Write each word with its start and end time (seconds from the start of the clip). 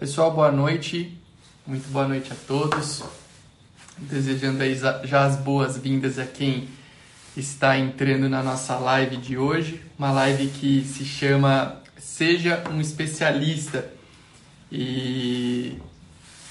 Pessoal, 0.00 0.30
boa 0.30 0.50
noite. 0.50 1.14
Muito 1.66 1.86
boa 1.90 2.08
noite 2.08 2.32
a 2.32 2.36
todos. 2.48 3.02
Desejando 3.98 4.62
aí 4.62 4.74
já 5.04 5.26
as 5.26 5.36
boas-vindas 5.36 6.18
a 6.18 6.24
quem 6.24 6.70
está 7.36 7.78
entrando 7.78 8.26
na 8.26 8.42
nossa 8.42 8.78
live 8.78 9.18
de 9.18 9.36
hoje, 9.36 9.82
uma 9.98 10.10
live 10.10 10.46
que 10.46 10.82
se 10.86 11.04
chama 11.04 11.82
Seja 11.98 12.64
um 12.70 12.80
especialista. 12.80 13.92
E 14.72 15.76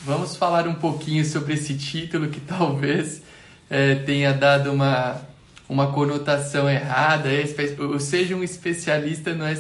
vamos 0.06 0.36
falar 0.36 0.68
um 0.68 0.76
pouquinho 0.76 1.26
sobre 1.26 1.56
esse 1.56 1.76
título 1.76 2.30
que 2.30 2.40
talvez 2.46 3.24
é, 3.68 3.96
tenha 3.96 4.32
dado 4.32 4.72
uma 4.72 5.20
uma 5.70 5.92
conotação 5.92 6.68
errada. 6.68 7.30
Ou 7.78 8.00
seja, 8.00 8.36
um 8.36 8.44
especialista 8.44 9.36
não 9.36 9.46
é 9.46 9.56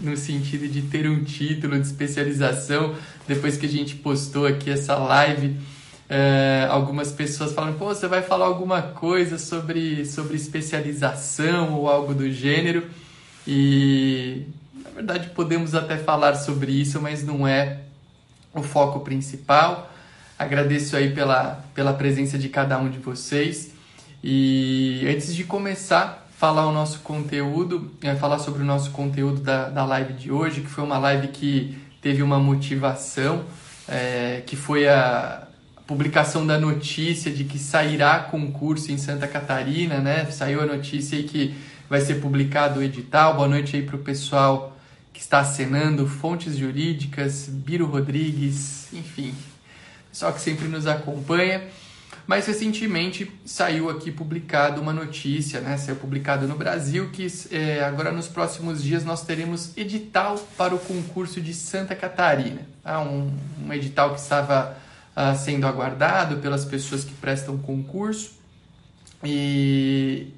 no 0.00 0.16
sentido 0.16 0.66
de 0.66 0.82
ter 0.82 1.08
um 1.08 1.22
título 1.22 1.78
de 1.78 1.86
especialização. 1.86 2.96
Depois 3.28 3.56
que 3.56 3.66
a 3.66 3.68
gente 3.68 3.94
postou 3.94 4.44
aqui 4.44 4.68
essa 4.68 4.96
live, 4.96 5.56
é, 6.08 6.66
algumas 6.68 7.12
pessoas 7.12 7.52
falam: 7.52 7.74
pô, 7.74 7.86
você 7.86 8.08
vai 8.08 8.22
falar 8.22 8.46
alguma 8.46 8.82
coisa 8.82 9.38
sobre, 9.38 10.04
sobre 10.04 10.36
especialização 10.36 11.74
ou 11.74 11.88
algo 11.88 12.12
do 12.12 12.28
gênero. 12.30 12.84
E 13.46 14.46
na 14.84 14.90
verdade 14.90 15.30
podemos 15.30 15.74
até 15.76 15.96
falar 15.96 16.34
sobre 16.34 16.72
isso, 16.72 17.00
mas 17.00 17.24
não 17.24 17.46
é 17.46 17.78
o 18.52 18.62
foco 18.62 19.00
principal. 19.00 19.90
Agradeço 20.36 20.96
aí 20.96 21.14
pela, 21.14 21.64
pela 21.72 21.92
presença 21.92 22.36
de 22.36 22.48
cada 22.48 22.76
um 22.78 22.90
de 22.90 22.98
vocês. 22.98 23.71
E 24.22 25.04
antes 25.08 25.34
de 25.34 25.44
começar 25.44 26.22
falar 26.42 26.66
o 26.66 26.72
nosso 26.72 26.98
conteúdo, 27.02 27.92
é, 28.02 28.16
falar 28.16 28.40
sobre 28.40 28.62
o 28.62 28.64
nosso 28.64 28.90
conteúdo 28.90 29.40
da, 29.40 29.68
da 29.68 29.84
live 29.84 30.12
de 30.12 30.32
hoje, 30.32 30.62
que 30.62 30.66
foi 30.66 30.82
uma 30.82 30.98
live 30.98 31.28
que 31.28 31.78
teve 32.00 32.20
uma 32.20 32.40
motivação, 32.40 33.44
é, 33.86 34.42
que 34.44 34.56
foi 34.56 34.88
a 34.88 35.46
publicação 35.86 36.44
da 36.44 36.58
notícia 36.58 37.30
de 37.30 37.44
que 37.44 37.60
sairá 37.60 38.18
concurso 38.18 38.90
em 38.90 38.98
Santa 38.98 39.28
Catarina, 39.28 39.98
né? 40.00 40.24
Saiu 40.32 40.60
a 40.60 40.66
notícia 40.66 41.16
aí 41.16 41.22
que 41.22 41.54
vai 41.88 42.00
ser 42.00 42.16
publicado 42.16 42.80
o 42.80 42.82
edital. 42.82 43.36
Boa 43.36 43.46
noite 43.46 43.76
aí 43.76 43.82
para 43.82 43.94
o 43.94 44.00
pessoal 44.00 44.76
que 45.12 45.20
está 45.20 45.38
acenando, 45.38 46.08
Fontes 46.08 46.56
Jurídicas, 46.56 47.46
Biro 47.48 47.86
Rodrigues, 47.86 48.92
enfim, 48.92 49.32
pessoal 50.10 50.32
que 50.32 50.40
sempre 50.40 50.66
nos 50.66 50.88
acompanha. 50.88 51.62
Mas 52.26 52.46
recentemente 52.46 53.30
saiu 53.44 53.90
aqui 53.90 54.10
publicado 54.10 54.80
uma 54.80 54.92
notícia, 54.92 55.60
né? 55.60 55.76
Saiu 55.76 55.96
publicado 55.96 56.46
no 56.46 56.54
Brasil 56.54 57.10
que 57.10 57.26
é, 57.50 57.82
agora 57.82 58.12
nos 58.12 58.28
próximos 58.28 58.82
dias 58.82 59.04
nós 59.04 59.22
teremos 59.24 59.76
edital 59.76 60.38
para 60.56 60.74
o 60.74 60.78
concurso 60.78 61.40
de 61.40 61.52
Santa 61.52 61.96
Catarina. 61.96 62.62
Ah, 62.84 63.00
um, 63.00 63.32
um 63.64 63.72
edital 63.72 64.14
que 64.14 64.20
estava 64.20 64.76
ah, 65.14 65.34
sendo 65.34 65.66
aguardado 65.66 66.36
pelas 66.36 66.64
pessoas 66.64 67.04
que 67.04 67.12
prestam 67.14 67.58
concurso. 67.58 68.32
E 69.24 70.28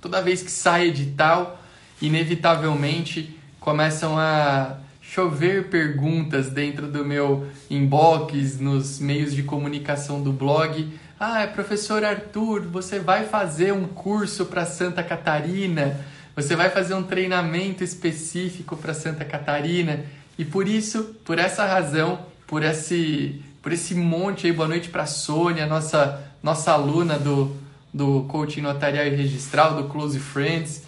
toda 0.00 0.22
vez 0.22 0.42
que 0.42 0.50
sai 0.50 0.88
edital, 0.88 1.60
inevitavelmente 2.00 3.38
começam 3.58 4.18
a 4.18 4.78
chover 5.12 5.64
perguntas 5.64 6.50
dentro 6.50 6.86
do 6.86 7.04
meu 7.04 7.48
inbox, 7.68 8.60
nos 8.60 9.00
meios 9.00 9.34
de 9.34 9.42
comunicação 9.42 10.22
do 10.22 10.32
blog. 10.32 10.88
Ah, 11.18 11.48
professor 11.52 12.04
Arthur, 12.04 12.62
você 12.62 13.00
vai 13.00 13.24
fazer 13.26 13.72
um 13.72 13.88
curso 13.88 14.46
para 14.46 14.64
Santa 14.64 15.02
Catarina? 15.02 15.98
Você 16.36 16.54
vai 16.54 16.70
fazer 16.70 16.94
um 16.94 17.02
treinamento 17.02 17.82
específico 17.82 18.76
para 18.76 18.94
Santa 18.94 19.24
Catarina? 19.24 20.04
E 20.38 20.44
por 20.44 20.68
isso, 20.68 21.16
por 21.24 21.40
essa 21.40 21.66
razão, 21.66 22.24
por 22.46 22.62
esse, 22.62 23.42
por 23.60 23.72
esse 23.72 23.96
monte 23.96 24.46
aí, 24.46 24.52
boa 24.52 24.68
noite 24.68 24.90
para 24.90 25.06
Sônia, 25.06 25.66
nossa, 25.66 26.22
nossa 26.40 26.70
aluna 26.70 27.18
do, 27.18 27.56
do 27.92 28.26
coaching 28.28 28.60
notarial 28.60 29.06
e 29.06 29.10
registral, 29.10 29.74
do 29.74 29.88
Close 29.88 30.20
Friends. 30.20 30.84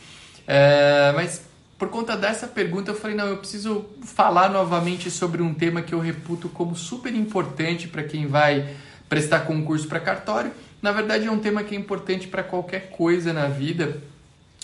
É, 0.46 1.12
mas 1.16 1.42
por 1.82 1.88
conta 1.88 2.16
dessa 2.16 2.46
pergunta, 2.46 2.92
eu 2.92 2.94
falei: 2.94 3.16
não, 3.16 3.26
eu 3.26 3.38
preciso 3.38 3.86
falar 4.04 4.48
novamente 4.48 5.10
sobre 5.10 5.42
um 5.42 5.52
tema 5.52 5.82
que 5.82 5.92
eu 5.92 5.98
reputo 5.98 6.48
como 6.48 6.76
super 6.76 7.12
importante 7.12 7.88
para 7.88 8.04
quem 8.04 8.28
vai 8.28 8.76
prestar 9.08 9.40
concurso 9.40 9.88
para 9.88 9.98
cartório. 9.98 10.52
Na 10.80 10.92
verdade, 10.92 11.26
é 11.26 11.30
um 11.30 11.40
tema 11.40 11.64
que 11.64 11.74
é 11.74 11.78
importante 11.78 12.28
para 12.28 12.44
qualquer 12.44 12.90
coisa 12.90 13.32
na 13.32 13.48
vida. 13.48 14.00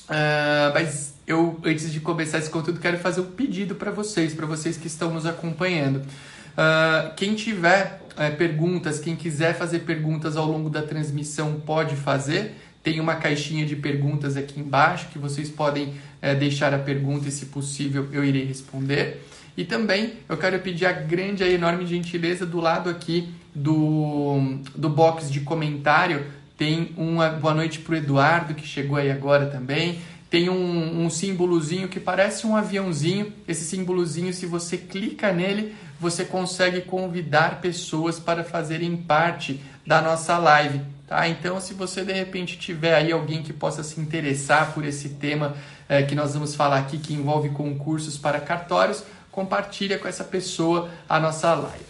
Uh, 0.05 0.71
mas 0.73 1.15
eu, 1.27 1.59
antes 1.65 1.93
de 1.93 1.99
começar 1.99 2.39
esse 2.39 2.51
conteúdo, 2.51 2.79
quero 2.79 2.99
fazer 2.99 3.21
um 3.21 3.33
pedido 3.33 3.75
para 3.75 3.91
vocês, 3.91 4.33
para 4.33 4.47
vocês 4.47 4.77
que 4.77 4.87
estão 4.87 5.12
nos 5.12 5.27
acompanhando. 5.27 5.97
Uh, 5.97 7.12
quem 7.17 7.35
tiver 7.35 8.00
uh, 8.12 8.37
perguntas, 8.37 9.00
quem 9.00 9.17
quiser 9.17 9.59
fazer 9.59 9.81
perguntas 9.81 10.37
ao 10.37 10.47
longo 10.47 10.71
da 10.71 10.83
transmissão, 10.83 11.61
pode 11.67 11.97
fazer. 11.97 12.55
Tem 12.83 13.00
uma 13.00 13.16
caixinha 13.16 13.66
de 13.66 13.77
perguntas 13.77 14.37
aqui 14.37 14.61
embaixo 14.61 15.09
que 15.12 15.19
vocês 15.19 15.50
podem 15.50 15.94
é, 16.22 16.34
deixar 16.34 16.72
a 16.72 16.78
pergunta 16.78 17.28
e, 17.28 17.31
se 17.31 17.47
possível, 17.47 18.09
eu 18.12 18.25
irei 18.25 18.44
responder. 18.44 19.22
E 19.56 19.65
também 19.65 20.12
eu 20.28 20.37
quero 20.37 20.59
pedir 20.61 20.87
a 20.87 20.93
grande 20.93 21.43
e 21.43 21.55
enorme 21.55 21.84
gentileza 21.84 22.47
do 22.47 22.61
lado 22.61 22.88
aqui 22.88 23.28
do, 23.55 24.61
do 24.75 24.88
box 24.88 25.31
de 25.31 25.41
comentário. 25.41 26.27
Tem 26.56 26.93
uma 26.97 27.31
boa 27.31 27.55
noite 27.55 27.81
para 27.81 27.94
o 27.94 27.97
Eduardo, 27.97 28.55
que 28.55 28.67
chegou 28.67 28.97
aí 28.97 29.11
agora 29.11 29.47
também. 29.47 30.00
Tem 30.31 30.49
um, 30.49 31.05
um 31.05 31.11
símbolozinho 31.11 31.88
que 31.88 31.99
parece 31.99 32.47
um 32.47 32.55
aviãozinho. 32.55 33.33
Esse 33.49 33.65
símbolozinho, 33.65 34.33
se 34.33 34.47
você 34.47 34.77
clica 34.77 35.33
nele, 35.33 35.75
você 35.99 36.25
consegue 36.25 36.83
convidar 36.83 37.61
pessoas 37.61 38.21
para 38.21 38.44
fazerem 38.44 38.97
parte 38.97 39.61
da 39.87 40.00
nossa 40.00 40.38
live. 40.38 40.81
Tá? 41.09 41.27
Então, 41.27 41.59
se 41.59 41.73
você 41.73 42.05
de 42.05 42.13
repente 42.13 42.59
tiver 42.59 42.95
aí 42.95 43.11
alguém 43.11 43.43
que 43.43 43.53
possa 43.53 43.83
se 43.83 43.99
interessar 43.99 44.75
por 44.75 44.85
esse 44.85 45.09
tema 45.09 45.57
é, 45.89 46.03
que 46.03 46.15
nós 46.15 46.35
vamos 46.35 46.55
falar 46.55 46.79
aqui, 46.81 46.99
que 46.99 47.15
envolve 47.15 47.49
concursos 47.49 48.19
para 48.19 48.39
cartórios, 48.39 49.03
compartilha 49.33 49.99
com 49.99 50.07
essa 50.07 50.23
pessoa 50.23 50.91
a 51.09 51.19
nossa 51.19 51.55
live. 51.55 51.87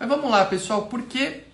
Mas 0.00 0.08
vamos 0.08 0.28
lá, 0.28 0.44
pessoal, 0.44 0.86
por 0.86 1.02
que, 1.02 1.44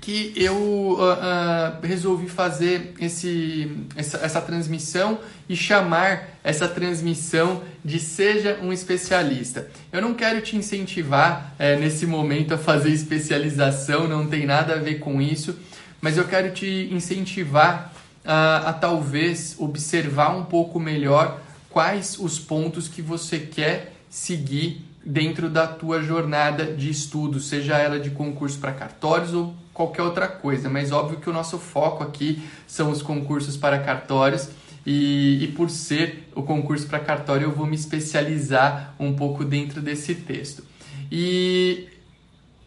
que 0.00 0.32
eu 0.36 0.56
uh, 0.56 0.96
uh, 0.96 1.86
resolvi 1.86 2.30
fazer 2.30 2.94
esse, 2.98 3.76
essa, 3.94 4.16
essa 4.18 4.40
transmissão 4.40 5.18
e 5.50 5.54
chamar 5.54 6.30
essa 6.42 6.66
transmissão 6.66 7.62
de 7.84 8.00
Seja 8.00 8.58
um 8.62 8.72
Especialista? 8.72 9.68
Eu 9.92 10.00
não 10.00 10.14
quero 10.14 10.40
te 10.40 10.56
incentivar 10.56 11.54
é, 11.58 11.76
nesse 11.76 12.06
momento 12.06 12.54
a 12.54 12.58
fazer 12.58 12.90
especialização, 12.90 14.08
não 14.08 14.26
tem 14.26 14.46
nada 14.46 14.74
a 14.74 14.78
ver 14.78 14.98
com 14.98 15.20
isso 15.20 15.58
mas 16.00 16.16
eu 16.16 16.26
quero 16.26 16.52
te 16.52 16.88
incentivar 16.92 17.92
a, 18.24 18.70
a 18.70 18.72
talvez 18.72 19.56
observar 19.58 20.36
um 20.36 20.44
pouco 20.44 20.78
melhor 20.78 21.40
quais 21.70 22.18
os 22.18 22.38
pontos 22.38 22.88
que 22.88 23.02
você 23.02 23.38
quer 23.38 23.94
seguir 24.08 24.84
dentro 25.04 25.48
da 25.48 25.66
tua 25.66 26.02
jornada 26.02 26.64
de 26.64 26.90
estudo, 26.90 27.40
seja 27.40 27.78
ela 27.78 27.98
de 27.98 28.10
concurso 28.10 28.58
para 28.58 28.72
cartórios 28.72 29.32
ou 29.32 29.54
qualquer 29.72 30.02
outra 30.02 30.28
coisa. 30.28 30.68
Mas 30.68 30.92
óbvio 30.92 31.18
que 31.18 31.30
o 31.30 31.32
nosso 31.32 31.58
foco 31.58 32.02
aqui 32.02 32.42
são 32.66 32.90
os 32.90 33.00
concursos 33.00 33.56
para 33.56 33.78
cartórios 33.78 34.48
e, 34.84 35.44
e 35.44 35.48
por 35.48 35.70
ser 35.70 36.28
o 36.34 36.42
concurso 36.42 36.86
para 36.86 36.98
cartório 36.98 37.44
eu 37.46 37.52
vou 37.52 37.66
me 37.66 37.76
especializar 37.76 38.94
um 38.98 39.14
pouco 39.14 39.44
dentro 39.44 39.80
desse 39.80 40.14
texto. 40.14 40.62
E 41.10 41.88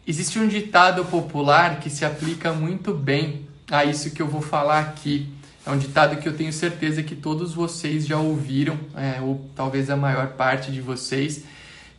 Existe 0.04 0.36
um 0.40 0.48
ditado 0.48 1.04
popular 1.04 1.78
que 1.78 1.88
se 1.88 2.04
aplica 2.04 2.52
muito 2.52 2.92
bem 2.92 3.46
a 3.70 3.84
isso 3.84 4.10
que 4.10 4.20
eu 4.20 4.26
vou 4.26 4.42
falar 4.42 4.80
aqui. 4.80 5.32
É 5.64 5.70
um 5.70 5.78
ditado 5.78 6.16
que 6.16 6.28
eu 6.28 6.36
tenho 6.36 6.52
certeza 6.52 7.04
que 7.04 7.14
todos 7.14 7.54
vocês 7.54 8.04
já 8.04 8.18
ouviram, 8.18 8.76
é, 8.96 9.20
ou 9.20 9.48
talvez 9.54 9.90
a 9.90 9.96
maior 9.96 10.30
parte 10.30 10.72
de 10.72 10.80
vocês, 10.80 11.44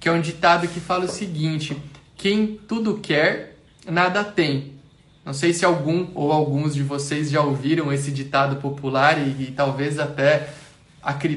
que 0.02 0.10
é 0.10 0.12
um 0.12 0.20
ditado 0.20 0.68
que 0.68 0.82
fala 0.82 1.06
o 1.06 1.08
seguinte: 1.08 1.78
quem 2.18 2.60
tudo 2.68 2.98
quer, 2.98 3.56
nada 3.90 4.22
tem. 4.22 4.74
Não 5.24 5.34
sei 5.34 5.54
se 5.54 5.64
algum 5.64 6.10
ou 6.14 6.34
alguns 6.34 6.74
de 6.74 6.84
vocês 6.84 7.30
já 7.30 7.42
ouviram 7.42 7.94
esse 7.94 8.12
ditado 8.12 8.58
popular 8.58 9.18
e, 9.18 9.44
e 9.44 9.54
talvez 9.56 9.98
até 9.98 10.50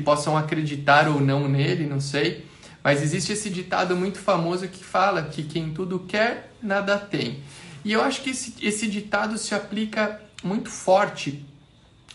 possam 0.04 0.36
acreditar 0.36 1.06
ou 1.06 1.20
não 1.20 1.48
nele, 1.48 1.86
não 1.86 2.00
sei. 2.00 2.44
Mas 2.86 3.02
existe 3.02 3.32
esse 3.32 3.50
ditado 3.50 3.96
muito 3.96 4.16
famoso 4.16 4.68
que 4.68 4.84
fala 4.84 5.24
que 5.24 5.42
quem 5.42 5.70
tudo 5.70 5.98
quer, 5.98 6.52
nada 6.62 6.96
tem. 6.96 7.42
E 7.84 7.92
eu 7.92 8.00
acho 8.00 8.22
que 8.22 8.30
esse, 8.30 8.54
esse 8.62 8.86
ditado 8.86 9.36
se 9.38 9.56
aplica 9.56 10.20
muito 10.40 10.70
forte 10.70 11.44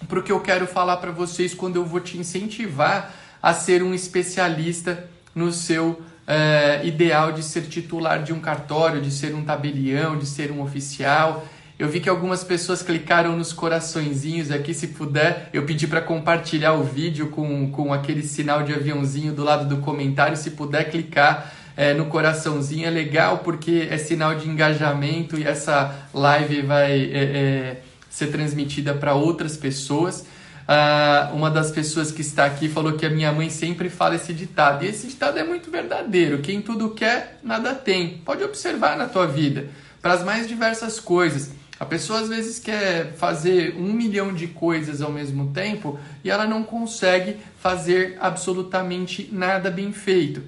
para 0.08 0.18
o 0.18 0.24
que 0.24 0.32
eu 0.32 0.40
quero 0.40 0.66
falar 0.66 0.96
para 0.96 1.12
vocês 1.12 1.54
quando 1.54 1.76
eu 1.76 1.84
vou 1.86 2.00
te 2.00 2.18
incentivar 2.18 3.14
a 3.44 3.54
ser 3.54 3.84
um 3.84 3.94
especialista 3.94 5.10
no 5.36 5.52
seu 5.52 6.02
é, 6.26 6.80
ideal 6.86 7.34
de 7.34 7.44
ser 7.44 7.64
titular 7.64 8.24
de 8.24 8.32
um 8.32 8.40
cartório, 8.40 9.02
de 9.02 9.12
ser 9.12 9.36
um 9.36 9.44
tabelião, 9.44 10.18
de 10.18 10.26
ser 10.26 10.54
um 10.54 10.62
oficial. 10.62 11.46
Eu 11.82 11.90
vi 11.90 12.00
que 12.00 12.08
algumas 12.08 12.44
pessoas 12.44 12.84
clicaram 12.84 13.36
nos 13.36 13.52
coraçõezinhos 13.52 14.52
aqui. 14.52 14.72
Se 14.72 14.90
puder, 14.90 15.50
eu 15.52 15.66
pedi 15.66 15.88
para 15.88 16.00
compartilhar 16.00 16.74
o 16.74 16.84
vídeo 16.84 17.30
com, 17.30 17.72
com 17.72 17.92
aquele 17.92 18.22
sinal 18.22 18.62
de 18.62 18.72
aviãozinho 18.72 19.34
do 19.34 19.44
lado 19.44 19.68
do 19.68 19.82
comentário. 19.82 20.38
Se 20.38 20.52
puder 20.52 20.92
clicar 20.92 21.52
é, 21.76 21.96
no 21.96 22.06
coraçãozinho, 22.06 22.86
é 22.86 22.92
legal 22.92 23.40
porque 23.40 23.88
é 23.90 23.98
sinal 23.98 24.36
de 24.36 24.48
engajamento 24.48 25.40
e 25.40 25.44
essa 25.44 26.08
live 26.14 26.62
vai 26.62 26.92
é, 26.92 27.24
é, 27.24 27.82
ser 28.12 28.28
transmitida 28.28 28.94
para 28.94 29.16
outras 29.16 29.58
pessoas. 29.58 30.22
Uh, 30.22 31.36
uma 31.36 31.50
das 31.50 31.72
pessoas 31.72 32.12
que 32.12 32.22
está 32.22 32.46
aqui 32.46 32.70
falou 32.70 32.94
que 32.94 33.08
a 33.08 33.10
minha 33.10 33.32
mãe 33.32 33.50
sempre 33.50 33.90
fala 33.90 34.18
esse 34.18 34.34
ditado. 34.34 34.86
E 34.86 34.88
esse 34.88 35.08
ditado 35.08 35.40
é 35.40 35.44
muito 35.44 35.72
verdadeiro. 35.72 36.44
Quem 36.44 36.62
tudo 36.62 36.92
quer, 36.92 37.40
nada 37.44 37.74
tem. 37.74 38.20
Pode 38.20 38.44
observar 38.44 38.96
na 38.96 39.08
tua 39.08 39.26
vida, 39.26 39.66
para 40.00 40.14
as 40.14 40.24
mais 40.24 40.48
diversas 40.48 41.00
coisas. 41.00 41.60
A 41.82 41.86
pessoa 41.86 42.20
às 42.20 42.30
vezes 42.30 42.60
quer 42.60 43.14
fazer 43.14 43.76
um 43.76 43.92
milhão 43.92 44.32
de 44.32 44.46
coisas 44.46 45.02
ao 45.02 45.12
mesmo 45.12 45.52
tempo 45.52 46.00
e 46.24 46.30
ela 46.30 46.46
não 46.46 46.62
consegue 46.62 47.38
fazer 47.60 48.20
absolutamente 48.22 49.28
nada 49.32 49.72
bem 49.72 49.92
feito. 49.92 50.44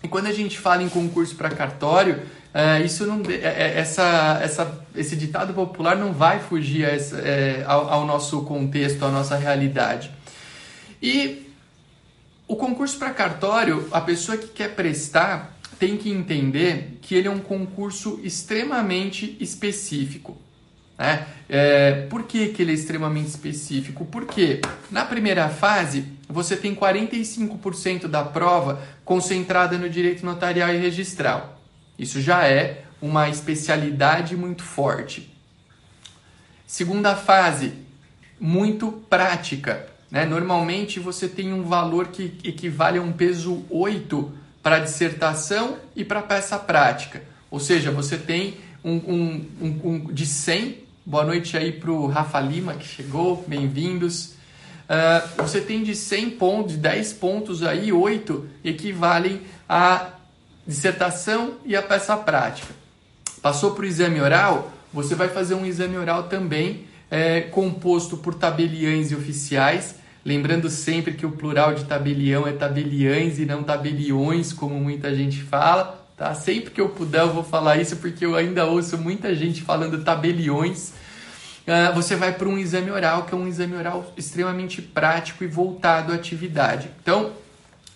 E 0.00 0.06
quando 0.06 0.28
a 0.28 0.32
gente 0.32 0.56
fala 0.56 0.84
em 0.84 0.88
concurso 0.88 1.34
para 1.34 1.50
cartório, 1.50 2.22
é, 2.54 2.80
isso 2.82 3.04
não, 3.04 3.20
é, 3.28 3.34
é, 3.34 3.78
essa, 3.80 4.38
essa, 4.40 4.80
esse 4.94 5.16
ditado 5.16 5.52
popular 5.54 5.96
não 5.96 6.12
vai 6.12 6.38
fugir 6.38 6.84
essa, 6.84 7.18
é, 7.18 7.64
ao, 7.66 7.88
ao, 7.88 8.06
nosso 8.06 8.42
contexto, 8.42 9.04
à 9.04 9.10
nossa 9.10 9.36
realidade. 9.36 10.12
E 11.02 11.52
o 12.46 12.54
concurso 12.54 12.96
para 12.96 13.10
cartório, 13.10 13.88
a 13.90 14.00
pessoa 14.00 14.38
que 14.38 14.46
quer 14.46 14.76
prestar 14.76 15.53
tem 15.84 15.98
que 15.98 16.10
entender 16.10 16.98
que 17.02 17.14
ele 17.14 17.28
é 17.28 17.30
um 17.30 17.38
concurso 17.38 18.18
extremamente 18.24 19.36
específico. 19.38 20.34
Né? 20.96 21.26
É, 21.46 22.06
por 22.08 22.22
que, 22.22 22.48
que 22.48 22.62
ele 22.62 22.70
é 22.70 22.74
extremamente 22.74 23.28
específico? 23.28 24.06
Porque 24.06 24.62
na 24.90 25.04
primeira 25.04 25.50
fase 25.50 26.06
você 26.26 26.56
tem 26.56 26.74
45% 26.74 28.06
da 28.06 28.24
prova 28.24 28.82
concentrada 29.04 29.76
no 29.76 29.90
direito 29.90 30.24
notarial 30.24 30.72
e 30.72 30.78
registral. 30.78 31.60
Isso 31.98 32.18
já 32.18 32.48
é 32.48 32.84
uma 33.02 33.28
especialidade 33.28 34.34
muito 34.34 34.62
forte. 34.62 35.30
Segunda 36.66 37.14
fase, 37.14 37.74
muito 38.40 38.90
prática. 38.90 39.86
Né? 40.10 40.24
Normalmente 40.24 40.98
você 40.98 41.28
tem 41.28 41.52
um 41.52 41.64
valor 41.64 42.08
que 42.08 42.38
equivale 42.42 42.96
a 42.96 43.02
um 43.02 43.12
peso 43.12 43.66
8 43.68 44.43
para 44.64 44.80
dissertação 44.80 45.76
e 45.94 46.04
para 46.04 46.20
peça 46.20 46.58
prática. 46.58 47.22
Ou 47.48 47.60
seja, 47.60 47.92
você 47.92 48.16
tem 48.18 48.56
um, 48.82 48.94
um, 48.94 49.46
um, 49.60 49.80
um 49.84 50.12
de 50.12 50.26
100 50.26 50.84
Boa 51.06 51.22
noite 51.22 51.54
aí 51.54 51.70
para 51.70 51.90
o 51.90 52.06
Rafa 52.06 52.40
Lima 52.40 52.72
que 52.72 52.88
chegou, 52.88 53.44
bem-vindos. 53.46 54.36
Uh, 54.88 55.42
você 55.42 55.60
tem 55.60 55.82
de 55.82 55.94
100 55.94 56.30
pontos, 56.30 56.72
de 56.72 56.78
10 56.78 57.12
pontos 57.12 57.62
aí, 57.62 57.92
8 57.92 58.48
equivalem 58.64 59.42
à 59.68 60.12
dissertação 60.66 61.56
e 61.62 61.76
à 61.76 61.82
peça 61.82 62.16
prática. 62.16 62.72
Passou 63.42 63.72
para 63.72 63.82
o 63.82 63.86
exame 63.86 64.18
oral, 64.18 64.72
você 64.90 65.14
vai 65.14 65.28
fazer 65.28 65.54
um 65.54 65.66
exame 65.66 65.98
oral 65.98 66.22
também 66.22 66.86
é, 67.10 67.42
composto 67.42 68.16
por 68.16 68.32
tabeliães 68.32 69.10
e 69.10 69.14
oficiais. 69.14 69.96
Lembrando 70.24 70.70
sempre 70.70 71.12
que 71.12 71.26
o 71.26 71.32
plural 71.32 71.74
de 71.74 71.84
tabelião 71.84 72.46
é 72.46 72.52
tabeliães 72.52 73.38
e 73.38 73.44
não 73.44 73.62
tabeliões, 73.62 74.52
como 74.54 74.74
muita 74.80 75.14
gente 75.14 75.42
fala. 75.42 76.02
Tá? 76.16 76.34
Sempre 76.34 76.70
que 76.70 76.80
eu 76.80 76.88
puder 76.88 77.22
eu 77.22 77.32
vou 77.32 77.44
falar 77.44 77.76
isso 77.76 77.96
porque 77.96 78.24
eu 78.24 78.34
ainda 78.34 78.64
ouço 78.64 78.96
muita 78.96 79.34
gente 79.34 79.62
falando 79.62 80.02
tabeliões. 80.02 80.92
Uh, 81.66 81.94
você 81.94 82.16
vai 82.16 82.32
para 82.32 82.48
um 82.48 82.56
exame 82.56 82.90
oral, 82.90 83.24
que 83.24 83.34
é 83.34 83.36
um 83.36 83.46
exame 83.46 83.74
oral 83.74 84.12
extremamente 84.16 84.80
prático 84.80 85.44
e 85.44 85.46
voltado 85.46 86.12
à 86.12 86.14
atividade. 86.14 86.88
Então, 87.02 87.32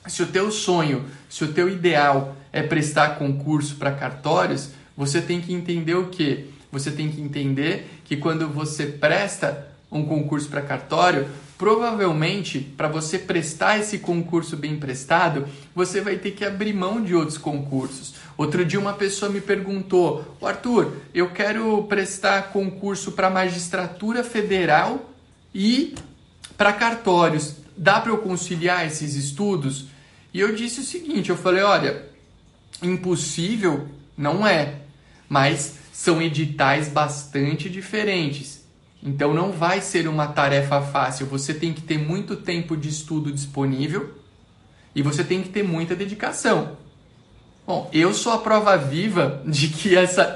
se 0.06 0.22
o 0.22 0.26
teu 0.26 0.50
sonho, 0.50 1.04
se 1.30 1.44
o 1.44 1.52
teu 1.52 1.68
ideal 1.68 2.36
é 2.52 2.62
prestar 2.62 3.16
concurso 3.16 3.76
para 3.76 3.92
cartórios, 3.92 4.70
você 4.96 5.20
tem 5.20 5.40
que 5.40 5.52
entender 5.52 5.94
o 5.94 6.08
que? 6.08 6.50
Você 6.72 6.90
tem 6.90 7.10
que 7.10 7.20
entender 7.20 7.88
que 8.04 8.16
quando 8.16 8.48
você 8.48 8.86
presta 8.86 9.66
um 9.90 10.04
concurso 10.04 10.48
para 10.48 10.60
cartório, 10.60 11.28
provavelmente 11.58 12.60
para 12.60 12.86
você 12.86 13.18
prestar 13.18 13.78
esse 13.78 13.98
concurso 13.98 14.56
bem 14.56 14.78
prestado, 14.78 15.46
você 15.74 16.00
vai 16.00 16.16
ter 16.16 16.30
que 16.30 16.44
abrir 16.44 16.72
mão 16.72 17.02
de 17.02 17.14
outros 17.14 17.36
concursos. 17.36 18.14
Outro 18.36 18.64
dia 18.64 18.78
uma 18.78 18.92
pessoa 18.92 19.30
me 19.30 19.40
perguntou: 19.40 20.36
Arthur, 20.40 20.92
eu 21.12 21.30
quero 21.30 21.82
prestar 21.84 22.52
concurso 22.52 23.12
para 23.12 23.28
magistratura 23.28 24.22
federal 24.22 25.12
e 25.52 25.96
para 26.56 26.72
cartórios. 26.72 27.56
Dá 27.76 28.00
para 28.00 28.12
eu 28.12 28.18
conciliar 28.18 28.86
esses 28.86 29.14
estudos? 29.14 29.86
E 30.32 30.38
eu 30.38 30.54
disse 30.54 30.80
o 30.80 30.84
seguinte: 30.84 31.30
eu 31.30 31.36
falei, 31.36 31.64
olha, 31.64 32.06
impossível 32.80 33.88
não 34.16 34.46
é, 34.46 34.76
mas 35.28 35.74
são 35.92 36.22
editais 36.22 36.88
bastante 36.88 37.68
diferentes. 37.68 38.57
Então 39.02 39.32
não 39.32 39.52
vai 39.52 39.80
ser 39.80 40.08
uma 40.08 40.26
tarefa 40.26 40.80
fácil. 40.80 41.26
Você 41.26 41.54
tem 41.54 41.72
que 41.72 41.82
ter 41.82 41.98
muito 41.98 42.36
tempo 42.36 42.76
de 42.76 42.88
estudo 42.88 43.32
disponível 43.32 44.14
e 44.94 45.02
você 45.02 45.22
tem 45.22 45.42
que 45.42 45.48
ter 45.48 45.62
muita 45.62 45.94
dedicação. 45.94 46.76
Bom, 47.66 47.88
eu 47.92 48.14
sou 48.14 48.32
a 48.32 48.38
prova 48.38 48.76
viva 48.76 49.42
de 49.46 49.68
que 49.68 49.96
essa, 49.96 50.34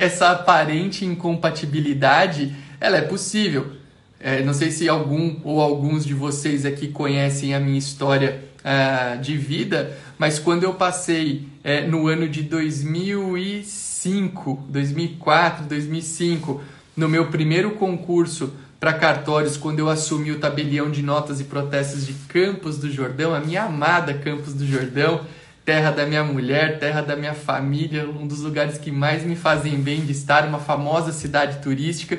essa 0.00 0.30
aparente 0.30 1.04
incompatibilidade 1.04 2.56
ela 2.80 2.96
é 2.96 3.02
possível. 3.02 3.72
É, 4.18 4.42
não 4.42 4.54
sei 4.54 4.70
se 4.70 4.88
algum 4.88 5.36
ou 5.44 5.60
alguns 5.60 6.04
de 6.04 6.14
vocês 6.14 6.64
aqui 6.64 6.88
conhecem 6.88 7.54
a 7.54 7.60
minha 7.60 7.78
história 7.78 8.42
uh, 8.64 9.20
de 9.20 9.36
vida, 9.36 9.98
mas 10.16 10.38
quando 10.38 10.62
eu 10.62 10.74
passei 10.74 11.48
uh, 11.64 11.90
no 11.90 12.06
ano 12.06 12.28
de 12.28 12.42
2005, 12.42 14.64
2004, 14.68 15.66
2005 15.66 16.60
no 16.96 17.08
meu 17.08 17.26
primeiro 17.26 17.72
concurso 17.72 18.52
para 18.78 18.92
cartórios, 18.92 19.56
quando 19.56 19.78
eu 19.78 19.88
assumi 19.88 20.32
o 20.32 20.40
tabelião 20.40 20.90
de 20.90 21.02
notas 21.02 21.40
e 21.40 21.44
protestos 21.44 22.04
de 22.04 22.14
Campos 22.28 22.78
do 22.78 22.90
Jordão, 22.90 23.34
a 23.34 23.40
minha 23.40 23.62
amada 23.62 24.12
Campos 24.12 24.54
do 24.54 24.66
Jordão, 24.66 25.20
terra 25.64 25.92
da 25.92 26.04
minha 26.04 26.24
mulher, 26.24 26.80
terra 26.80 27.00
da 27.00 27.14
minha 27.14 27.34
família, 27.34 28.08
um 28.08 28.26
dos 28.26 28.40
lugares 28.40 28.78
que 28.78 28.90
mais 28.90 29.22
me 29.22 29.36
fazem 29.36 29.76
bem 29.76 30.00
de 30.00 30.10
estar, 30.10 30.44
uma 30.46 30.58
famosa 30.58 31.12
cidade 31.12 31.62
turística. 31.62 32.18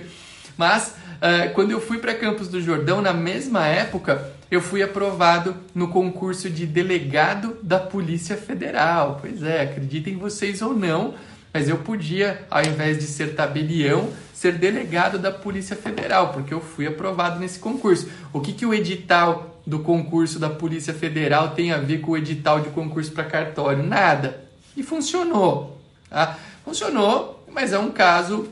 Mas 0.57 0.95
uh, 1.17 1.53
quando 1.53 1.71
eu 1.71 1.81
fui 1.81 1.97
para 1.97 2.13
Campos 2.13 2.47
do 2.47 2.61
Jordão, 2.61 3.01
na 3.01 3.13
mesma 3.13 3.67
época, 3.67 4.31
eu 4.49 4.61
fui 4.61 4.81
aprovado 4.81 5.57
no 5.75 5.89
concurso 5.89 6.49
de 6.49 6.65
delegado 6.65 7.57
da 7.61 7.79
Polícia 7.79 8.37
Federal. 8.37 9.17
Pois 9.19 9.43
é, 9.43 9.63
acreditem 9.63 10.15
vocês 10.15 10.61
ou 10.61 10.73
não, 10.73 11.15
mas 11.53 11.69
eu 11.69 11.77
podia, 11.77 12.45
ao 12.49 12.63
invés 12.63 12.97
de 12.97 13.03
ser 13.03 13.35
tabelião, 13.35 14.09
ser 14.33 14.53
delegado 14.53 15.19
da 15.19 15.31
Polícia 15.31 15.75
Federal, 15.75 16.33
porque 16.33 16.53
eu 16.53 16.59
fui 16.59 16.87
aprovado 16.87 17.39
nesse 17.39 17.59
concurso. 17.59 18.09
O 18.33 18.41
que, 18.41 18.51
que 18.51 18.65
o 18.65 18.73
edital 18.73 19.61
do 19.65 19.79
concurso 19.79 20.39
da 20.39 20.49
Polícia 20.49 20.93
Federal 20.93 21.51
tem 21.51 21.71
a 21.71 21.77
ver 21.77 22.01
com 22.01 22.11
o 22.11 22.17
edital 22.17 22.59
de 22.59 22.69
concurso 22.69 23.11
para 23.11 23.23
cartório? 23.23 23.83
Nada. 23.83 24.43
E 24.75 24.81
funcionou. 24.81 25.79
Tá? 26.09 26.37
Funcionou, 26.65 27.45
mas 27.51 27.71
é 27.71 27.77
um 27.77 27.91
caso 27.91 28.49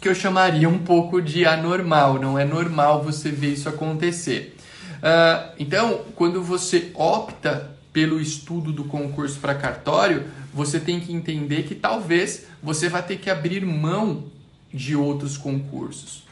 que 0.00 0.08
eu 0.08 0.14
chamaria 0.14 0.68
um 0.68 0.78
pouco 0.78 1.20
de 1.20 1.46
anormal. 1.46 2.20
Não 2.20 2.38
é 2.38 2.44
normal 2.44 3.02
você 3.02 3.30
ver 3.30 3.54
isso 3.54 3.68
acontecer. 3.68 4.56
Uh, 4.98 5.52
então, 5.58 6.02
quando 6.14 6.42
você 6.42 6.90
opta 6.94 7.70
pelo 7.92 8.20
estudo 8.20 8.72
do 8.72 8.84
concurso 8.84 9.38
para 9.40 9.54
cartório, 9.54 10.24
você 10.52 10.78
tem 10.78 11.00
que 11.00 11.12
entender 11.12 11.64
que 11.64 11.74
talvez 11.74 12.46
você 12.62 12.88
vai 12.88 13.02
ter 13.02 13.18
que 13.18 13.28
abrir 13.28 13.64
mão 13.64 14.24
de 14.72 14.94
outros 14.94 15.36
concursos. 15.36 16.24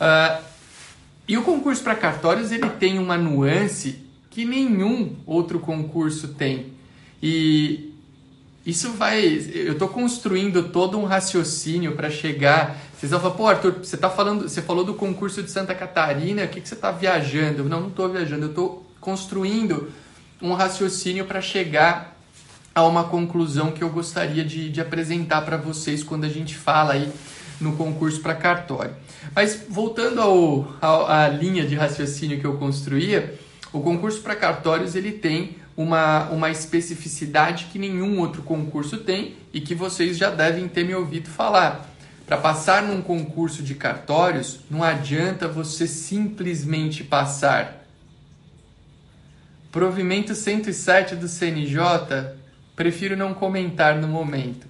Uh, 0.00 0.42
e 1.28 1.36
o 1.36 1.42
concurso 1.42 1.82
para 1.82 1.94
cartórios 1.94 2.52
ele 2.52 2.68
tem 2.70 2.98
uma 2.98 3.18
nuance 3.18 3.98
que 4.30 4.44
nenhum 4.44 5.16
outro 5.26 5.58
concurso 5.58 6.28
tem. 6.28 6.72
E 7.22 7.92
isso 8.64 8.92
vai. 8.92 9.24
Eu 9.24 9.72
estou 9.72 9.88
construindo 9.88 10.70
todo 10.70 10.98
um 10.98 11.04
raciocínio 11.04 11.96
para 11.96 12.10
chegar. 12.10 12.76
Vocês 12.96 13.10
vão 13.10 13.20
falar, 13.20 13.34
pô, 13.34 13.46
Arthur, 13.46 13.72
você 13.82 13.96
tá 13.96 14.10
falando. 14.10 14.48
Você 14.48 14.60
falou 14.60 14.84
do 14.84 14.94
concurso 14.94 15.42
de 15.42 15.50
Santa 15.50 15.74
Catarina, 15.74 16.44
o 16.44 16.48
que, 16.48 16.60
que 16.60 16.68
você 16.68 16.74
está 16.74 16.90
viajando? 16.90 17.64
Não, 17.64 17.80
não 17.80 17.88
estou 17.88 18.08
viajando, 18.08 18.44
eu 18.44 18.50
estou 18.50 18.86
construindo 19.00 19.90
um 20.40 20.52
raciocínio 20.52 21.24
para 21.24 21.40
chegar 21.40 22.16
a 22.74 22.84
uma 22.84 23.04
conclusão 23.04 23.72
que 23.72 23.82
eu 23.82 23.88
gostaria 23.88 24.44
de, 24.44 24.68
de 24.70 24.80
apresentar 24.80 25.42
para 25.42 25.56
vocês 25.56 26.02
quando 26.02 26.24
a 26.24 26.28
gente 26.28 26.54
fala 26.54 26.92
aí 26.92 27.10
no 27.60 27.72
concurso 27.72 28.20
para 28.20 28.34
cartório. 28.34 28.94
Mas 29.34 29.64
voltando 29.68 30.20
ao, 30.20 30.76
ao, 30.80 31.10
à 31.10 31.28
linha 31.28 31.66
de 31.66 31.74
raciocínio 31.74 32.38
que 32.38 32.46
eu 32.46 32.58
construía, 32.58 33.38
o 33.72 33.80
concurso 33.80 34.20
para 34.20 34.36
cartórios 34.36 34.94
ele 34.94 35.12
tem 35.12 35.56
uma, 35.76 36.28
uma 36.30 36.50
especificidade 36.50 37.66
que 37.72 37.78
nenhum 37.78 38.18
outro 38.20 38.42
concurso 38.42 38.98
tem 38.98 39.36
e 39.52 39.60
que 39.60 39.74
vocês 39.74 40.16
já 40.16 40.30
devem 40.30 40.68
ter 40.68 40.84
me 40.84 40.94
ouvido 40.94 41.28
falar. 41.28 41.90
Para 42.26 42.36
passar 42.36 42.82
num 42.82 43.00
concurso 43.00 43.62
de 43.62 43.74
cartórios, 43.74 44.60
não 44.70 44.82
adianta 44.82 45.46
você 45.46 45.86
simplesmente 45.86 47.04
passar. 47.04 47.85
Provimento 49.76 50.34
107 50.34 51.16
do 51.16 51.28
CNJ 51.28 52.32
prefiro 52.74 53.14
não 53.14 53.34
comentar 53.34 53.94
no 53.94 54.08
momento. 54.08 54.66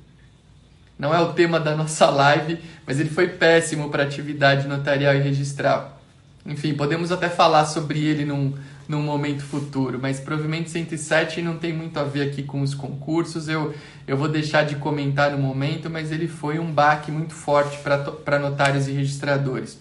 Não 0.99 1.15
é 1.15 1.21
o 1.21 1.33
tema 1.33 1.61
da 1.61 1.77
nossa 1.77 2.07
live, 2.11 2.59
mas 2.85 2.99
ele 2.99 3.09
foi 3.09 3.29
péssimo 3.29 3.89
para 3.89 4.03
atividade 4.03 4.67
notarial 4.67 5.15
e 5.15 5.21
registral. 5.21 6.03
Enfim, 6.45 6.75
podemos 6.75 7.13
até 7.13 7.29
falar 7.29 7.67
sobre 7.67 8.05
ele 8.05 8.25
num, 8.25 8.53
num 8.89 9.01
momento 9.01 9.45
futuro, 9.45 9.97
mas 10.03 10.19
provavelmente 10.19 10.71
107 10.71 11.41
não 11.41 11.57
tem 11.57 11.73
muito 11.73 11.97
a 12.01 12.03
ver 12.03 12.29
aqui 12.29 12.43
com 12.43 12.61
os 12.61 12.75
concursos. 12.75 13.47
Eu, 13.47 13.77
eu 14.09 14.17
vou 14.17 14.27
deixar 14.27 14.65
de 14.65 14.75
comentar 14.75 15.31
no 15.31 15.39
momento, 15.39 15.89
mas 15.89 16.11
ele 16.11 16.27
foi 16.27 16.59
um 16.59 16.73
baque 16.73 17.13
muito 17.13 17.33
forte 17.33 17.79
para 17.79 18.41
notários 18.41 18.89
e 18.89 18.91
registradores. 18.91 19.79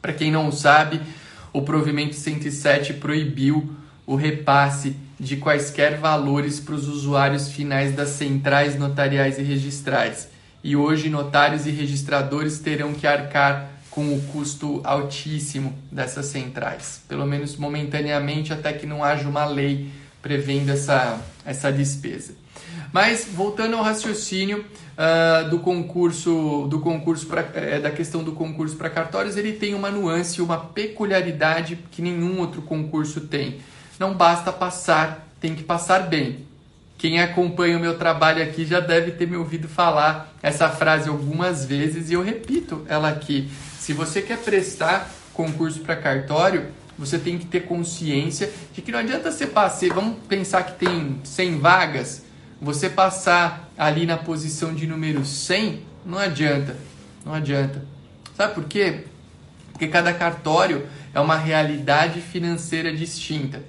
Para 0.00 0.12
quem 0.12 0.30
não 0.30 0.52
sabe, 0.52 1.00
o 1.52 1.62
provimento 1.62 2.14
107 2.14 2.94
proibiu 2.94 3.76
o 4.08 4.16
repasse 4.16 4.96
de 5.20 5.36
quaisquer 5.36 5.98
valores 5.98 6.58
para 6.58 6.74
os 6.74 6.88
usuários 6.88 7.52
finais 7.52 7.94
das 7.94 8.08
centrais 8.08 8.78
notariais 8.78 9.38
e 9.38 9.42
registrais. 9.42 10.28
E 10.64 10.74
hoje, 10.74 11.10
notários 11.10 11.66
e 11.66 11.70
registradores 11.70 12.58
terão 12.58 12.94
que 12.94 13.06
arcar 13.06 13.68
com 13.90 14.14
o 14.14 14.20
custo 14.32 14.80
altíssimo 14.82 15.74
dessas 15.92 16.24
centrais, 16.26 17.02
pelo 17.06 17.26
menos 17.26 17.56
momentaneamente, 17.56 18.50
até 18.50 18.72
que 18.72 18.86
não 18.86 19.04
haja 19.04 19.28
uma 19.28 19.44
lei 19.44 19.90
prevendo 20.22 20.70
essa, 20.70 21.20
essa 21.44 21.70
despesa. 21.70 22.32
Mas 22.90 23.28
voltando 23.30 23.76
ao 23.76 23.82
raciocínio 23.82 24.64
uh, 24.96 25.50
do 25.50 25.58
concurso, 25.58 26.66
do 26.70 26.80
concurso 26.80 27.26
pra, 27.26 27.46
é, 27.52 27.78
da 27.78 27.90
questão 27.90 28.24
do 28.24 28.32
concurso 28.32 28.74
para 28.74 28.88
cartórios, 28.88 29.36
ele 29.36 29.52
tem 29.52 29.74
uma 29.74 29.90
nuance, 29.90 30.40
uma 30.40 30.56
peculiaridade 30.56 31.78
que 31.90 32.00
nenhum 32.00 32.40
outro 32.40 32.62
concurso 32.62 33.20
tem. 33.20 33.58
Não 33.98 34.14
basta 34.14 34.52
passar, 34.52 35.26
tem 35.40 35.54
que 35.54 35.64
passar 35.64 36.08
bem. 36.08 36.46
Quem 36.96 37.20
acompanha 37.20 37.76
o 37.76 37.80
meu 37.80 37.98
trabalho 37.98 38.42
aqui 38.42 38.64
já 38.64 38.80
deve 38.80 39.12
ter 39.12 39.26
me 39.26 39.36
ouvido 39.36 39.68
falar 39.68 40.32
essa 40.42 40.68
frase 40.68 41.08
algumas 41.08 41.64
vezes 41.64 42.10
e 42.10 42.14
eu 42.14 42.22
repito 42.22 42.84
ela 42.88 43.08
aqui. 43.08 43.50
Se 43.78 43.92
você 43.92 44.22
quer 44.22 44.38
prestar 44.38 45.10
concurso 45.32 45.80
para 45.80 45.96
cartório, 45.96 46.66
você 46.98 47.18
tem 47.18 47.38
que 47.38 47.46
ter 47.46 47.60
consciência 47.60 48.52
de 48.72 48.82
que 48.82 48.90
não 48.90 48.98
adianta 48.98 49.30
você 49.30 49.46
passar, 49.46 49.88
vamos 49.88 50.18
pensar 50.28 50.64
que 50.64 50.72
tem 50.72 51.20
100 51.22 51.58
vagas, 51.58 52.24
você 52.60 52.90
passar 52.90 53.70
ali 53.78 54.04
na 54.04 54.16
posição 54.16 54.74
de 54.74 54.86
número 54.86 55.24
100, 55.24 55.82
não 56.04 56.18
adianta. 56.18 56.76
Não 57.24 57.34
adianta. 57.34 57.84
Sabe 58.36 58.54
por 58.54 58.64
quê? 58.64 59.04
Porque 59.72 59.86
cada 59.86 60.12
cartório 60.12 60.86
é 61.14 61.20
uma 61.20 61.36
realidade 61.36 62.20
financeira 62.20 62.92
distinta. 62.94 63.62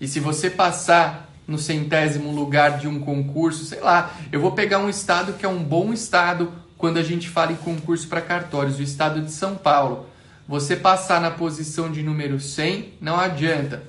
E 0.00 0.06
se 0.06 0.20
você 0.20 0.48
passar 0.48 1.28
no 1.46 1.58
centésimo 1.58 2.30
lugar 2.30 2.78
de 2.78 2.86
um 2.86 3.00
concurso, 3.00 3.64
sei 3.64 3.80
lá, 3.80 4.14
eu 4.30 4.40
vou 4.40 4.52
pegar 4.52 4.78
um 4.78 4.88
estado 4.88 5.32
que 5.32 5.46
é 5.46 5.48
um 5.48 5.62
bom 5.62 5.92
estado 5.92 6.52
quando 6.76 6.98
a 6.98 7.02
gente 7.02 7.28
fala 7.28 7.52
em 7.52 7.56
concurso 7.56 8.06
para 8.06 8.20
cartórios, 8.20 8.78
o 8.78 8.82
estado 8.82 9.22
de 9.22 9.32
São 9.32 9.56
Paulo. 9.56 10.06
Você 10.46 10.76
passar 10.76 11.20
na 11.20 11.30
posição 11.30 11.90
de 11.90 12.02
número 12.02 12.38
100 12.38 12.94
não 13.00 13.18
adianta, 13.18 13.82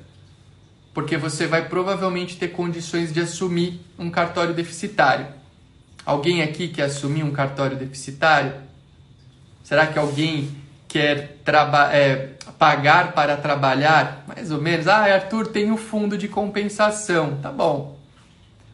porque 0.94 1.16
você 1.16 1.46
vai 1.46 1.70
provavelmente 1.70 2.38
ter 2.38 2.50
condições 2.50 3.14
de 3.14 3.20
assumir 3.20 3.80
um 3.98 4.10
cartório 4.10 4.54
deficitário. 4.54 5.28
Alguém 6.06 6.42
aqui 6.42 6.70
quer 6.70 6.84
assumir 6.84 7.24
um 7.24 7.32
cartório 7.32 7.78
deficitário? 7.78 8.54
Será 9.64 9.86
que 9.86 10.00
alguém 10.00 10.50
quer 10.90 11.38
é, 11.94 12.30
pagar 12.58 13.14
para 13.14 13.38
trabalhar? 13.38 14.26
Mais 14.28 14.52
ou 14.52 14.60
menos. 14.60 14.88
Ah, 14.88 15.06
Arthur, 15.06 15.48
tem 15.48 15.72
o 15.72 15.78
fundo 15.78 16.18
de 16.18 16.28
compensação. 16.28 17.38
Tá 17.42 17.52
bom. 17.52 17.98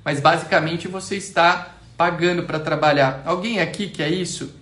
Mas 0.03 0.19
basicamente 0.19 0.87
você 0.87 1.17
está 1.17 1.75
pagando 1.97 2.43
para 2.43 2.59
trabalhar. 2.59 3.21
Alguém 3.25 3.59
aqui 3.59 3.87
quer 3.89 4.09
isso? 4.09 4.55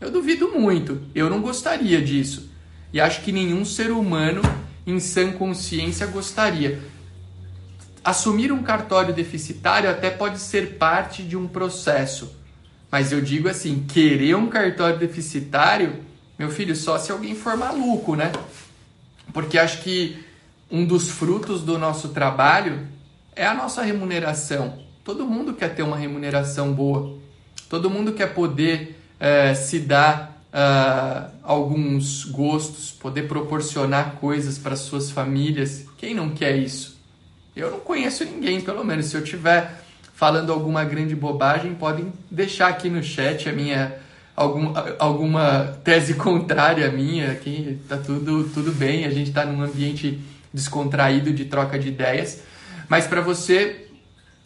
Eu 0.00 0.10
duvido 0.10 0.52
muito. 0.52 1.02
Eu 1.14 1.30
não 1.30 1.40
gostaria 1.40 2.00
disso. 2.00 2.50
E 2.92 3.00
acho 3.00 3.22
que 3.22 3.32
nenhum 3.32 3.64
ser 3.64 3.90
humano 3.90 4.42
em 4.86 5.00
sã 5.00 5.32
consciência 5.32 6.06
gostaria. 6.06 6.80
Assumir 8.04 8.50
um 8.52 8.62
cartório 8.62 9.14
deficitário 9.14 9.88
até 9.88 10.10
pode 10.10 10.38
ser 10.38 10.76
parte 10.76 11.22
de 11.22 11.36
um 11.36 11.46
processo. 11.46 12.34
Mas 12.90 13.12
eu 13.12 13.20
digo 13.20 13.48
assim, 13.48 13.84
querer 13.86 14.34
um 14.34 14.48
cartório 14.48 14.98
deficitário 14.98 16.09
meu 16.40 16.50
filho, 16.50 16.74
só 16.74 16.96
se 16.96 17.12
alguém 17.12 17.34
for 17.34 17.54
maluco, 17.54 18.16
né? 18.16 18.32
Porque 19.30 19.58
acho 19.58 19.82
que 19.82 20.24
um 20.70 20.86
dos 20.86 21.10
frutos 21.10 21.60
do 21.60 21.76
nosso 21.76 22.08
trabalho 22.08 22.88
é 23.36 23.44
a 23.44 23.52
nossa 23.52 23.82
remuneração. 23.82 24.78
Todo 25.04 25.26
mundo 25.26 25.52
quer 25.52 25.74
ter 25.74 25.82
uma 25.82 25.98
remuneração 25.98 26.72
boa. 26.72 27.18
Todo 27.68 27.90
mundo 27.90 28.14
quer 28.14 28.32
poder 28.32 28.98
é, 29.20 29.52
se 29.52 29.80
dar 29.80 30.42
uh, 30.50 31.30
alguns 31.42 32.24
gostos, 32.24 32.90
poder 32.90 33.28
proporcionar 33.28 34.12
coisas 34.12 34.56
para 34.56 34.76
suas 34.76 35.10
famílias. 35.10 35.84
Quem 35.98 36.14
não 36.14 36.30
quer 36.30 36.56
isso? 36.56 36.98
Eu 37.54 37.70
não 37.70 37.80
conheço 37.80 38.24
ninguém, 38.24 38.62
pelo 38.62 38.82
menos. 38.82 39.04
Se 39.10 39.14
eu 39.14 39.22
tiver 39.22 39.84
falando 40.14 40.50
alguma 40.50 40.84
grande 40.84 41.14
bobagem, 41.14 41.74
podem 41.74 42.10
deixar 42.30 42.68
aqui 42.68 42.88
no 42.88 43.02
chat 43.02 43.46
a 43.46 43.52
minha 43.52 44.00
algum, 44.40 44.72
alguma 44.98 45.78
tese 45.84 46.14
contrária 46.16 46.88
à 46.88 46.90
minha, 46.90 47.30
aqui 47.30 47.78
tá 47.88 47.98
tudo, 47.98 48.44
tudo 48.54 48.72
bem, 48.72 49.04
a 49.04 49.10
gente 49.10 49.28
está 49.28 49.44
num 49.44 49.62
ambiente 49.62 50.18
descontraído 50.52 51.32
de 51.32 51.44
troca 51.44 51.78
de 51.78 51.88
ideias, 51.88 52.42
mas 52.88 53.06
para 53.06 53.20
você 53.20 53.86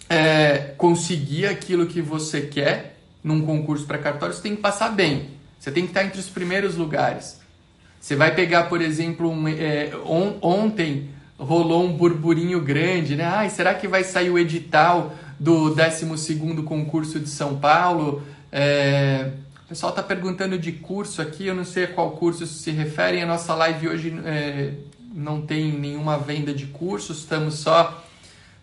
é, 0.09 0.75
conseguir 0.77 1.47
aquilo 1.47 1.87
que 1.87 2.03
você 2.03 2.43
quer 2.43 2.99
num 3.23 3.41
concurso 3.43 3.87
para 3.87 3.97
cartório, 3.97 4.35
você 4.35 4.43
tem 4.43 4.57
que 4.57 4.61
passar 4.61 4.91
bem, 4.91 5.31
você 5.59 5.71
tem 5.71 5.85
que 5.85 5.91
estar 5.91 6.05
entre 6.05 6.19
os 6.19 6.29
primeiros 6.29 6.75
lugares. 6.75 7.41
Você 8.01 8.17
vai 8.17 8.35
pegar, 8.35 8.65
por 8.65 8.83
exemplo, 8.83 9.31
um, 9.31 9.49
é, 9.49 9.91
on, 10.05 10.37
ontem 10.43 11.09
rolou 11.39 11.85
um 11.85 11.97
burburinho 11.97 12.61
grande, 12.61 13.17
né? 13.17 13.25
Ai, 13.25 13.49
será 13.49 13.73
que 13.73 13.89
vai 13.89 14.05
sair 14.05 14.29
o 14.29 14.39
edital 14.39 15.15
do 15.41 15.75
12º 15.75 16.65
concurso 16.65 17.19
de 17.19 17.31
São 17.31 17.57
Paulo? 17.57 18.23
É, 18.53 19.31
pessoal 19.75 19.91
está 19.91 20.05
perguntando 20.05 20.57
de 20.57 20.71
curso 20.71 21.21
aqui, 21.21 21.49
eu 21.49 21.55
não 21.55 21.65
sei 21.65 21.83
a 21.83 21.89
qual 21.89 22.13
curso 22.13 22.47
se 22.47 22.71
referem. 22.71 23.25
A 23.25 23.27
nossa 23.27 23.57
live 23.57 23.89
hoje 23.89 24.15
é, 24.25 24.75
não 25.13 25.41
tem 25.43 25.73
nenhuma 25.73 26.17
venda 26.17 26.55
de 26.55 26.67
cursos, 26.67 27.19
estamos 27.19 27.55
só 27.55 28.05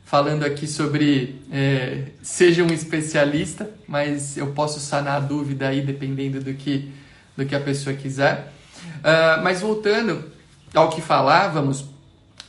falando 0.06 0.46
aqui 0.46 0.65
sobre 0.65 1.41
é, 1.51 2.03
seja 2.22 2.63
um 2.63 2.68
especialista, 2.68 3.70
mas 3.86 4.38
eu 4.38 4.53
posso 4.53 4.80
sanar 4.80 5.18
a 5.18 5.20
dúvida 5.20 5.68
aí 5.68 5.82
dependendo 5.82 6.39
do 6.39 6.53
que, 6.53 6.89
do 7.36 7.46
que 7.46 7.53
a 7.53 7.60
pessoa 7.60 7.94
quiser. 7.94 8.53
Uh, 9.00 9.44
mas 9.44 9.60
voltando 9.60 10.32
ao 10.74 10.89
que 10.89 11.01
falávamos, 11.01 11.84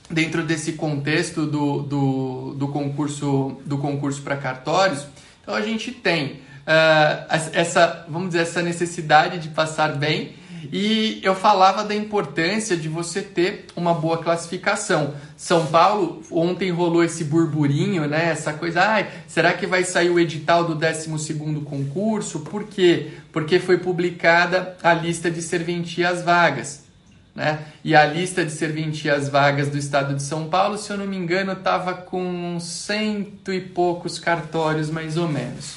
dentro 0.09 0.45
desse 0.45 0.75
contexto 0.75 1.47
do, 1.47 1.83
do, 1.83 2.55
do 2.55 2.69
concurso 2.69 3.61
do 3.67 3.77
concurso 3.79 4.23
para 4.23 4.37
cartórios, 4.37 5.05
então 5.43 5.53
a 5.53 5.63
gente 5.63 5.91
tem 5.91 6.43
uh, 6.67 7.51
essa, 7.53 8.05
vamos 8.09 8.29
dizer, 8.29 8.43
essa 8.43 8.63
necessidade 8.63 9.39
de 9.39 9.49
passar 9.49 9.97
bem. 9.97 10.35
E 10.71 11.21
eu 11.23 11.35
falava 11.35 11.83
da 11.83 11.95
importância 11.95 12.77
de 12.77 12.89
você 12.89 13.21
ter 13.21 13.67
uma 13.75 13.95
boa 13.95 14.19
classificação. 14.19 15.15
São 15.37 15.67
Paulo, 15.67 16.23
ontem 16.31 16.71
rolou 16.71 17.03
esse 17.03 17.25
burburinho, 17.25 18.07
né? 18.07 18.31
Essa 18.31 18.53
coisa, 18.53 18.83
ai, 18.83 19.11
será 19.27 19.55
que 19.55 19.67
vai 19.67 19.83
sair 19.83 20.11
o 20.11 20.21
edital 20.21 20.65
do 20.65 20.75
12 20.75 21.35
concurso? 21.65 22.41
Por 22.41 22.65
quê? 22.65 23.11
Porque 23.33 23.59
foi 23.59 23.79
publicada 23.79 24.77
a 24.83 24.95
lista 24.95 25.31
de 25.31 25.43
serventias 25.43 26.23
vagas. 26.23 26.85
Né? 27.35 27.61
E 27.83 27.97
a 27.97 28.05
lista 28.05 28.45
de 28.45 28.53
serventias 28.53 29.29
vagas 29.29 29.69
do 29.69 29.79
estado 29.79 30.15
de 30.15 30.23
São 30.23 30.49
Paulo, 30.49 30.77
se 30.77 30.91
eu 30.91 30.99
não 30.99 31.07
me 31.07 31.17
engano, 31.17 31.53
estava 31.53 31.95
com 31.95 32.61
cento 32.61 33.53
e 33.53 33.61
poucos 33.61 34.19
cartórios, 34.19 34.91
mais 34.91 35.17
ou 35.17 35.27
menos. 35.27 35.75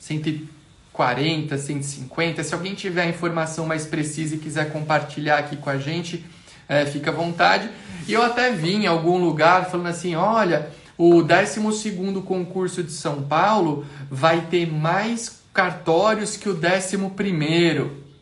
140, 0.00 1.56
150. 1.56 2.42
Se 2.42 2.54
alguém 2.54 2.74
tiver 2.74 3.08
informação 3.08 3.66
mais 3.66 3.86
precisa 3.86 4.34
e 4.34 4.38
quiser 4.38 4.72
compartilhar 4.72 5.38
aqui 5.38 5.56
com 5.56 5.70
a 5.70 5.78
gente, 5.78 6.24
é, 6.68 6.86
fica 6.86 7.10
à 7.10 7.14
vontade. 7.14 7.68
E 8.08 8.12
eu 8.12 8.22
até 8.22 8.50
vi 8.50 8.74
em 8.74 8.86
algum 8.86 9.18
lugar 9.18 9.70
falando 9.70 9.88
assim: 9.88 10.16
olha, 10.16 10.70
o 10.96 11.22
12 11.22 12.22
concurso 12.26 12.82
de 12.82 12.92
São 12.92 13.22
Paulo 13.22 13.84
vai 14.10 14.40
ter 14.50 14.66
mais 14.66 15.42
cartórios 15.52 16.36
que 16.36 16.48
o 16.48 16.54
11. 16.54 16.96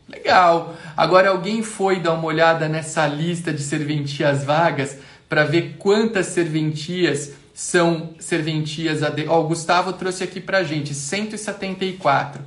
Legal. 0.08 0.74
Agora 0.96 1.28
alguém 1.28 1.62
foi 1.62 2.00
dar 2.00 2.14
uma 2.14 2.24
olhada 2.24 2.68
nessa 2.68 3.06
lista 3.06 3.52
de 3.52 3.62
serventias 3.62 4.42
vagas 4.42 4.96
para 5.28 5.44
ver 5.44 5.76
quantas 5.78 6.26
serventias 6.26 7.32
são 7.58 8.10
serventias 8.20 9.02
a 9.02 9.12
Ó, 9.26 9.40
o 9.40 9.48
Gustavo 9.48 9.92
trouxe 9.92 10.22
aqui 10.22 10.40
pra 10.40 10.62
gente 10.62 10.94
174. 10.94 12.40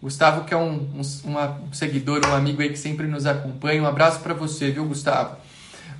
Gustavo, 0.00 0.46
que 0.46 0.54
é 0.54 0.56
um, 0.56 0.88
um, 0.96 1.00
um 1.28 1.72
seguidor, 1.74 2.22
um 2.26 2.34
amigo 2.34 2.62
aí 2.62 2.70
que 2.70 2.78
sempre 2.78 3.06
nos 3.06 3.26
acompanha. 3.26 3.82
Um 3.82 3.86
abraço 3.86 4.20
para 4.20 4.32
você, 4.32 4.70
viu, 4.70 4.86
Gustavo? 4.86 5.36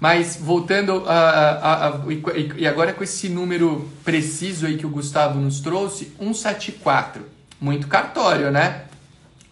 Mas 0.00 0.38
voltando 0.40 1.04
a, 1.06 1.12
a, 1.12 1.88
a, 1.88 2.00
e 2.56 2.66
agora 2.66 2.94
com 2.94 3.04
esse 3.04 3.28
número 3.28 3.90
preciso 4.02 4.64
aí 4.64 4.78
que 4.78 4.86
o 4.86 4.90
Gustavo 4.90 5.38
nos 5.38 5.60
trouxe, 5.60 6.10
174. 6.18 7.26
Muito 7.60 7.86
cartório, 7.88 8.50
né? 8.50 8.84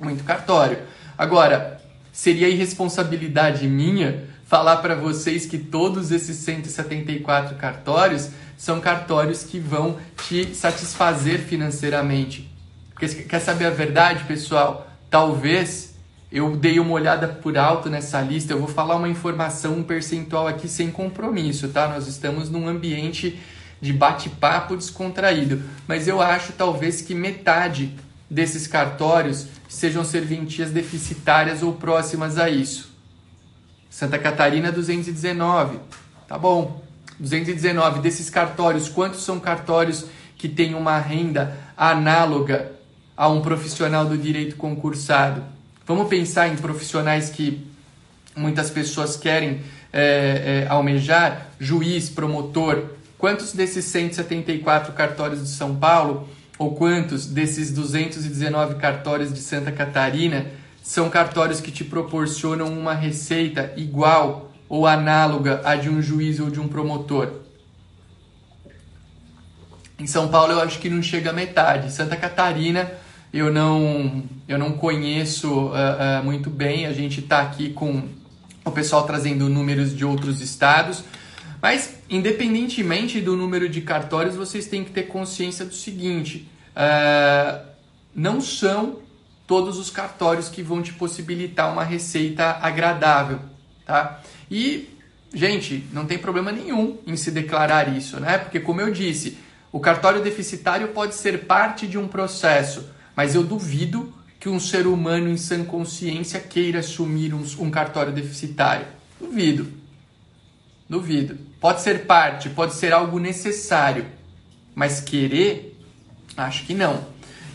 Muito 0.00 0.25
cartório. 0.25 0.79
Agora, 1.19 1.79
seria 2.11 2.49
irresponsabilidade 2.49 3.69
minha 3.69 4.33
falar 4.47 4.79
para 4.79 4.95
vocês 4.95 5.45
que 5.45 5.59
todos 5.59 6.11
esses 6.11 6.37
174 6.38 7.57
cartórios 7.57 8.31
são 8.62 8.81
cartórios 8.81 9.42
que 9.42 9.59
vão 9.59 9.99
te 10.28 10.54
satisfazer 10.54 11.40
financeiramente. 11.40 12.49
Porque 12.95 13.09
quer 13.25 13.40
saber 13.40 13.66
a 13.66 13.71
verdade, 13.71 14.23
pessoal? 14.23 14.88
Talvez 15.11 15.97
eu 16.31 16.54
dei 16.54 16.78
uma 16.78 16.92
olhada 16.92 17.26
por 17.26 17.59
alto 17.59 17.90
nessa 17.90 18.21
lista, 18.21 18.52
eu 18.52 18.61
vou 18.61 18.69
falar 18.69 18.95
uma 18.95 19.09
informação, 19.09 19.78
um 19.78 19.83
percentual 19.83 20.47
aqui 20.47 20.69
sem 20.69 20.92
compromisso, 20.92 21.71
tá? 21.71 21.88
Nós 21.88 22.07
estamos 22.07 22.50
num 22.50 22.69
ambiente 22.69 23.37
de 23.81 23.92
bate-papo 23.92 24.76
descontraído, 24.76 25.61
mas 25.88 26.07
eu 26.07 26.23
acho 26.23 26.52
talvez 26.52 27.02
que 27.02 27.16
metade 27.16 27.92
desses 28.31 28.69
cartórios 28.69 29.49
sejam 29.69 30.04
serventias 30.04 30.71
deficitárias 30.71 31.64
ou 31.64 31.73
próximas 31.73 32.38
a 32.38 32.49
isso. 32.49 32.92
Santa 33.90 34.21
Catarina 34.21 34.71
219, 34.71 35.81
tá 36.28 36.38
bom. 36.38 36.82
219 37.19 38.00
desses 38.00 38.28
cartórios, 38.31 38.88
quantos 38.88 39.23
são 39.23 39.38
cartórios 39.38 40.07
que 40.37 40.49
têm 40.49 40.75
uma 40.75 40.99
renda 40.99 41.57
análoga 41.76 42.73
a 43.16 43.28
um 43.28 43.40
profissional 43.40 44.04
do 44.07 44.16
direito 44.16 44.57
concursado? 44.57 45.42
Vamos 45.87 46.09
pensar 46.09 46.49
em 46.49 46.57
profissionais 46.57 47.31
que 47.31 47.66
muitas 48.37 48.71
pessoas 48.71 49.16
querem 49.16 49.61
é, 49.92 50.64
é, 50.64 50.66
almejar, 50.69 51.49
juiz, 51.61 52.09
promotor. 52.09 52.85
Quantos 53.19 53.52
desses 53.52 53.85
174 53.85 54.92
cartórios 54.92 55.42
de 55.42 55.49
São 55.49 55.76
Paulo, 55.76 56.28
ou 56.59 56.75
quantos 56.75 57.26
desses 57.26 57.71
219 57.73 58.76
cartórios 58.76 59.33
de 59.33 59.40
Santa 59.40 59.71
Catarina, 59.73 60.47
são 60.83 61.09
cartórios 61.09 61.61
que 61.61 61.71
te 61.71 61.85
proporcionam 61.85 62.66
uma 62.66 62.95
receita 62.95 63.73
igual 63.76 64.51
ou 64.73 64.87
análoga 64.87 65.61
à 65.67 65.76
de 65.76 65.91
um 65.91 66.00
juiz 66.00 66.41
ou 66.41 66.49
de 66.49 66.59
um 66.59 66.67
promotor? 66.67 67.31
Em 69.99 70.07
São 70.07 70.29
Paulo 70.29 70.55
eu 70.55 70.61
acho 70.62 70.79
que 70.79 70.88
não 70.88 71.02
chega 71.02 71.29
a 71.29 71.33
metade. 71.35 71.93
Santa 71.93 72.17
Catarina 72.17 72.91
eu 73.31 73.52
não, 73.52 74.25
eu 74.49 74.59
não 74.59 74.73
conheço 74.73 75.67
uh, 75.67 75.73
uh, 75.73 76.25
muito 76.25 76.49
bem. 76.49 76.87
A 76.87 76.93
gente 76.95 77.21
está 77.21 77.43
aqui 77.43 77.69
com 77.75 78.09
o 78.64 78.71
pessoal 78.71 79.07
trazendo 79.07 79.47
números 79.47 79.95
de 79.95 80.07
outros 80.07 80.41
estados. 80.41 81.05
Mas, 81.61 81.99
independentemente 82.09 83.21
do 83.21 83.37
número 83.37 83.69
de 83.69 83.83
cartórios, 83.83 84.37
vocês 84.37 84.67
têm 84.67 84.83
que 84.83 84.91
ter 84.91 85.02
consciência 85.02 85.67
do 85.67 85.75
seguinte: 85.75 86.49
uh, 86.75 87.62
não 88.14 88.41
são 88.41 89.00
todos 89.47 89.79
os 89.79 89.91
cartórios 89.91 90.49
que 90.49 90.62
vão 90.62 90.81
te 90.81 90.95
possibilitar 90.95 91.71
uma 91.71 91.85
receita 91.85 92.57
agradável, 92.62 93.38
tá? 93.85 94.23
E, 94.52 94.88
gente, 95.32 95.87
não 95.92 96.04
tem 96.04 96.18
problema 96.18 96.52
nenhum 96.52 96.99
em 97.06 97.16
se 97.16 97.30
declarar 97.30 97.97
isso, 97.97 98.21
né? 98.21 98.38
Porque, 98.38 98.61
como 98.61 98.80
eu 98.80 98.92
disse, 98.92 99.38
o 99.73 99.80
cartório 99.80 100.23
deficitário 100.23 100.88
pode 100.88 101.14
ser 101.14 101.47
parte 101.47 101.87
de 101.87 101.97
um 101.97 102.06
processo 102.06 102.92
mas 103.16 103.35
eu 103.35 103.42
duvido 103.42 104.12
que 104.41 104.49
um 104.49 104.58
ser 104.58 104.86
humano 104.86 105.28
em 105.28 105.36
sã 105.36 105.65
consciência 105.65 106.41
queira 106.41 106.80
assumir 106.80 107.32
um, 107.32 107.45
um 107.58 107.71
cartório 107.71 108.12
deficitário. 108.12 108.86
Duvido. 109.21 109.69
Duvido. 110.88 111.38
Pode 111.60 111.80
ser 111.80 112.06
parte, 112.06 112.50
pode 112.50 112.75
ser 112.75 112.93
algo 112.93 113.19
necessário, 113.19 114.06
mas 114.75 115.00
querer, 115.00 115.78
acho 116.36 116.65
que 116.67 116.75
não. 116.75 117.06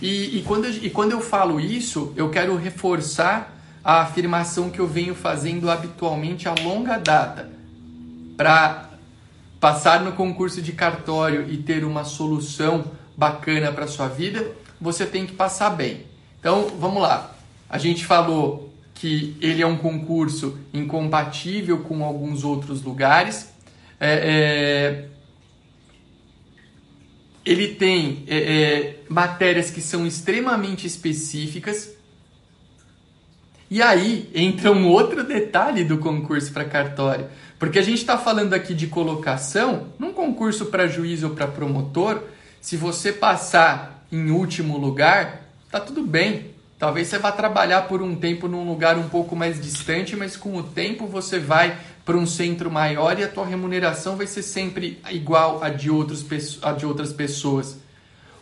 E, 0.02 0.38
e, 0.38 0.44
quando, 0.44 0.70
e 0.70 0.90
quando 0.90 1.12
eu 1.12 1.20
falo 1.20 1.60
isso, 1.60 2.14
eu 2.16 2.30
quero 2.30 2.56
reforçar 2.56 3.57
a 3.88 4.02
afirmação 4.02 4.70
que 4.70 4.80
eu 4.80 4.86
venho 4.86 5.16
fazendo 5.16 5.72
habitualmente 5.72 6.50
a 6.50 6.54
longa 6.62 6.98
data. 6.98 7.50
Para 8.36 8.90
passar 9.62 10.04
no 10.04 10.12
concurso 10.12 10.62
de 10.62 10.74
cartório 10.74 11.50
e 11.50 11.56
ter 11.56 11.86
uma 11.86 12.04
solução 12.04 12.92
bacana 13.16 13.72
para 13.72 13.88
sua 13.88 14.10
vida, 14.10 14.46
você 14.80 15.06
tem 15.06 15.26
que 15.26 15.32
passar 15.32 15.70
bem. 15.70 16.06
Então, 16.38 16.68
vamos 16.78 17.02
lá. 17.02 17.34
A 17.70 17.78
gente 17.78 18.06
falou 18.06 18.74
que 18.94 19.38
ele 19.40 19.62
é 19.62 19.66
um 19.66 19.78
concurso 19.78 20.60
incompatível 20.74 21.80
com 21.80 22.04
alguns 22.04 22.44
outros 22.44 22.84
lugares. 22.84 23.54
É, 24.02 25.06
é, 25.06 25.06
ele 27.46 27.70
tem 27.70 28.26
é, 28.28 28.38
é 28.38 29.00
matérias 29.08 29.72
que 29.72 29.80
são 29.80 30.06
extremamente 30.06 30.86
específicas. 30.86 31.96
E 33.70 33.82
aí 33.82 34.30
entra 34.34 34.72
um 34.72 34.88
outro 34.88 35.24
detalhe 35.24 35.84
do 35.84 35.98
concurso 35.98 36.52
para 36.52 36.64
cartório. 36.64 37.28
Porque 37.60 37.80
a 37.80 37.82
gente 37.82 37.98
está 37.98 38.18
falando 38.18 38.54
aqui 38.54 38.74
de 38.74 38.88
colocação, 38.88 39.88
num 40.00 40.14
concurso 40.14 40.68
para 40.68 40.88
juiz 40.88 41.24
ou 41.24 41.32
para 41.32 41.48
promotor, 41.48 42.22
se 42.62 42.78
você 42.78 43.12
passar 43.12 44.06
em 44.12 44.32
último 44.32 44.78
lugar, 44.78 45.42
tá 45.70 45.80
tudo 45.80 46.04
bem. 46.04 46.52
Talvez 46.80 47.08
você 47.08 47.18
vá 47.18 47.32
trabalhar 47.32 47.84
por 47.84 48.02
um 48.02 48.16
tempo 48.16 48.48
num 48.48 48.68
lugar 48.68 48.98
um 48.98 49.10
pouco 49.10 49.36
mais 49.36 49.60
distante, 49.60 50.16
mas 50.16 50.38
com 50.38 50.56
o 50.56 50.64
tempo 50.64 51.08
você 51.08 51.40
vai 51.40 51.78
para 52.06 52.16
um 52.16 52.26
centro 52.28 52.70
maior 52.70 53.20
e 53.20 53.24
a 53.24 53.28
tua 53.28 53.46
remuneração 53.46 54.16
vai 54.16 54.28
ser 54.28 54.44
sempre 54.44 55.02
igual 55.10 55.64
a 55.64 55.70
de, 55.70 55.90
outros, 55.90 56.24
a 56.62 56.72
de 56.72 56.86
outras 56.86 57.12
pessoas. 57.12 57.80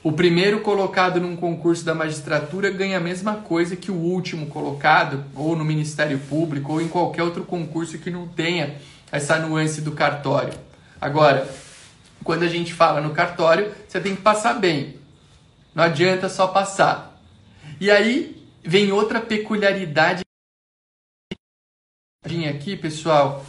O 0.06 0.12
primeiro 0.12 0.62
colocado 0.62 1.20
num 1.20 1.36
concurso 1.36 1.84
da 1.84 1.96
magistratura 1.96 2.70
ganha 2.70 3.00
a 3.00 3.02
mesma 3.02 3.38
coisa 3.38 3.76
que 3.76 3.90
o 3.90 3.96
último 3.96 4.46
colocado, 4.46 5.26
ou 5.34 5.56
no 5.56 5.66
Ministério 5.66 6.20
Público, 6.20 6.74
ou 6.74 6.80
em 6.80 6.88
qualquer 6.88 7.24
outro 7.24 7.44
concurso 7.44 7.98
que 7.98 8.12
não 8.12 8.28
tenha 8.28 8.80
essa 9.12 9.40
nuance 9.40 9.82
do 9.82 9.94
cartório. 9.94 10.54
Agora, 11.02 11.52
quando 12.24 12.44
a 12.44 12.48
gente 12.48 12.72
fala 12.72 13.02
no 13.02 13.16
cartório, 13.16 13.74
você 13.88 14.00
tem 14.00 14.16
que 14.16 14.22
passar 14.22 14.54
bem. 14.60 15.00
Não 15.74 15.84
adianta 15.84 16.30
só 16.30 16.50
passar. 16.50 17.20
E 17.82 17.90
aí 17.90 18.48
vem 18.64 18.92
outra 18.92 19.20
peculiaridade 19.20 20.22
aqui, 22.48 22.78
pessoal. 22.78 23.44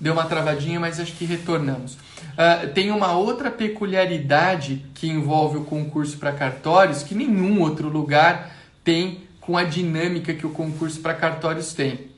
Deu 0.00 0.14
uma 0.14 0.24
travadinha, 0.24 0.80
mas 0.80 0.98
acho 0.98 1.12
que 1.12 1.26
retornamos. 1.26 1.92
Uh, 1.92 2.72
tem 2.72 2.90
uma 2.90 3.12
outra 3.12 3.50
peculiaridade 3.50 4.86
que 4.94 5.06
envolve 5.06 5.58
o 5.58 5.64
concurso 5.64 6.16
para 6.16 6.32
cartórios 6.32 7.02
que 7.02 7.14
nenhum 7.14 7.60
outro 7.60 7.88
lugar 7.88 8.56
tem 8.82 9.24
com 9.40 9.58
a 9.58 9.64
dinâmica 9.64 10.32
que 10.32 10.46
o 10.46 10.50
concurso 10.50 11.00
para 11.00 11.12
cartórios 11.12 11.74
tem. 11.74 12.08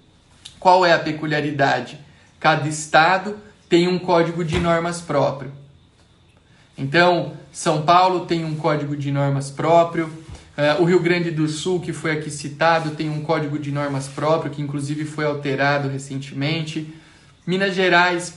Qual 0.60 0.86
é 0.86 0.92
a 0.92 0.98
peculiaridade? 0.98 1.98
Cada 2.38 2.68
estado 2.68 3.36
tem 3.68 3.88
um 3.88 3.98
código 3.98 4.44
de 4.44 4.60
normas 4.60 5.00
próprio. 5.00 5.50
Então, 6.78 7.32
São 7.50 7.82
Paulo 7.82 8.26
tem 8.26 8.44
um 8.44 8.54
código 8.54 8.96
de 8.96 9.10
normas 9.10 9.50
próprio, 9.50 10.06
uh, 10.06 10.80
o 10.80 10.84
Rio 10.84 11.00
Grande 11.00 11.32
do 11.32 11.48
Sul, 11.48 11.80
que 11.80 11.92
foi 11.92 12.12
aqui 12.12 12.30
citado, 12.30 12.90
tem 12.90 13.10
um 13.10 13.22
código 13.22 13.58
de 13.58 13.72
normas 13.72 14.06
próprio, 14.06 14.52
que 14.52 14.62
inclusive 14.62 15.04
foi 15.04 15.24
alterado 15.24 15.88
recentemente. 15.88 17.01
Minas 17.44 17.74
Gerais, 17.74 18.34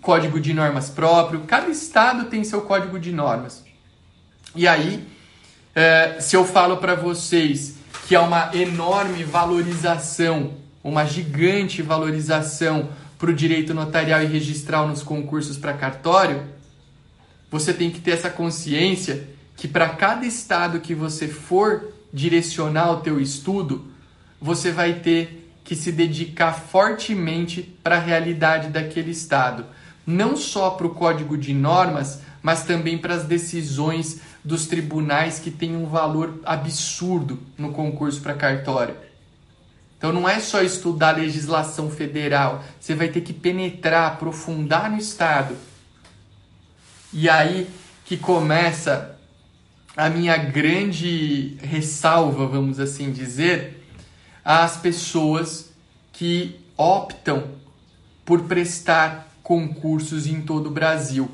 código 0.00 0.38
de 0.38 0.54
normas 0.54 0.88
próprio. 0.88 1.40
Cada 1.40 1.68
estado 1.68 2.26
tem 2.26 2.44
seu 2.44 2.60
código 2.62 2.98
de 2.98 3.10
normas. 3.10 3.64
E 4.54 4.68
aí, 4.68 5.04
uh, 5.74 6.20
se 6.20 6.36
eu 6.36 6.44
falo 6.44 6.76
para 6.76 6.94
vocês 6.94 7.74
que 8.06 8.14
há 8.14 8.22
uma 8.22 8.54
enorme 8.54 9.24
valorização, 9.24 10.54
uma 10.84 11.04
gigante 11.04 11.82
valorização 11.82 12.90
para 13.18 13.30
o 13.30 13.34
direito 13.34 13.74
notarial 13.74 14.22
e 14.22 14.26
registral 14.26 14.86
nos 14.86 15.02
concursos 15.02 15.56
para 15.56 15.72
cartório, 15.72 16.42
você 17.50 17.74
tem 17.74 17.90
que 17.90 18.00
ter 18.00 18.12
essa 18.12 18.30
consciência 18.30 19.28
que 19.56 19.66
para 19.66 19.88
cada 19.90 20.24
estado 20.24 20.80
que 20.80 20.94
você 20.94 21.26
for 21.26 21.92
direcionar 22.12 22.92
o 22.92 23.00
teu 23.00 23.20
estudo, 23.20 23.86
você 24.40 24.70
vai 24.70 24.94
ter 24.94 25.41
que 25.64 25.76
se 25.76 25.92
dedicar 25.92 26.52
fortemente 26.52 27.62
para 27.82 27.96
a 27.96 28.00
realidade 28.00 28.68
daquele 28.68 29.10
estado, 29.10 29.64
não 30.06 30.36
só 30.36 30.70
para 30.70 30.86
o 30.86 30.94
código 30.94 31.36
de 31.36 31.54
normas, 31.54 32.20
mas 32.42 32.64
também 32.64 32.98
para 32.98 33.14
as 33.14 33.24
decisões 33.24 34.20
dos 34.44 34.66
tribunais 34.66 35.38
que 35.38 35.50
têm 35.50 35.76
um 35.76 35.86
valor 35.86 36.40
absurdo 36.44 37.38
no 37.56 37.72
concurso 37.72 38.20
para 38.20 38.34
cartório. 38.34 38.96
Então 39.96 40.12
não 40.12 40.28
é 40.28 40.40
só 40.40 40.60
estudar 40.60 41.10
a 41.10 41.18
legislação 41.18 41.88
federal, 41.88 42.64
você 42.80 42.92
vai 42.92 43.08
ter 43.08 43.20
que 43.20 43.32
penetrar, 43.32 44.08
aprofundar 44.08 44.90
no 44.90 44.98
estado. 44.98 45.56
E 47.12 47.28
aí 47.28 47.68
que 48.04 48.16
começa 48.16 49.16
a 49.96 50.08
minha 50.08 50.36
grande 50.36 51.56
ressalva, 51.62 52.46
vamos 52.46 52.80
assim 52.80 53.12
dizer, 53.12 53.81
às 54.44 54.76
pessoas 54.76 55.70
que 56.12 56.60
optam 56.76 57.44
por 58.24 58.42
prestar 58.44 59.28
concursos 59.42 60.26
em 60.26 60.40
todo 60.40 60.68
o 60.68 60.70
Brasil. 60.70 61.30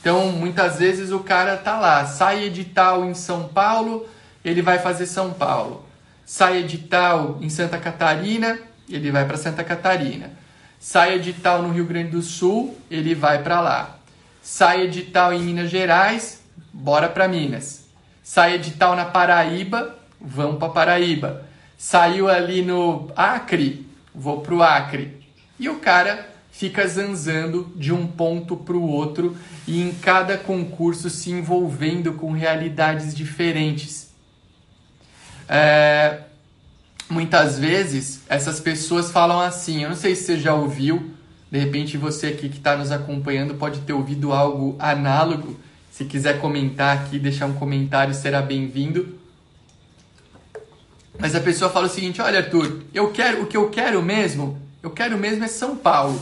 Então, 0.00 0.32
muitas 0.32 0.78
vezes 0.78 1.10
o 1.10 1.20
cara 1.20 1.56
tá 1.56 1.78
lá, 1.78 2.06
sai 2.06 2.44
edital 2.44 3.04
em 3.04 3.14
São 3.14 3.48
Paulo, 3.48 4.08
ele 4.44 4.62
vai 4.62 4.78
fazer 4.78 5.06
São 5.06 5.32
Paulo. 5.32 5.84
Sai 6.24 6.58
edital 6.58 7.38
em 7.40 7.50
Santa 7.50 7.78
Catarina, 7.78 8.58
ele 8.88 9.10
vai 9.10 9.26
para 9.26 9.36
Santa 9.36 9.62
Catarina. 9.62 10.30
Sai 10.78 11.16
edital 11.16 11.62
no 11.62 11.72
Rio 11.72 11.84
Grande 11.84 12.12
do 12.12 12.22
Sul, 12.22 12.78
ele 12.90 13.14
vai 13.14 13.42
para 13.42 13.60
lá. 13.60 13.98
Sai 14.42 14.82
edital 14.82 15.34
em 15.34 15.42
Minas 15.42 15.68
Gerais, 15.70 16.42
bora 16.72 17.08
para 17.08 17.28
Minas. 17.28 17.84
Sai 18.22 18.54
edital 18.54 18.96
na 18.96 19.04
Paraíba, 19.04 19.98
vamos 20.18 20.58
para 20.58 20.70
Paraíba. 20.70 21.49
Saiu 21.82 22.28
ali 22.28 22.60
no 22.60 23.10
Acre, 23.16 23.86
vou 24.14 24.42
pro 24.42 24.62
Acre. 24.62 25.16
E 25.58 25.66
o 25.66 25.76
cara 25.76 26.28
fica 26.52 26.86
zanzando 26.86 27.72
de 27.74 27.90
um 27.90 28.06
ponto 28.06 28.54
para 28.54 28.76
o 28.76 28.86
outro 28.86 29.34
e 29.66 29.80
em 29.80 29.90
cada 29.94 30.36
concurso 30.36 31.08
se 31.08 31.30
envolvendo 31.30 32.12
com 32.12 32.32
realidades 32.32 33.14
diferentes. 33.14 34.10
É, 35.48 36.18
muitas 37.08 37.58
vezes 37.58 38.24
essas 38.28 38.60
pessoas 38.60 39.10
falam 39.10 39.40
assim, 39.40 39.82
eu 39.82 39.88
não 39.88 39.96
sei 39.96 40.14
se 40.14 40.24
você 40.24 40.38
já 40.38 40.52
ouviu, 40.52 41.14
de 41.50 41.58
repente 41.58 41.96
você 41.96 42.26
aqui 42.26 42.50
que 42.50 42.58
está 42.58 42.76
nos 42.76 42.92
acompanhando 42.92 43.54
pode 43.54 43.80
ter 43.80 43.94
ouvido 43.94 44.34
algo 44.34 44.76
análogo. 44.78 45.58
Se 45.90 46.04
quiser 46.04 46.42
comentar 46.42 46.98
aqui, 46.98 47.18
deixar 47.18 47.46
um 47.46 47.54
comentário, 47.54 48.12
será 48.12 48.42
bem-vindo. 48.42 49.18
Mas 51.20 51.34
a 51.34 51.40
pessoa 51.40 51.70
fala 51.70 51.86
o 51.86 51.90
seguinte: 51.90 52.20
olha, 52.20 52.38
Arthur, 52.38 52.82
eu 52.94 53.12
quero 53.12 53.42
o 53.42 53.46
que 53.46 53.56
eu 53.56 53.68
quero 53.68 54.02
mesmo, 54.02 54.60
eu 54.82 54.90
quero 54.90 55.18
mesmo 55.18 55.44
é 55.44 55.48
São 55.48 55.76
Paulo. 55.76 56.20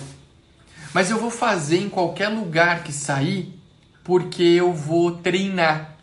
Mas 0.93 1.11
eu 1.11 1.19
vou 1.19 1.31
fazer 1.31 1.79
em 1.79 1.89
qualquer 1.89 2.29
lugar 2.29 2.83
que 2.83 2.93
sair, 2.93 3.55
porque 4.03 4.43
eu 4.43 4.73
vou 4.73 5.13
treinar. 5.13 5.97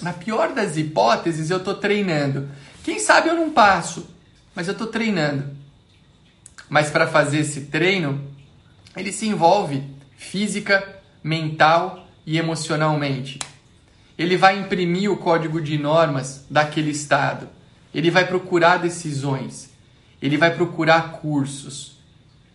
Na 0.00 0.12
pior 0.12 0.52
das 0.52 0.76
hipóteses, 0.76 1.50
eu 1.50 1.58
estou 1.58 1.74
treinando. 1.74 2.48
Quem 2.82 2.98
sabe 2.98 3.28
eu 3.28 3.34
não 3.34 3.50
passo, 3.50 4.08
mas 4.54 4.66
eu 4.66 4.72
estou 4.72 4.88
treinando. 4.88 5.56
Mas 6.68 6.90
para 6.90 7.06
fazer 7.06 7.38
esse 7.38 7.62
treino, 7.62 8.20
ele 8.96 9.12
se 9.12 9.26
envolve 9.26 9.84
física, 10.16 11.00
mental 11.22 12.06
e 12.26 12.38
emocionalmente. 12.38 13.38
Ele 14.18 14.36
vai 14.36 14.58
imprimir 14.58 15.10
o 15.10 15.16
código 15.16 15.60
de 15.60 15.76
normas 15.76 16.44
daquele 16.48 16.90
estado. 16.90 17.48
Ele 17.94 18.10
vai 18.10 18.26
procurar 18.26 18.78
decisões. 18.78 19.70
Ele 20.20 20.36
vai 20.36 20.54
procurar 20.54 21.12
cursos. 21.12 21.98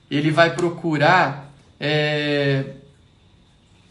Ele 0.09 0.31
vai 0.31 0.55
procurar 0.55 1.53
é, 1.79 2.73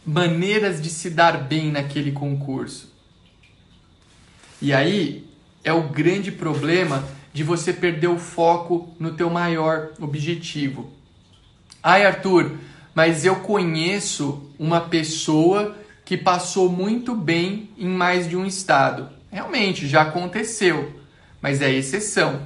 maneiras 0.04 0.80
de 0.80 0.90
se 0.90 1.10
dar 1.10 1.38
bem 1.38 1.70
naquele 1.70 2.12
concurso. 2.12 2.92
E 4.60 4.72
aí, 4.72 5.24
é 5.64 5.72
o 5.72 5.88
grande 5.88 6.30
problema 6.32 7.04
de 7.32 7.44
você 7.44 7.72
perder 7.72 8.08
o 8.08 8.18
foco 8.18 8.94
no 8.98 9.12
teu 9.14 9.30
maior 9.30 9.90
objetivo. 10.00 10.90
Ai, 11.82 12.04
Arthur, 12.04 12.58
mas 12.94 13.24
eu 13.24 13.36
conheço 13.36 14.50
uma 14.58 14.80
pessoa 14.80 15.76
que 16.10 16.16
passou 16.16 16.68
muito 16.68 17.14
bem 17.14 17.70
em 17.78 17.86
mais 17.86 18.28
de 18.28 18.36
um 18.36 18.44
estado. 18.44 19.10
Realmente, 19.30 19.86
já 19.86 20.02
aconteceu, 20.02 21.00
mas 21.40 21.62
é 21.62 21.70
exceção. 21.70 22.40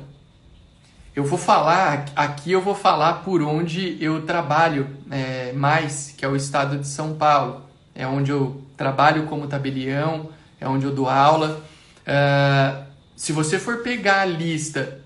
Eu 1.16 1.24
vou 1.24 1.38
falar, 1.38 2.04
aqui 2.14 2.52
eu 2.52 2.60
vou 2.60 2.74
falar 2.74 3.22
por 3.24 3.40
onde 3.40 3.96
eu 4.04 4.20
trabalho 4.26 4.86
é, 5.10 5.54
mais, 5.54 6.12
que 6.14 6.26
é 6.26 6.28
o 6.28 6.36
estado 6.36 6.76
de 6.76 6.86
São 6.86 7.14
Paulo. 7.14 7.62
É 7.94 8.06
onde 8.06 8.30
eu 8.30 8.62
trabalho 8.76 9.24
como 9.24 9.46
tabelião, 9.46 10.28
é 10.60 10.68
onde 10.68 10.84
eu 10.84 10.94
dou 10.94 11.08
aula. 11.08 11.64
Uh, 12.06 12.84
se 13.16 13.32
você 13.32 13.58
for 13.58 13.78
pegar 13.78 14.20
a 14.20 14.26
lista 14.26 15.00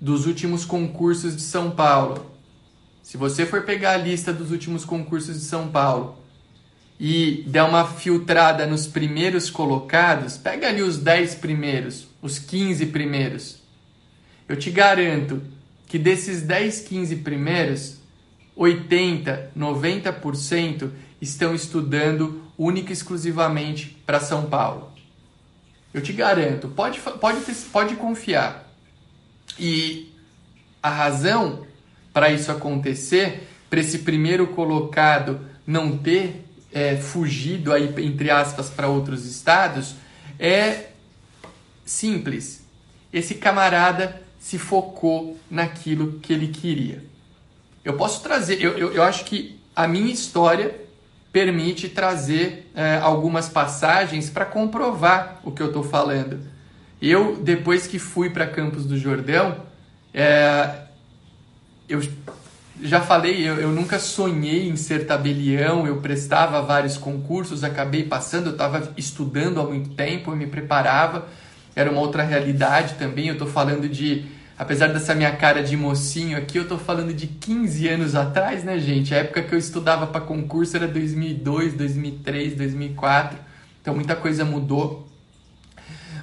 dos 0.00 0.24
últimos 0.24 0.64
concursos 0.64 1.34
de 1.34 1.42
São 1.42 1.72
Paulo, 1.72 2.30
se 3.02 3.16
você 3.16 3.44
for 3.44 3.62
pegar 3.62 3.94
a 3.94 3.96
lista 3.96 4.32
dos 4.32 4.52
últimos 4.52 4.84
concursos 4.84 5.34
de 5.34 5.44
São 5.44 5.66
Paulo 5.66 6.22
e 6.98 7.44
der 7.46 7.64
uma 7.64 7.84
filtrada 7.86 8.66
nos 8.66 8.86
primeiros 8.86 9.50
colocados, 9.50 10.36
pega 10.36 10.68
ali 10.68 10.82
os 10.82 10.98
10 10.98 11.36
primeiros, 11.36 12.06
os 12.22 12.38
15 12.38 12.86
primeiros. 12.86 13.58
Eu 14.48 14.56
te 14.56 14.70
garanto 14.70 15.42
que 15.86 15.98
desses 15.98 16.42
10, 16.42 16.80
15 16.80 17.16
primeiros, 17.16 17.98
80, 18.56 19.50
90% 19.56 20.90
estão 21.20 21.54
estudando 21.54 22.42
única 22.56 22.90
e 22.90 22.92
exclusivamente 22.92 23.96
para 24.06 24.20
São 24.20 24.46
Paulo. 24.46 24.92
Eu 25.92 26.02
te 26.02 26.12
garanto, 26.12 26.68
pode, 26.68 27.00
pode, 27.00 27.40
pode 27.72 27.96
confiar. 27.96 28.68
E 29.58 30.12
a 30.82 30.90
razão 30.90 31.64
para 32.12 32.30
isso 32.30 32.52
acontecer, 32.52 33.48
para 33.68 33.80
esse 33.80 33.98
primeiro 33.98 34.46
colocado 34.48 35.40
não 35.66 35.98
ter 35.98 36.43
é, 36.74 36.96
fugido 36.96 37.72
aí 37.72 37.94
entre 37.98 38.30
aspas 38.30 38.68
para 38.68 38.88
outros 38.88 39.24
estados, 39.24 39.94
é 40.38 40.88
simples. 41.86 42.64
Esse 43.12 43.36
camarada 43.36 44.20
se 44.40 44.58
focou 44.58 45.38
naquilo 45.48 46.18
que 46.18 46.32
ele 46.32 46.48
queria. 46.48 47.04
Eu 47.84 47.96
posso 47.96 48.22
trazer, 48.22 48.60
eu, 48.60 48.76
eu, 48.76 48.92
eu 48.92 49.02
acho 49.04 49.24
que 49.24 49.60
a 49.76 49.86
minha 49.86 50.12
história 50.12 50.74
permite 51.32 51.88
trazer 51.88 52.70
é, 52.74 52.96
algumas 52.96 53.48
passagens 53.48 54.28
para 54.28 54.44
comprovar 54.44 55.40
o 55.44 55.52
que 55.52 55.62
eu 55.62 55.68
estou 55.68 55.82
falando. 55.82 56.40
Eu, 57.00 57.36
depois 57.36 57.86
que 57.86 57.98
fui 57.98 58.30
para 58.30 58.46
Campos 58.46 58.84
do 58.84 58.98
Jordão, 58.98 59.64
é, 60.12 60.82
eu 61.88 62.00
já 62.82 63.00
falei, 63.00 63.48
eu, 63.48 63.54
eu, 63.56 63.70
nunca 63.70 63.98
sonhei 63.98 64.68
em 64.68 64.76
ser 64.76 65.06
tabelião, 65.06 65.86
eu 65.86 65.98
prestava 65.98 66.60
vários 66.60 66.96
concursos, 66.96 67.62
acabei 67.62 68.02
passando, 68.02 68.46
eu 68.46 68.52
estava 68.52 68.92
estudando 68.96 69.60
há 69.60 69.64
muito 69.64 69.90
tempo, 69.90 70.32
eu 70.32 70.36
me 70.36 70.46
preparava, 70.46 71.26
era 71.76 71.90
uma 71.90 72.00
outra 72.00 72.22
realidade 72.22 72.94
também, 72.94 73.28
eu 73.28 73.34
estou 73.34 73.48
falando 73.48 73.88
de 73.88 74.26
apesar 74.58 74.88
dessa 74.88 75.14
minha 75.14 75.32
cara 75.32 75.62
de 75.62 75.76
mocinho 75.76 76.36
aqui, 76.36 76.58
eu 76.58 76.66
tô 76.66 76.78
falando 76.78 77.12
de 77.12 77.26
15 77.26 77.88
anos 77.88 78.14
atrás, 78.14 78.64
né, 78.64 78.78
gente? 78.78 79.14
A 79.14 79.18
época 79.18 79.42
que 79.42 79.54
eu 79.54 79.58
estudava 79.58 80.06
para 80.06 80.20
concurso 80.20 80.76
era 80.76 80.86
2002, 80.86 81.74
2003, 81.74 82.54
2004. 82.56 83.38
Então 83.80 83.94
muita 83.94 84.14
coisa 84.14 84.44
mudou. 84.44 85.08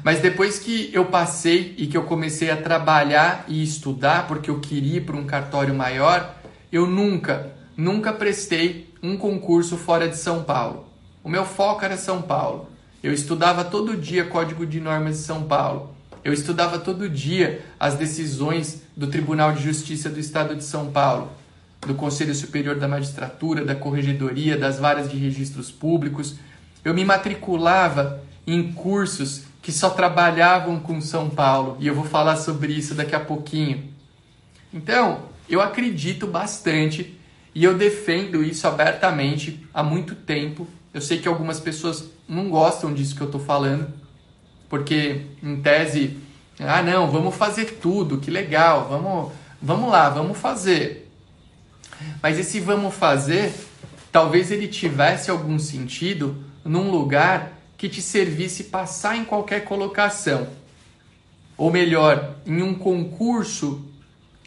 Mas 0.03 0.19
depois 0.19 0.57
que 0.57 0.89
eu 0.93 1.05
passei 1.05 1.75
e 1.77 1.85
que 1.85 1.95
eu 1.95 2.03
comecei 2.03 2.49
a 2.49 2.57
trabalhar 2.57 3.45
e 3.47 3.61
estudar, 3.61 4.27
porque 4.27 4.49
eu 4.49 4.59
queria 4.59 4.97
ir 4.97 5.01
para 5.01 5.15
um 5.15 5.25
cartório 5.25 5.75
maior, 5.75 6.40
eu 6.71 6.87
nunca, 6.87 7.51
nunca 7.75 8.13
prestei 8.13 8.93
um 9.03 9.17
concurso 9.17 9.77
fora 9.77 10.07
de 10.07 10.17
São 10.17 10.43
Paulo. 10.43 10.85
O 11.23 11.29
meu 11.29 11.45
foco 11.45 11.83
era 11.83 11.97
São 11.97 12.21
Paulo. 12.21 12.69
Eu 13.03 13.13
estudava 13.13 13.63
todo 13.63 13.97
dia 13.97 14.25
Código 14.25 14.65
de 14.65 14.79
Normas 14.79 15.17
de 15.17 15.23
São 15.23 15.43
Paulo. 15.43 15.95
Eu 16.23 16.31
estudava 16.31 16.77
todo 16.77 17.09
dia 17.09 17.65
as 17.79 17.95
decisões 17.95 18.83
do 18.95 19.07
Tribunal 19.07 19.53
de 19.53 19.63
Justiça 19.63 20.09
do 20.09 20.19
Estado 20.19 20.55
de 20.55 20.63
São 20.63 20.91
Paulo, 20.91 21.31
do 21.81 21.95
Conselho 21.95 22.33
Superior 22.35 22.75
da 22.75 22.87
Magistratura, 22.87 23.65
da 23.65 23.73
Corregedoria, 23.73 24.55
das 24.55 24.77
varas 24.77 25.09
de 25.09 25.17
registros 25.17 25.71
públicos. 25.71 26.35
Eu 26.85 26.93
me 26.93 27.03
matriculava 27.03 28.21
em 28.45 28.71
cursos 28.71 29.43
que 29.61 29.71
só 29.71 29.89
trabalhavam 29.89 30.79
com 30.79 31.01
São 31.01 31.29
Paulo 31.29 31.75
e 31.79 31.87
eu 31.87 31.95
vou 31.95 32.05
falar 32.05 32.37
sobre 32.37 32.73
isso 32.73 32.93
daqui 32.93 33.15
a 33.15 33.19
pouquinho. 33.19 33.91
Então, 34.73 35.30
eu 35.51 35.61
acredito 35.61 36.25
bastante 36.25 37.19
e 37.53 37.63
eu 37.63 37.77
defendo 37.77 38.43
isso 38.43 38.67
abertamente 38.67 39.65
há 39.73 39.83
muito 39.83 40.15
tempo. 40.15 40.67
Eu 40.93 41.01
sei 41.01 41.19
que 41.19 41.27
algumas 41.27 41.59
pessoas 41.59 42.09
não 42.27 42.49
gostam 42.49 42.93
disso 42.93 43.15
que 43.15 43.21
eu 43.21 43.25
estou 43.25 43.41
falando, 43.41 43.91
porque 44.69 45.21
em 45.43 45.61
tese, 45.61 46.17
ah 46.59 46.81
não, 46.81 47.11
vamos 47.11 47.35
fazer 47.35 47.77
tudo, 47.81 48.19
que 48.19 48.31
legal, 48.31 48.87
vamos, 48.89 49.31
vamos 49.61 49.91
lá, 49.91 50.09
vamos 50.09 50.37
fazer. 50.37 51.09
Mas 52.21 52.39
esse 52.39 52.59
vamos 52.59 52.95
fazer, 52.95 53.53
talvez 54.11 54.51
ele 54.51 54.67
tivesse 54.67 55.29
algum 55.29 55.59
sentido 55.59 56.43
num 56.63 56.89
lugar 56.89 57.53
que 57.77 57.89
te 57.89 58.01
servisse 58.01 58.65
passar 58.65 59.17
em 59.17 59.25
qualquer 59.25 59.65
colocação. 59.65 60.47
Ou 61.57 61.71
melhor, 61.71 62.35
em 62.45 62.61
um 62.61 62.73
concurso 62.73 63.90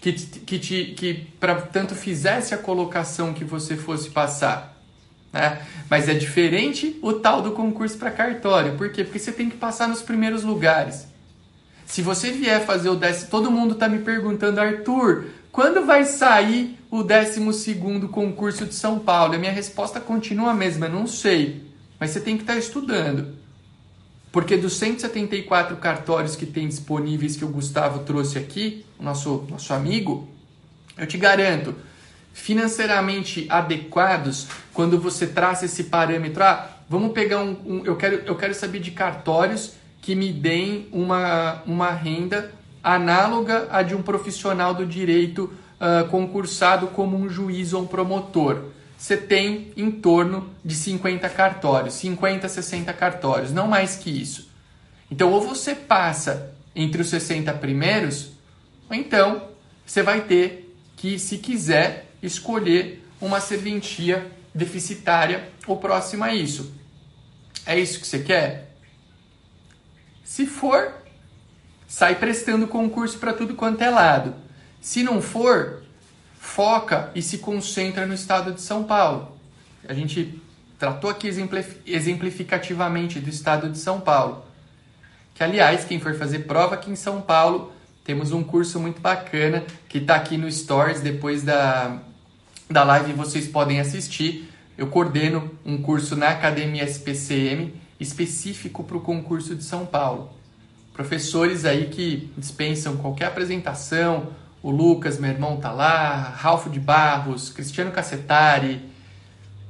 que, 0.04 0.12
que, 0.12 0.58
te, 0.58 0.84
que 0.94 1.14
para 1.40 1.54
tanto 1.62 1.94
fizesse 1.94 2.52
a 2.52 2.58
colocação 2.58 3.32
que 3.32 3.42
você 3.42 3.74
fosse 3.74 4.10
passar. 4.10 4.78
Né? 5.32 5.62
Mas 5.88 6.10
é 6.10 6.14
diferente 6.14 6.98
o 7.00 7.14
tal 7.14 7.40
do 7.40 7.52
concurso 7.52 7.96
para 7.96 8.10
cartório. 8.10 8.76
Por 8.76 8.92
quê? 8.92 9.02
Porque 9.02 9.18
você 9.18 9.32
tem 9.32 9.48
que 9.48 9.56
passar 9.56 9.88
nos 9.88 10.02
primeiros 10.02 10.44
lugares. 10.44 11.06
Se 11.86 12.02
você 12.02 12.32
vier 12.32 12.66
fazer 12.66 12.90
o 12.90 12.96
décimo, 12.96 13.30
todo 13.30 13.50
mundo 13.50 13.72
está 13.72 13.88
me 13.88 14.00
perguntando, 14.00 14.60
Arthur, 14.60 15.24
quando 15.50 15.86
vai 15.86 16.04
sair 16.04 16.78
o 16.90 17.02
12 17.02 17.40
concurso 18.12 18.66
de 18.66 18.74
São 18.74 18.98
Paulo? 18.98 19.34
A 19.34 19.38
minha 19.38 19.52
resposta 19.52 20.00
continua 20.00 20.50
a 20.50 20.54
mesma, 20.54 20.86
não 20.86 21.06
sei. 21.06 21.72
Mas 21.98 22.10
você 22.10 22.20
tem 22.20 22.36
que 22.36 22.42
estar 22.42 22.56
estudando. 22.56 23.34
Porque 24.34 24.56
dos 24.56 24.72
174 24.78 25.76
cartórios 25.76 26.34
que 26.34 26.44
tem 26.44 26.66
disponíveis 26.66 27.36
que 27.36 27.44
o 27.44 27.48
Gustavo 27.48 28.00
trouxe 28.00 28.36
aqui, 28.36 28.84
nosso, 28.98 29.46
nosso 29.48 29.72
amigo, 29.72 30.28
eu 30.98 31.06
te 31.06 31.16
garanto, 31.16 31.72
financeiramente 32.32 33.46
adequados, 33.48 34.48
quando 34.72 34.98
você 34.98 35.28
traça 35.28 35.66
esse 35.66 35.84
parâmetro, 35.84 36.42
ah, 36.42 36.68
vamos 36.90 37.12
pegar 37.12 37.38
um, 37.38 37.56
um, 37.64 37.82
eu, 37.84 37.94
quero, 37.94 38.22
eu 38.26 38.34
quero 38.34 38.52
saber 38.54 38.80
de 38.80 38.90
cartórios 38.90 39.74
que 40.02 40.16
me 40.16 40.32
deem 40.32 40.88
uma, 40.90 41.62
uma 41.64 41.92
renda 41.92 42.50
análoga 42.82 43.68
à 43.70 43.82
de 43.82 43.94
um 43.94 44.02
profissional 44.02 44.74
do 44.74 44.84
direito 44.84 45.44
uh, 45.78 46.08
concursado 46.08 46.88
como 46.88 47.16
um 47.16 47.28
juiz 47.28 47.72
ou 47.72 47.82
um 47.82 47.86
promotor. 47.86 48.64
Você 48.96 49.16
tem 49.16 49.72
em 49.76 49.90
torno 49.90 50.50
de 50.64 50.74
50 50.74 51.28
cartórios, 51.28 51.94
50, 51.94 52.48
60 52.48 52.92
cartórios, 52.92 53.52
não 53.52 53.66
mais 53.66 53.96
que 53.96 54.10
isso. 54.10 54.48
Então, 55.10 55.32
ou 55.32 55.40
você 55.40 55.74
passa 55.74 56.54
entre 56.74 57.02
os 57.02 57.08
60 57.08 57.52
primeiros, 57.54 58.30
ou 58.88 58.96
então 58.96 59.48
você 59.84 60.02
vai 60.02 60.22
ter 60.22 60.74
que, 60.96 61.18
se 61.18 61.38
quiser, 61.38 62.06
escolher 62.22 63.06
uma 63.20 63.40
serventia 63.40 64.30
deficitária 64.54 65.48
ou 65.66 65.76
próxima 65.76 66.26
a 66.26 66.34
isso. 66.34 66.72
É 67.66 67.78
isso 67.78 68.00
que 68.00 68.06
você 68.06 68.20
quer? 68.20 68.74
Se 70.22 70.46
for, 70.46 70.94
sai 71.86 72.16
prestando 72.16 72.66
concurso 72.66 73.18
para 73.18 73.32
tudo 73.32 73.54
quanto 73.54 73.82
é 73.82 73.90
lado. 73.90 74.34
Se 74.80 75.02
não 75.02 75.20
for, 75.20 75.83
foca 76.44 77.10
e 77.14 77.22
se 77.22 77.38
concentra 77.38 78.06
no 78.06 78.14
estado 78.14 78.52
de 78.52 78.60
São 78.60 78.84
Paulo. 78.84 79.36
A 79.88 79.94
gente 79.94 80.40
tratou 80.78 81.10
aqui 81.10 81.26
exemplificativamente 81.86 83.18
do 83.18 83.30
estado 83.30 83.68
de 83.70 83.78
São 83.78 83.98
Paulo. 84.00 84.44
Que, 85.34 85.42
aliás, 85.42 85.84
quem 85.84 85.98
for 85.98 86.14
fazer 86.14 86.40
prova 86.40 86.74
aqui 86.74 86.90
em 86.90 86.96
São 86.96 87.20
Paulo, 87.20 87.72
temos 88.04 88.30
um 88.30 88.44
curso 88.44 88.78
muito 88.78 89.00
bacana 89.00 89.64
que 89.88 89.98
está 89.98 90.16
aqui 90.16 90.36
no 90.36 90.50
Stories. 90.52 91.00
Depois 91.00 91.42
da, 91.42 91.98
da 92.70 92.84
live 92.84 93.14
vocês 93.14 93.48
podem 93.48 93.80
assistir. 93.80 94.48
Eu 94.76 94.88
coordeno 94.88 95.50
um 95.64 95.78
curso 95.80 96.14
na 96.14 96.28
Academia 96.28 96.84
SPCM 96.84 97.74
específico 97.98 98.84
para 98.84 98.98
o 98.98 99.00
concurso 99.00 99.56
de 99.56 99.64
São 99.64 99.86
Paulo. 99.86 100.30
Professores 100.92 101.64
aí 101.64 101.88
que 101.88 102.30
dispensam 102.36 102.96
qualquer 102.98 103.26
apresentação, 103.26 104.32
o 104.64 104.70
Lucas, 104.70 105.18
meu 105.18 105.30
irmão, 105.30 105.58
tá 105.58 105.70
lá, 105.70 106.16
Ralfo 106.38 106.70
de 106.70 106.80
Barros, 106.80 107.50
Cristiano 107.50 107.92
Cassetari, 107.92 108.80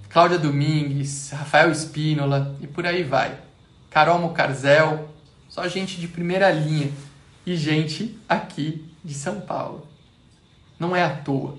Cláudia 0.08 0.38
Domingues, 0.38 1.30
Rafael 1.32 1.72
Espínola 1.72 2.56
e 2.60 2.68
por 2.68 2.86
aí 2.86 3.02
vai. 3.02 3.36
Carol 3.90 4.20
Mucarzel, 4.20 5.08
só 5.48 5.66
gente 5.66 6.00
de 6.00 6.06
primeira 6.06 6.48
linha 6.52 6.92
e 7.44 7.56
gente 7.56 8.16
aqui 8.28 8.88
de 9.04 9.14
São 9.14 9.40
Paulo. 9.40 9.84
Não 10.78 10.94
é 10.94 11.02
à 11.02 11.10
toa. 11.10 11.58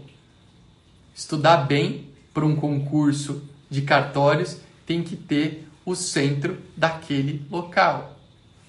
Estudar 1.14 1.58
bem 1.58 2.08
para 2.34 2.46
um 2.46 2.56
concurso 2.56 3.44
de 3.70 3.82
cartórios 3.82 4.62
tem 4.86 5.04
que 5.04 5.18
ter 5.18 5.68
o 5.86 5.94
centro 5.94 6.58
daquele 6.78 7.46
local. 7.52 8.18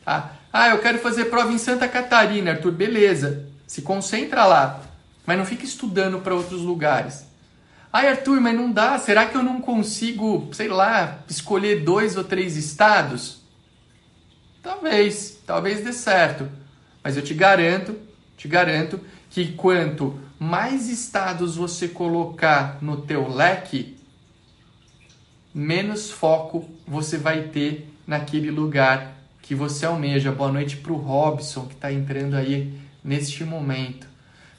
Tá? 0.05 0.39
Ah, 0.53 0.71
eu 0.71 0.81
quero 0.81 0.99
fazer 0.99 1.27
prova 1.27 1.53
em 1.53 1.59
Santa 1.59 1.87
Catarina, 1.87 2.51
Arthur, 2.51 2.73
beleza. 2.73 3.46
Se 3.67 3.83
concentra 3.83 4.47
lá, 4.47 4.81
mas 5.27 5.37
não 5.37 5.45
fica 5.45 5.65
estudando 5.65 6.21
para 6.21 6.35
outros 6.35 6.63
lugares. 6.63 7.27
Ai, 7.93 8.09
Arthur, 8.09 8.41
mas 8.41 8.55
não 8.55 8.71
dá. 8.71 8.99
Será 8.99 9.27
que 9.27 9.37
eu 9.37 9.43
não 9.43 9.61
consigo, 9.61 10.49
sei 10.53 10.69
lá, 10.69 11.21
escolher 11.29 11.83
dois 11.83 12.17
ou 12.17 12.25
três 12.25 12.57
estados? 12.57 13.41
Talvez, 14.63 15.39
talvez 15.47 15.83
dê 15.83 15.93
certo. 15.93 16.49
Mas 17.03 17.17
eu 17.17 17.23
te 17.23 17.33
garanto, 17.33 17.97
te 18.37 18.49
garanto 18.49 19.01
que 19.31 19.53
quanto 19.53 20.19
mais 20.39 20.89
estados 20.89 21.57
você 21.57 21.89
colocar 21.89 22.79
no 22.83 22.99
teu 22.99 23.33
leque, 23.33 23.97
menos 25.55 26.11
foco 26.11 26.69
você 26.87 27.17
vai 27.17 27.45
ter 27.45 27.89
naquele 28.07 28.51
lugar 28.51 29.15
que 29.41 29.55
você 29.55 29.87
almeja. 29.87 30.33
Boa 30.33 30.53
noite 30.53 30.77
para 30.77 30.93
o 30.93 30.97
Robson 30.97 31.67
que 31.67 31.75
está 31.75 31.93
entrando 31.93 32.35
aí 32.35 32.79
neste 33.07 33.45
momento. 33.45 34.07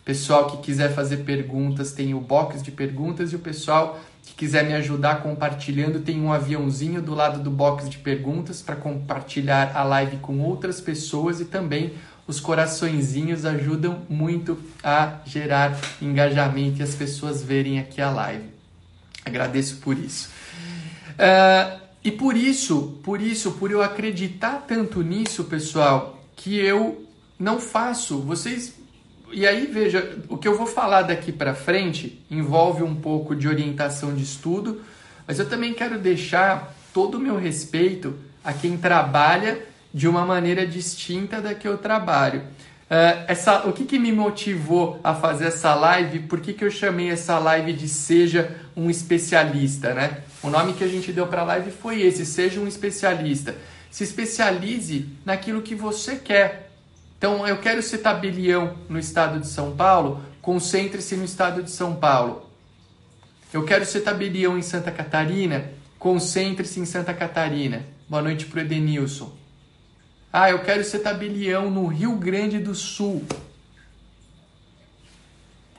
Pessoal 0.05 0.47
que 0.47 0.57
quiser 0.63 0.95
fazer 0.95 1.17
perguntas, 1.17 1.91
tem 1.91 2.13
o 2.13 2.19
box 2.21 2.63
de 2.63 2.71
perguntas 2.71 3.33
e 3.33 3.35
o 3.35 3.39
pessoal 3.39 3.99
que 4.23 4.33
quiser 4.33 4.65
me 4.65 4.73
ajudar 4.73 5.21
compartilhando, 5.21 5.99
tem 5.99 6.21
um 6.21 6.31
aviãozinho 6.31 7.01
do 7.01 7.13
lado 7.13 7.43
do 7.43 7.51
box 7.51 7.89
de 7.89 7.97
perguntas 7.97 8.61
para 8.61 8.77
compartilhar 8.77 9.75
a 9.75 9.83
live 9.83 10.17
com 10.17 10.39
outras 10.39 10.79
pessoas 10.79 11.41
e 11.41 11.45
também 11.45 11.93
os 12.25 12.39
coraçõezinhos 12.39 13.45
ajudam 13.45 14.01
muito 14.09 14.57
a 14.83 15.19
gerar 15.25 15.77
engajamento 16.01 16.79
e 16.79 16.83
as 16.83 16.95
pessoas 16.95 17.43
verem 17.43 17.79
aqui 17.79 18.01
a 18.01 18.09
live. 18.09 18.45
Agradeço 19.25 19.77
por 19.77 19.97
isso. 19.97 20.29
Uh, 21.13 21.79
e 22.03 22.11
por 22.11 22.37
isso, 22.37 22.99
por 23.03 23.21
isso, 23.21 23.51
por 23.53 23.71
eu 23.71 23.81
acreditar 23.81 24.65
tanto 24.67 25.01
nisso, 25.01 25.45
pessoal, 25.45 26.21
que 26.35 26.55
eu 26.55 27.06
não 27.39 27.59
faço. 27.59 28.19
Vocês 28.19 28.75
e 29.31 29.45
aí 29.45 29.65
veja, 29.65 30.17
o 30.29 30.37
que 30.37 30.47
eu 30.47 30.57
vou 30.57 30.65
falar 30.65 31.01
daqui 31.01 31.31
para 31.31 31.53
frente 31.53 32.23
envolve 32.31 32.81
um 32.81 32.95
pouco 32.95 33.35
de 33.35 33.47
orientação 33.47 34.13
de 34.13 34.23
estudo, 34.23 34.81
mas 35.27 35.37
eu 35.37 35.49
também 35.49 35.73
quero 35.73 35.99
deixar 35.99 36.73
todo 36.93 37.15
o 37.15 37.19
meu 37.19 37.37
respeito 37.37 38.15
a 38.43 38.53
quem 38.53 38.77
trabalha 38.77 39.59
de 39.93 40.07
uma 40.07 40.25
maneira 40.25 40.65
distinta 40.65 41.41
da 41.41 41.53
que 41.53 41.67
eu 41.67 41.77
trabalho. 41.77 42.41
Uh, 42.89 43.27
essa, 43.27 43.67
o 43.67 43.73
que, 43.73 43.83
que 43.83 43.99
me 43.99 44.13
motivou 44.13 44.97
a 45.03 45.13
fazer 45.13 45.47
essa 45.47 45.75
live? 45.75 46.19
Por 46.19 46.39
que, 46.39 46.53
que 46.53 46.63
eu 46.63 46.71
chamei 46.71 47.09
essa 47.09 47.37
live 47.37 47.73
de 47.73 47.89
Seja 47.89 48.55
um 48.77 48.89
Especialista? 48.89 49.93
Né? 49.93 50.21
O 50.41 50.49
nome 50.49 50.71
que 50.71 50.85
a 50.85 50.87
gente 50.87 51.11
deu 51.11 51.27
para 51.27 51.41
a 51.41 51.45
live 51.45 51.71
foi 51.71 52.01
esse: 52.01 52.25
Seja 52.25 52.61
um 52.61 52.67
Especialista. 52.67 53.55
Se 53.91 54.05
especialize 54.05 55.09
naquilo 55.25 55.61
que 55.61 55.75
você 55.75 56.15
quer. 56.15 56.66
Então, 57.17 57.47
eu 57.47 57.57
quero 57.57 57.81
ser 57.81 57.97
tabelião 57.99 58.77
no 58.87 58.99
estado 58.99 59.39
de 59.39 59.47
São 59.47 59.75
Paulo, 59.75 60.23
concentre-se 60.41 61.15
no 61.15 61.25
estado 61.25 61.63
de 61.63 61.71
São 61.71 61.95
Paulo. 61.95 62.47
Eu 63.51 63.63
quero 63.65 63.85
ser 63.85 64.01
tabelião 64.01 64.57
em 64.57 64.61
Santa 64.61 64.91
Catarina, 64.91 65.71
concentre-se 65.97 66.79
em 66.79 66.85
Santa 66.85 67.13
Catarina. 67.13 67.85
Boa 68.07 68.21
noite 68.21 68.45
para 68.45 68.59
o 68.59 68.61
Edenilson. 68.61 69.35
Ah, 70.31 70.51
eu 70.51 70.59
quero 70.59 70.83
ser 70.83 70.99
tabelião 70.99 71.71
no 71.71 71.87
Rio 71.87 72.15
Grande 72.17 72.59
do 72.59 72.75
Sul. 72.75 73.25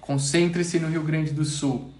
Concentre-se 0.01 0.81
no 0.81 0.89
Rio 0.89 1.03
Grande 1.03 1.31
do 1.31 1.45
Sul. 1.45 1.93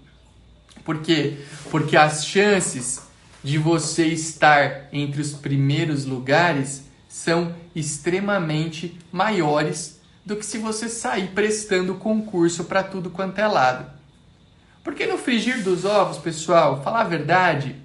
Por 0.83 1.01
quê? 1.01 1.37
Porque 1.69 1.95
as 1.95 2.25
chances 2.25 3.01
de 3.43 3.57
você 3.57 4.07
estar 4.07 4.89
entre 4.91 5.21
os 5.21 5.31
primeiros 5.31 6.03
lugares 6.03 6.88
são 7.19 7.53
extremamente 7.75 8.97
maiores 9.11 9.99
do 10.25 10.37
que 10.37 10.45
se 10.45 10.57
você 10.57 10.87
sair 10.87 11.31
prestando 11.31 11.95
concurso 11.95 12.63
para 12.63 12.81
tudo 12.81 13.09
quanto 13.09 13.39
é 13.39 13.47
lado. 13.47 13.91
Porque 14.81 15.05
no 15.05 15.17
frigir 15.17 15.61
dos 15.61 15.83
ovos, 15.83 16.17
pessoal, 16.17 16.81
falar 16.81 17.01
a 17.01 17.09
verdade, 17.09 17.75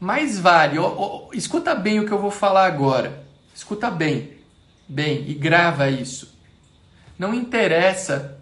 mais 0.00 0.36
vale. 0.36 0.80
Ó, 0.80 0.94
ó, 0.96 1.28
escuta 1.32 1.76
bem 1.76 2.00
o 2.00 2.06
que 2.06 2.12
eu 2.12 2.20
vou 2.20 2.32
falar 2.32 2.66
agora. 2.66 3.24
Escuta 3.54 3.88
bem, 3.88 4.32
bem 4.88 5.30
e 5.30 5.34
grava 5.34 5.88
isso. 5.88 6.36
Não 7.16 7.32
interessa, 7.32 8.36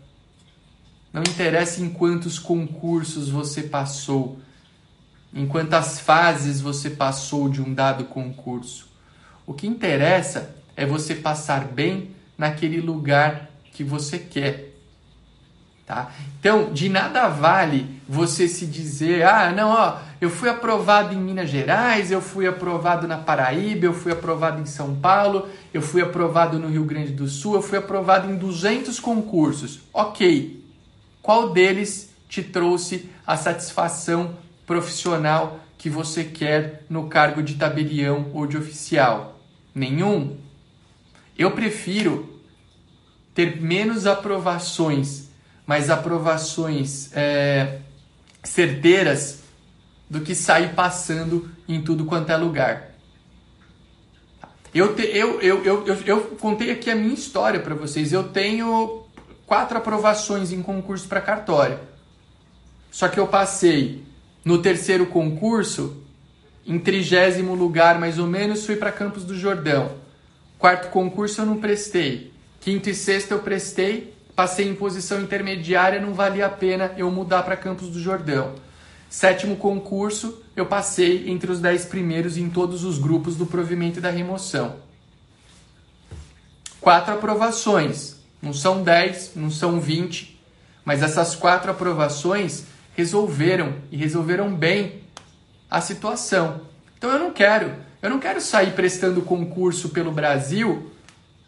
não 1.12 1.20
interessa 1.20 1.82
em 1.82 1.90
quantos 1.90 2.38
concursos 2.38 3.28
você 3.28 3.64
passou, 3.64 4.40
em 5.34 5.46
quantas 5.46 6.00
fases 6.00 6.62
você 6.62 6.88
passou 6.88 7.46
de 7.46 7.60
um 7.60 7.74
dado 7.74 8.06
concurso. 8.06 8.89
O 9.50 9.52
que 9.52 9.66
interessa 9.66 10.54
é 10.76 10.86
você 10.86 11.12
passar 11.12 11.64
bem 11.64 12.12
naquele 12.38 12.80
lugar 12.80 13.50
que 13.72 13.82
você 13.82 14.16
quer. 14.16 14.76
Tá? 15.84 16.12
Então, 16.38 16.72
de 16.72 16.88
nada 16.88 17.26
vale 17.26 18.00
você 18.08 18.46
se 18.46 18.64
dizer: 18.64 19.24
ah, 19.24 19.50
não, 19.50 19.70
ó, 19.70 19.98
eu 20.20 20.30
fui 20.30 20.48
aprovado 20.48 21.12
em 21.12 21.18
Minas 21.18 21.50
Gerais, 21.50 22.12
eu 22.12 22.20
fui 22.20 22.46
aprovado 22.46 23.08
na 23.08 23.18
Paraíba, 23.18 23.86
eu 23.86 23.92
fui 23.92 24.12
aprovado 24.12 24.62
em 24.62 24.66
São 24.66 24.94
Paulo, 24.94 25.48
eu 25.74 25.82
fui 25.82 26.00
aprovado 26.00 26.56
no 26.56 26.68
Rio 26.68 26.84
Grande 26.84 27.10
do 27.10 27.26
Sul, 27.26 27.56
eu 27.56 27.62
fui 27.62 27.76
aprovado 27.76 28.30
em 28.30 28.36
200 28.36 29.00
concursos. 29.00 29.80
Ok. 29.92 30.64
Qual 31.20 31.52
deles 31.52 32.14
te 32.28 32.40
trouxe 32.40 33.10
a 33.26 33.36
satisfação 33.36 34.36
profissional 34.64 35.58
que 35.76 35.90
você 35.90 36.22
quer 36.22 36.84
no 36.88 37.08
cargo 37.08 37.42
de 37.42 37.56
tabelião 37.56 38.30
ou 38.32 38.46
de 38.46 38.56
oficial? 38.56 39.39
Nenhum. 39.74 40.36
Eu 41.38 41.52
prefiro 41.52 42.40
ter 43.34 43.60
menos 43.60 44.06
aprovações, 44.06 45.30
mais 45.66 45.88
aprovações 45.88 47.10
é, 47.14 47.78
certeiras 48.42 49.42
do 50.08 50.20
que 50.20 50.34
sair 50.34 50.74
passando 50.74 51.48
em 51.68 51.80
tudo 51.80 52.04
quanto 52.04 52.30
é 52.30 52.36
lugar. 52.36 52.90
Eu, 54.74 54.94
te, 54.94 55.02
eu, 55.02 55.40
eu, 55.40 55.64
eu, 55.64 55.86
eu, 55.86 55.96
eu 56.06 56.20
contei 56.36 56.70
aqui 56.70 56.90
a 56.90 56.94
minha 56.94 57.14
história 57.14 57.60
para 57.60 57.74
vocês. 57.74 58.12
Eu 58.12 58.28
tenho 58.28 59.04
quatro 59.46 59.78
aprovações 59.78 60.52
em 60.52 60.62
concurso 60.62 61.08
para 61.08 61.20
cartório. 61.20 61.80
Só 62.90 63.08
que 63.08 63.18
eu 63.18 63.26
passei 63.26 64.04
no 64.44 64.62
terceiro 64.62 65.06
concurso, 65.06 66.02
em 66.70 66.78
trigésimo 66.78 67.52
lugar 67.52 67.98
mais 67.98 68.16
ou 68.16 68.28
menos, 68.28 68.64
fui 68.64 68.76
para 68.76 68.92
Campos 68.92 69.24
do 69.24 69.36
Jordão. 69.36 69.90
Quarto 70.56 70.88
concurso 70.90 71.40
eu 71.40 71.46
não 71.46 71.56
prestei. 71.56 72.32
Quinto 72.60 72.88
e 72.88 72.94
sexto 72.94 73.32
eu 73.32 73.40
prestei, 73.40 74.14
passei 74.36 74.68
em 74.68 74.74
posição 74.76 75.20
intermediária, 75.20 76.00
não 76.00 76.14
valia 76.14 76.46
a 76.46 76.48
pena 76.48 76.92
eu 76.96 77.10
mudar 77.10 77.42
para 77.42 77.56
Campos 77.56 77.88
do 77.88 77.98
Jordão. 77.98 78.54
Sétimo 79.08 79.56
concurso, 79.56 80.40
eu 80.54 80.64
passei 80.64 81.28
entre 81.28 81.50
os 81.50 81.58
dez 81.58 81.84
primeiros 81.84 82.36
em 82.36 82.48
todos 82.48 82.84
os 82.84 82.98
grupos 82.98 83.34
do 83.34 83.46
provimento 83.46 83.98
e 83.98 84.02
da 84.02 84.10
remoção. 84.10 84.76
Quatro 86.80 87.14
aprovações, 87.14 88.20
não 88.40 88.52
são 88.52 88.84
dez, 88.84 89.32
não 89.34 89.50
são 89.50 89.80
vinte, 89.80 90.40
mas 90.84 91.02
essas 91.02 91.34
quatro 91.34 91.68
aprovações 91.68 92.66
resolveram 92.94 93.74
e 93.90 93.96
resolveram 93.96 94.54
bem 94.54 95.00
a 95.70 95.80
situação. 95.80 96.62
Então 96.98 97.10
eu 97.10 97.18
não 97.18 97.30
quero, 97.30 97.72
eu 98.02 98.10
não 98.10 98.18
quero 98.18 98.40
sair 98.40 98.72
prestando 98.72 99.22
concurso 99.22 99.90
pelo 99.90 100.10
Brasil 100.10 100.90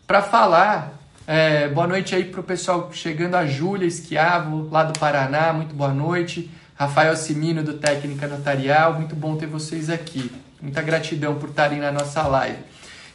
para 0.06 0.22
falar. 0.22 0.98
É, 1.26 1.68
boa 1.68 1.86
noite 1.86 2.14
aí 2.14 2.24
pro 2.24 2.42
pessoal 2.42 2.90
chegando, 2.92 3.34
a 3.34 3.46
Júlia 3.46 3.86
Esquiavo, 3.86 4.68
lá 4.70 4.84
do 4.84 4.98
Paraná, 4.98 5.52
muito 5.52 5.74
boa 5.74 5.92
noite. 5.92 6.50
Rafael 6.74 7.16
Simino, 7.16 7.62
do 7.62 7.74
Técnica 7.74 8.26
Notarial, 8.26 8.94
muito 8.94 9.14
bom 9.14 9.36
ter 9.36 9.46
vocês 9.46 9.90
aqui. 9.90 10.32
Muita 10.60 10.82
gratidão 10.82 11.36
por 11.36 11.50
estarem 11.50 11.78
na 11.78 11.92
nossa 11.92 12.22
live. 12.22 12.58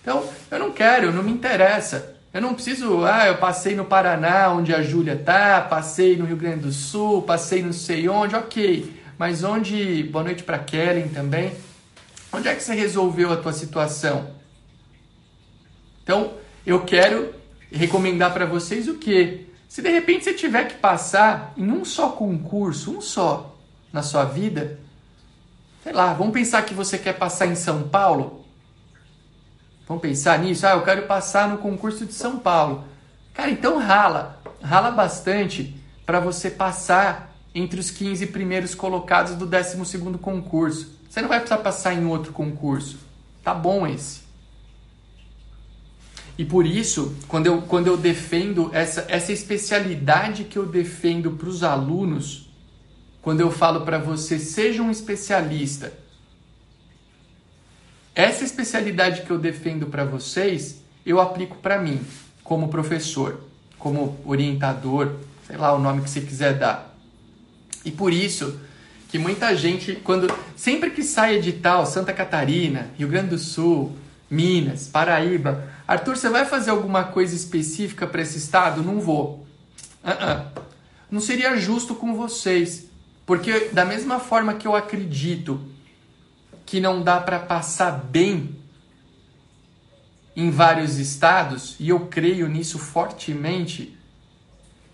Então, 0.02 0.24
eu 0.50 0.60
não 0.60 0.72
quero, 0.72 1.12
não 1.12 1.24
me 1.24 1.32
interessa. 1.32 2.15
Eu 2.34 2.41
não 2.41 2.54
preciso, 2.54 3.04
ah, 3.04 3.28
eu 3.28 3.38
passei 3.38 3.76
no 3.76 3.84
Paraná, 3.84 4.50
onde 4.52 4.74
a 4.74 4.82
Júlia 4.82 5.15
tá, 5.15 5.60
passei 5.62 6.15
no 6.15 6.26
Rio 6.26 6.38
Grande 6.38 6.60
do 6.60 6.72
Sul, 6.72 7.24
passei 7.24 7.62
não 7.63 7.74
sei 7.74 8.08
onde, 8.08 8.36
ok. 8.36 8.96
Mas 9.17 9.43
onde, 9.43 10.03
boa 10.03 10.23
noite 10.23 10.43
para 10.43 10.60
Kellen 10.60 11.10
também. 11.10 11.56
Onde 12.32 12.47
é 12.47 12.56
que 12.56 12.63
você 12.63 12.73
resolveu 12.73 13.32
a 13.32 13.38
tua 13.38 13.53
situação? 13.53 14.32
Então, 16.03 16.36
eu 16.65 16.86
quero 16.86 17.34
recomendar 17.71 18.34
para 18.34 18.45
vocês 18.45 18.88
o 18.88 18.95
quê? 18.95 19.47
Se 19.67 19.82
de 19.82 19.89
repente 19.89 20.23
você 20.23 20.34
tiver 20.34 20.65
que 20.65 20.75
passar 20.75 21.53
em 21.58 21.69
um 21.69 21.84
só 21.84 22.10
concurso, 22.10 22.97
um 22.97 23.01
só, 23.01 23.58
na 23.91 24.01
sua 24.01 24.23
vida, 24.23 24.80
sei 25.84 25.91
lá, 25.91 26.13
vamos 26.13 26.34
pensar 26.34 26.62
que 26.63 26.73
você 26.73 26.97
quer 26.97 27.13
passar 27.13 27.47
em 27.47 27.56
São 27.56 27.88
Paulo, 27.89 28.45
Vamos 29.88 30.01
pensar 30.01 30.38
nisso? 30.39 30.67
Ah, 30.67 30.71
eu 30.71 30.84
quero 30.84 31.03
passar 31.03 31.47
no 31.47 31.60
concurso 31.60 32.06
de 32.06 32.12
São 32.12 32.38
Paulo. 32.38 32.84
Cara, 33.34 33.49
então 33.49 33.77
rala. 33.77 34.41
Rala 34.62 34.91
bastante 34.91 35.82
para 36.06 36.19
você 36.19 36.51
passar 36.51 37.37
entre 37.58 37.80
os 37.80 37.89
15 37.89 38.28
primeiros 38.28 38.76
colocados 38.76 39.36
do 39.36 39.46
12 39.46 39.78
concurso. 40.20 40.91
Você 41.10 41.22
não 41.22 41.30
vai 41.30 41.39
precisar 41.39 41.62
passar 41.62 41.93
em 41.93 42.06
outro 42.06 42.32
concurso. 42.32 42.98
Tá 43.43 43.54
bom 43.54 43.88
esse. 43.88 44.22
E 46.38 46.46
por 46.46 46.65
isso, 46.65 47.15
quando 47.28 47.48
eu, 47.48 47.62
quando 47.63 47.88
eu 47.88 47.98
defendo 47.98 48.70
essa, 48.74 49.06
essa 49.10 49.32
especialidade 49.32 50.43
que 50.43 50.58
eu 50.58 50.65
defendo 50.65 51.32
para 51.32 51.50
os 51.50 51.63
alunos, 51.63 52.50
quando 53.22 53.41
eu 53.41 53.50
falo 53.50 53.82
para 53.82 53.98
você, 53.98 54.38
seja 54.38 54.84
um 54.84 54.91
especialista 54.91 55.91
essa 58.17 58.43
especialidade 58.43 59.22
que 59.22 59.30
eu 59.30 59.38
defendo 59.38 59.86
para 59.86 60.04
vocês, 60.04 60.82
eu 61.06 61.22
aplico 61.22 61.56
para 61.58 61.80
mim, 61.80 62.02
como 62.43 62.67
professor, 62.67 63.41
como 63.78 64.17
orientador, 64.26 65.17
sei 65.46 65.56
lá 65.56 65.72
o 65.76 65.78
nome 65.78 66.02
que 66.02 66.10
você 66.10 66.22
quiser 66.22 66.58
dar. 66.58 66.87
E 67.88 67.91
por 67.91 68.12
isso 68.12 68.60
que 69.08 69.17
muita 69.17 69.56
gente, 69.56 69.95
quando 70.04 70.28
sempre 70.58 70.91
que 70.91 71.02
sai 71.02 71.36
edital, 71.36 71.86
Santa 71.86 72.12
Catarina, 72.12 72.89
Rio 72.97 73.08
Grande 73.08 73.30
do 73.30 73.38
Sul, 73.38 73.95
Minas, 74.30 74.89
Paraíba, 74.89 75.71
Arthur, 75.88 76.17
você 76.17 76.28
vai 76.28 76.43
fazer 76.43 76.69
alguma 76.69 77.06
coisa 77.06 77.34
específica 77.34 78.06
para 78.06 78.21
esse 78.21 78.38
estado? 78.38 78.84
Não 78.84 79.00
vou. 79.00 79.47
Uh 80.04 80.10
-uh. 80.10 80.45
Não 81.10 81.21
seria 81.21 81.56
justo 81.56 81.95
com 81.95 82.13
vocês, 82.13 82.88
porque 83.26 83.69
da 83.71 83.86
mesma 83.86 84.19
forma 84.19 84.56
que 84.56 84.67
eu 84.67 84.76
acredito 84.76 85.62
que 86.65 86.82
não 86.82 87.02
dá 87.02 87.21
para 87.21 87.39
passar 87.39 87.91
bem 87.91 88.54
em 90.36 90.52
vários 90.52 90.97
estados, 90.97 91.78
e 91.80 91.88
eu 91.88 92.02
creio 92.02 92.50
nisso 92.50 92.78
fortemente, 92.78 93.97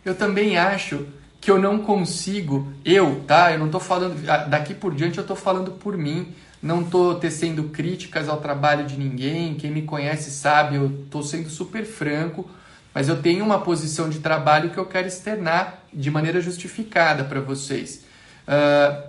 eu 0.06 0.14
também 0.14 0.60
acho 0.60 1.08
que 1.44 1.52
eu 1.52 1.60
não 1.60 1.80
consigo, 1.80 2.72
eu, 2.86 3.22
tá? 3.28 3.52
Eu 3.52 3.60
não 3.60 3.68
tô 3.68 3.78
falando, 3.78 4.18
ah, 4.30 4.38
daqui 4.38 4.74
por 4.74 4.96
diante 4.96 5.18
eu 5.18 5.26
tô 5.26 5.36
falando 5.36 5.72
por 5.72 5.98
mim, 5.98 6.34
não 6.62 6.86
tô 6.86 7.16
tecendo 7.16 7.66
críticas 7.66 8.30
ao 8.30 8.38
trabalho 8.38 8.86
de 8.86 8.98
ninguém, 8.98 9.54
quem 9.56 9.70
me 9.70 9.82
conhece 9.82 10.32
sabe, 10.32 10.78
eu 10.78 11.06
tô 11.12 11.22
sendo 11.22 11.50
super 11.50 11.86
franco, 11.86 12.50
mas 12.94 13.10
eu 13.10 13.22
tenho 13.22 13.44
uma 13.44 13.60
posição 13.60 14.10
de 14.10 14.20
trabalho 14.20 14.70
que 14.70 14.78
eu 14.78 14.86
quero 14.86 15.06
externar 15.06 15.84
de 15.94 16.10
maneira 16.10 16.40
justificada 16.40 17.26
para 17.26 17.42
vocês. 17.42 18.06
Uh, 18.48 19.04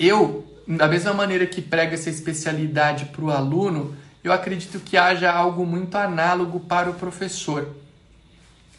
eu 0.00 0.50
da 0.66 0.88
mesma 0.88 1.12
maneira 1.12 1.44
que 1.44 1.60
prega 1.60 1.92
essa 1.92 2.08
especialidade 2.08 3.04
para 3.04 3.22
o 3.22 3.30
aluno, 3.30 3.94
eu 4.22 4.32
acredito 4.32 4.80
que 4.80 4.96
haja 4.96 5.30
algo 5.30 5.66
muito 5.66 5.94
análogo 5.96 6.58
para 6.60 6.88
o 6.88 6.94
professor. 6.94 7.68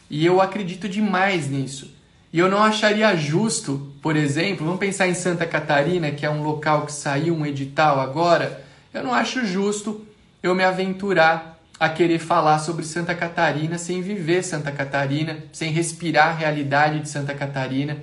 E 0.10 0.25
eu 0.25 0.41
acredito 0.41 0.89
demais 0.89 1.47
nisso. 1.47 1.94
E 2.36 2.39
eu 2.39 2.50
não 2.50 2.62
acharia 2.62 3.15
justo, 3.15 3.93
por 4.02 4.17
exemplo, 4.17 4.65
vamos 4.65 4.82
pensar 4.82 5.08
em 5.08 5.13
Santa 5.13 5.45
Catarina, 5.45 6.12
que 6.12 6.26
é 6.26 6.30
um 6.30 6.43
local 6.43 6.86
que 6.86 6.91
saiu 6.91 7.34
um 7.34 7.45
edital 7.45 7.98
agora, 8.02 8.62
eu 8.93 9.02
não 9.02 9.13
acho 9.13 9.45
justo 9.45 10.06
eu 10.43 10.54
me 10.54 10.62
aventurar 10.62 11.58
a 11.80 11.88
querer 11.88 12.19
falar 12.19 12.60
sobre 12.60 12.84
Santa 12.84 13.15
Catarina 13.15 13.78
sem 13.78 14.02
viver 14.02 14.43
Santa 14.43 14.69
Catarina, 14.69 15.45
sem 15.54 15.71
respirar 15.71 16.28
a 16.28 16.34
realidade 16.34 17.00
de 17.00 17.08
Santa 17.08 17.34
Catarina 17.34 18.00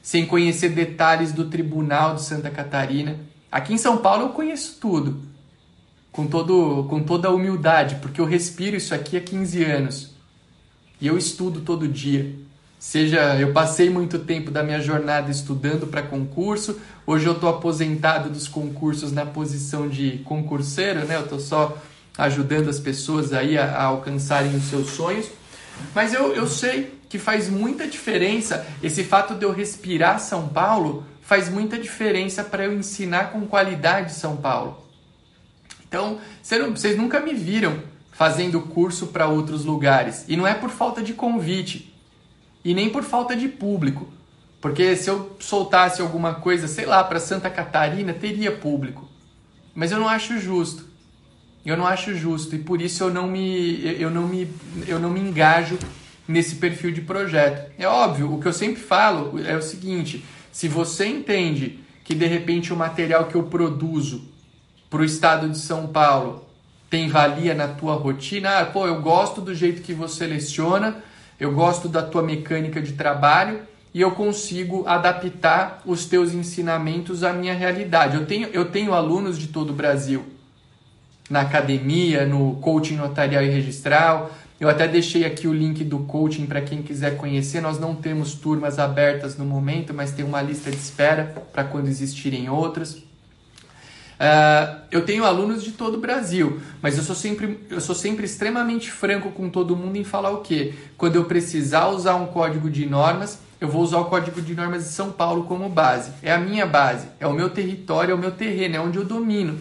sem 0.00 0.26
conhecer 0.26 0.68
detalhes 0.68 1.32
do 1.32 1.50
Tribunal 1.50 2.14
de 2.14 2.22
Santa 2.22 2.50
Catarina. 2.50 3.16
Aqui 3.50 3.74
em 3.74 3.78
São 3.78 3.96
Paulo 3.96 4.26
eu 4.26 4.28
conheço 4.28 4.78
tudo, 4.80 5.22
com, 6.12 6.28
todo, 6.28 6.86
com 6.88 7.02
toda 7.02 7.26
a 7.26 7.32
humildade, 7.32 7.96
porque 7.96 8.20
eu 8.20 8.26
respiro 8.26 8.76
isso 8.76 8.94
aqui 8.94 9.16
há 9.16 9.20
15 9.20 9.64
anos 9.64 10.14
e 11.00 11.08
eu 11.08 11.18
estudo 11.18 11.62
todo 11.62 11.88
dia. 11.88 12.51
Seja, 12.82 13.36
eu 13.36 13.52
passei 13.52 13.88
muito 13.88 14.18
tempo 14.18 14.50
da 14.50 14.60
minha 14.60 14.80
jornada 14.80 15.30
estudando 15.30 15.86
para 15.86 16.02
concurso, 16.02 16.80
hoje 17.06 17.26
eu 17.26 17.32
estou 17.32 17.48
aposentado 17.48 18.28
dos 18.28 18.48
concursos 18.48 19.12
na 19.12 19.24
posição 19.24 19.88
de 19.88 20.18
concurseiro, 20.24 21.04
né? 21.04 21.14
Eu 21.14 21.22
estou 21.22 21.38
só 21.38 21.78
ajudando 22.18 22.68
as 22.68 22.80
pessoas 22.80 23.32
aí 23.32 23.56
a, 23.56 23.66
a 23.66 23.84
alcançarem 23.84 24.56
os 24.56 24.64
seus 24.64 24.90
sonhos. 24.90 25.30
Mas 25.94 26.12
eu, 26.12 26.34
eu 26.34 26.48
sei 26.48 26.92
que 27.08 27.20
faz 27.20 27.48
muita 27.48 27.86
diferença. 27.86 28.66
Esse 28.82 29.04
fato 29.04 29.36
de 29.36 29.44
eu 29.44 29.52
respirar 29.52 30.18
São 30.18 30.48
Paulo 30.48 31.06
faz 31.22 31.48
muita 31.48 31.78
diferença 31.78 32.42
para 32.42 32.64
eu 32.64 32.72
ensinar 32.76 33.30
com 33.30 33.46
qualidade 33.46 34.12
São 34.12 34.36
Paulo. 34.36 34.82
Então, 35.86 36.18
vocês 36.42 36.96
nunca 36.98 37.20
me 37.20 37.32
viram 37.32 37.78
fazendo 38.10 38.60
curso 38.60 39.06
para 39.06 39.28
outros 39.28 39.64
lugares. 39.64 40.24
E 40.26 40.36
não 40.36 40.48
é 40.48 40.52
por 40.52 40.68
falta 40.68 41.00
de 41.00 41.12
convite. 41.12 41.91
E 42.64 42.74
nem 42.74 42.90
por 42.90 43.02
falta 43.02 43.34
de 43.34 43.48
público. 43.48 44.12
Porque 44.60 44.94
se 44.96 45.10
eu 45.10 45.36
soltasse 45.40 46.00
alguma 46.00 46.34
coisa, 46.34 46.68
sei 46.68 46.86
lá, 46.86 47.02
para 47.02 47.18
Santa 47.18 47.50
Catarina, 47.50 48.12
teria 48.12 48.52
público. 48.52 49.08
Mas 49.74 49.90
eu 49.90 49.98
não 49.98 50.08
acho 50.08 50.38
justo. 50.38 50.86
Eu 51.64 51.76
não 51.76 51.86
acho 51.86 52.14
justo 52.14 52.56
e 52.56 52.58
por 52.58 52.82
isso 52.82 53.04
eu 53.04 53.12
não 53.12 53.28
me 53.28 54.00
eu 54.00 54.10
não 54.10 54.26
me 54.26 54.50
eu 54.86 54.98
não 54.98 55.10
me 55.10 55.20
engajo 55.20 55.78
nesse 56.26 56.56
perfil 56.56 56.90
de 56.90 57.00
projeto. 57.00 57.70
É 57.78 57.86
óbvio, 57.86 58.34
o 58.34 58.40
que 58.40 58.48
eu 58.48 58.52
sempre 58.52 58.82
falo 58.82 59.40
é 59.44 59.56
o 59.56 59.62
seguinte: 59.62 60.24
se 60.50 60.66
você 60.66 61.06
entende 61.06 61.78
que 62.04 62.14
de 62.14 62.26
repente 62.26 62.72
o 62.72 62.76
material 62.76 63.26
que 63.26 63.36
eu 63.36 63.44
produzo 63.44 64.28
para 64.90 65.02
o 65.02 65.04
estado 65.04 65.48
de 65.48 65.58
São 65.58 65.86
Paulo 65.86 66.44
tem 66.90 67.08
valia 67.08 67.54
na 67.54 67.68
tua 67.68 67.94
rotina, 67.94 68.58
ah, 68.58 68.66
pô, 68.66 68.86
eu 68.86 69.00
gosto 69.00 69.40
do 69.40 69.54
jeito 69.54 69.80
que 69.80 69.94
você 69.94 70.26
leciona, 70.26 71.02
eu 71.42 71.50
gosto 71.52 71.88
da 71.88 72.00
tua 72.00 72.22
mecânica 72.22 72.80
de 72.80 72.92
trabalho 72.92 73.62
e 73.92 74.00
eu 74.00 74.12
consigo 74.12 74.86
adaptar 74.86 75.82
os 75.84 76.06
teus 76.06 76.32
ensinamentos 76.32 77.24
à 77.24 77.32
minha 77.32 77.52
realidade. 77.52 78.16
Eu 78.16 78.24
tenho, 78.24 78.48
eu 78.52 78.66
tenho 78.66 78.94
alunos 78.94 79.36
de 79.36 79.48
todo 79.48 79.70
o 79.70 79.72
Brasil 79.72 80.24
na 81.28 81.40
academia, 81.40 82.24
no 82.24 82.54
coaching 82.60 82.94
notarial 82.94 83.42
e 83.42 83.48
registral, 83.48 84.30
Eu 84.60 84.68
até 84.68 84.86
deixei 84.86 85.24
aqui 85.24 85.48
o 85.48 85.52
link 85.52 85.82
do 85.82 85.98
coaching 85.98 86.46
para 86.46 86.60
quem 86.60 86.80
quiser 86.80 87.16
conhecer. 87.16 87.60
Nós 87.60 87.80
não 87.80 87.96
temos 87.96 88.34
turmas 88.34 88.78
abertas 88.78 89.36
no 89.36 89.44
momento, 89.44 89.92
mas 89.92 90.12
tem 90.12 90.24
uma 90.24 90.40
lista 90.40 90.70
de 90.70 90.76
espera 90.76 91.34
para 91.52 91.64
quando 91.64 91.88
existirem 91.88 92.48
outras. 92.48 93.02
Uh, 94.22 94.82
eu 94.88 95.04
tenho 95.04 95.24
alunos 95.24 95.64
de 95.64 95.72
todo 95.72 95.96
o 95.96 96.00
Brasil, 96.00 96.60
mas 96.80 96.96
eu 96.96 97.02
sou, 97.02 97.16
sempre, 97.16 97.58
eu 97.68 97.80
sou 97.80 97.92
sempre 97.92 98.24
extremamente 98.24 98.88
franco 98.88 99.32
com 99.32 99.50
todo 99.50 99.74
mundo 99.74 99.96
em 99.96 100.04
falar 100.04 100.30
o 100.30 100.42
quê? 100.42 100.74
Quando 100.96 101.16
eu 101.16 101.24
precisar 101.24 101.88
usar 101.88 102.14
um 102.14 102.26
código 102.26 102.70
de 102.70 102.86
normas, 102.86 103.40
eu 103.60 103.66
vou 103.66 103.82
usar 103.82 103.98
o 103.98 104.04
código 104.04 104.40
de 104.40 104.54
normas 104.54 104.84
de 104.84 104.90
São 104.90 105.10
Paulo 105.10 105.42
como 105.42 105.68
base. 105.68 106.12
É 106.22 106.30
a 106.30 106.38
minha 106.38 106.64
base, 106.64 107.08
é 107.18 107.26
o 107.26 107.32
meu 107.32 107.50
território, 107.50 108.12
é 108.12 108.14
o 108.14 108.18
meu 108.18 108.30
terreno, 108.30 108.76
é 108.76 108.80
onde 108.80 108.96
eu 108.96 109.04
domino. 109.04 109.58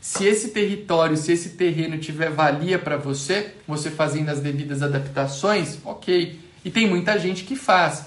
Se 0.00 0.24
esse 0.24 0.48
território, 0.48 1.14
se 1.18 1.32
esse 1.32 1.50
terreno 1.50 1.98
tiver 1.98 2.30
valia 2.30 2.78
para 2.78 2.96
você, 2.96 3.52
você 3.66 3.90
fazendo 3.90 4.30
as 4.30 4.40
devidas 4.40 4.82
adaptações, 4.82 5.76
ok. 5.84 6.40
E 6.64 6.70
tem 6.70 6.88
muita 6.88 7.18
gente 7.18 7.44
que 7.44 7.54
faz. 7.54 8.06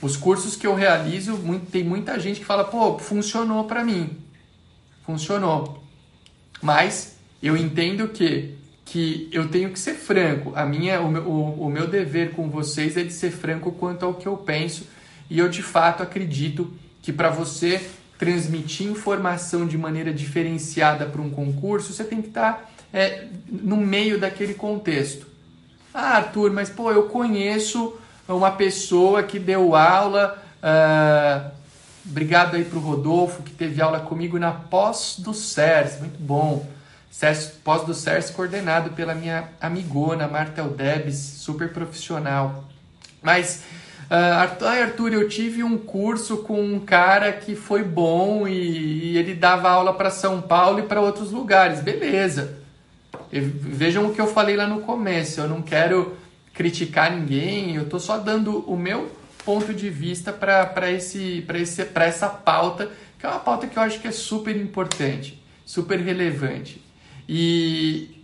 Os 0.00 0.16
cursos 0.16 0.54
que 0.54 0.68
eu 0.68 0.74
realizo, 0.76 1.36
tem 1.72 1.82
muita 1.82 2.20
gente 2.20 2.38
que 2.38 2.46
fala, 2.46 2.62
pô, 2.62 2.96
funcionou 3.00 3.64
para 3.64 3.82
mim. 3.82 4.23
Funcionou. 5.04 5.82
Mas 6.62 7.16
eu 7.42 7.56
entendo 7.56 8.08
que 8.08 8.54
que 8.84 9.30
eu 9.32 9.48
tenho 9.48 9.70
que 9.70 9.78
ser 9.78 9.94
franco. 9.94 10.52
A 10.54 10.64
minha, 10.66 11.00
o, 11.00 11.10
meu, 11.10 11.22
o, 11.22 11.66
o 11.66 11.70
meu 11.70 11.86
dever 11.86 12.32
com 12.32 12.50
vocês 12.50 12.96
é 12.96 13.02
de 13.02 13.12
ser 13.12 13.30
franco 13.30 13.72
quanto 13.72 14.04
ao 14.04 14.14
que 14.14 14.26
eu 14.26 14.36
penso 14.36 14.86
e 15.30 15.38
eu 15.38 15.48
de 15.48 15.62
fato 15.62 16.02
acredito 16.02 16.72
que 17.02 17.12
para 17.12 17.30
você 17.30 17.80
transmitir 18.18 18.86
informação 18.86 19.66
de 19.66 19.76
maneira 19.76 20.12
diferenciada 20.12 21.06
para 21.06 21.20
um 21.20 21.30
concurso, 21.30 21.92
você 21.92 22.04
tem 22.04 22.22
que 22.22 22.28
estar 22.28 22.52
tá, 22.52 22.68
é, 22.92 23.26
no 23.50 23.76
meio 23.76 24.18
daquele 24.18 24.54
contexto. 24.54 25.26
Ah, 25.92 26.16
Arthur, 26.16 26.52
mas 26.52 26.70
pô, 26.70 26.92
eu 26.92 27.04
conheço 27.04 27.96
uma 28.28 28.52
pessoa 28.52 29.22
que 29.22 29.38
deu 29.38 29.74
aula. 29.74 30.42
Uh, 30.62 31.50
obrigado 32.06 32.56
aí 32.56 32.64
para 32.64 32.78
o 32.78 32.82
Rodolfo, 32.82 33.42
que 33.42 33.52
teve 33.52 33.80
aula 33.80 34.00
comigo 34.00 34.38
na 34.38 34.52
pós 34.52 35.16
do 35.18 35.32
SERS, 35.32 35.98
muito 36.00 36.18
bom. 36.18 36.68
pós 37.62 37.84
do 37.84 37.94
SERS 37.94 38.30
coordenado 38.30 38.90
pela 38.90 39.14
minha 39.14 39.48
amigona 39.60 40.28
Marta 40.28 40.60
Eldebes, 40.60 41.16
super 41.16 41.72
profissional. 41.72 42.64
Mas 43.22 43.62
Uh, 44.04 44.60
Arthur, 44.82 45.14
eu 45.14 45.28
tive 45.28 45.64
um 45.64 45.78
curso 45.78 46.38
com 46.38 46.60
um 46.62 46.78
cara 46.78 47.32
que 47.32 47.54
foi 47.54 47.82
bom 47.82 48.46
e, 48.46 49.12
e 49.12 49.18
ele 49.18 49.34
dava 49.34 49.70
aula 49.70 49.94
para 49.94 50.10
São 50.10 50.42
Paulo 50.42 50.80
e 50.80 50.82
para 50.82 51.00
outros 51.00 51.32
lugares. 51.32 51.80
Beleza. 51.80 52.58
vejam 53.32 54.06
o 54.06 54.14
que 54.14 54.20
eu 54.20 54.26
falei 54.26 54.56
lá 54.56 54.66
no 54.66 54.80
começo. 54.80 55.40
Eu 55.40 55.48
não 55.48 55.62
quero 55.62 56.14
criticar 56.52 57.10
ninguém, 57.10 57.76
eu 57.76 57.82
estou 57.82 57.98
só 57.98 58.18
dando 58.18 58.58
o 58.70 58.76
meu 58.76 59.10
ponto 59.44 59.74
de 59.74 59.90
vista 59.90 60.32
para 60.32 60.90
esse, 60.90 61.44
esse, 61.54 61.88
essa 61.94 62.28
pauta, 62.28 62.90
que 63.18 63.26
é 63.26 63.28
uma 63.28 63.40
pauta 63.40 63.66
que 63.66 63.76
eu 63.76 63.82
acho 63.82 64.00
que 64.00 64.08
é 64.08 64.12
super 64.12 64.56
importante, 64.56 65.42
super 65.64 65.98
relevante. 65.98 66.80
E 67.28 68.22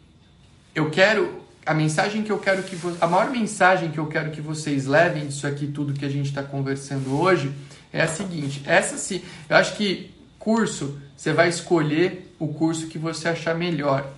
eu 0.75 0.91
quero 0.91 1.41
a 1.65 1.75
mensagem 1.75 2.23
que 2.23 2.33
eu 2.33 2.39
quero 2.39 2.63
que 2.63 2.77
a 3.01 3.07
maior 3.07 3.31
mensagem 3.31 3.91
que 3.91 3.99
eu 3.99 4.07
quero 4.07 4.31
que 4.31 4.41
vocês 4.41 4.87
levem 4.87 5.27
disso 5.27 5.47
aqui 5.47 5.67
tudo 5.67 5.93
que 5.93 6.05
a 6.05 6.09
gente 6.09 6.27
está 6.27 6.43
conversando 6.43 7.15
hoje 7.21 7.53
é 7.93 8.03
a 8.03 8.09
seguinte 8.09 8.63
essa 8.67 8.97
sim 8.97 9.23
eu 9.49 9.57
acho 9.57 9.77
que 9.77 10.11
curso 10.39 10.99
você 11.15 11.33
vai 11.33 11.49
escolher 11.49 12.35
o 12.39 12.49
curso 12.49 12.87
que 12.87 12.99
você 12.99 13.29
achar 13.29 13.55
melhor 13.55 14.11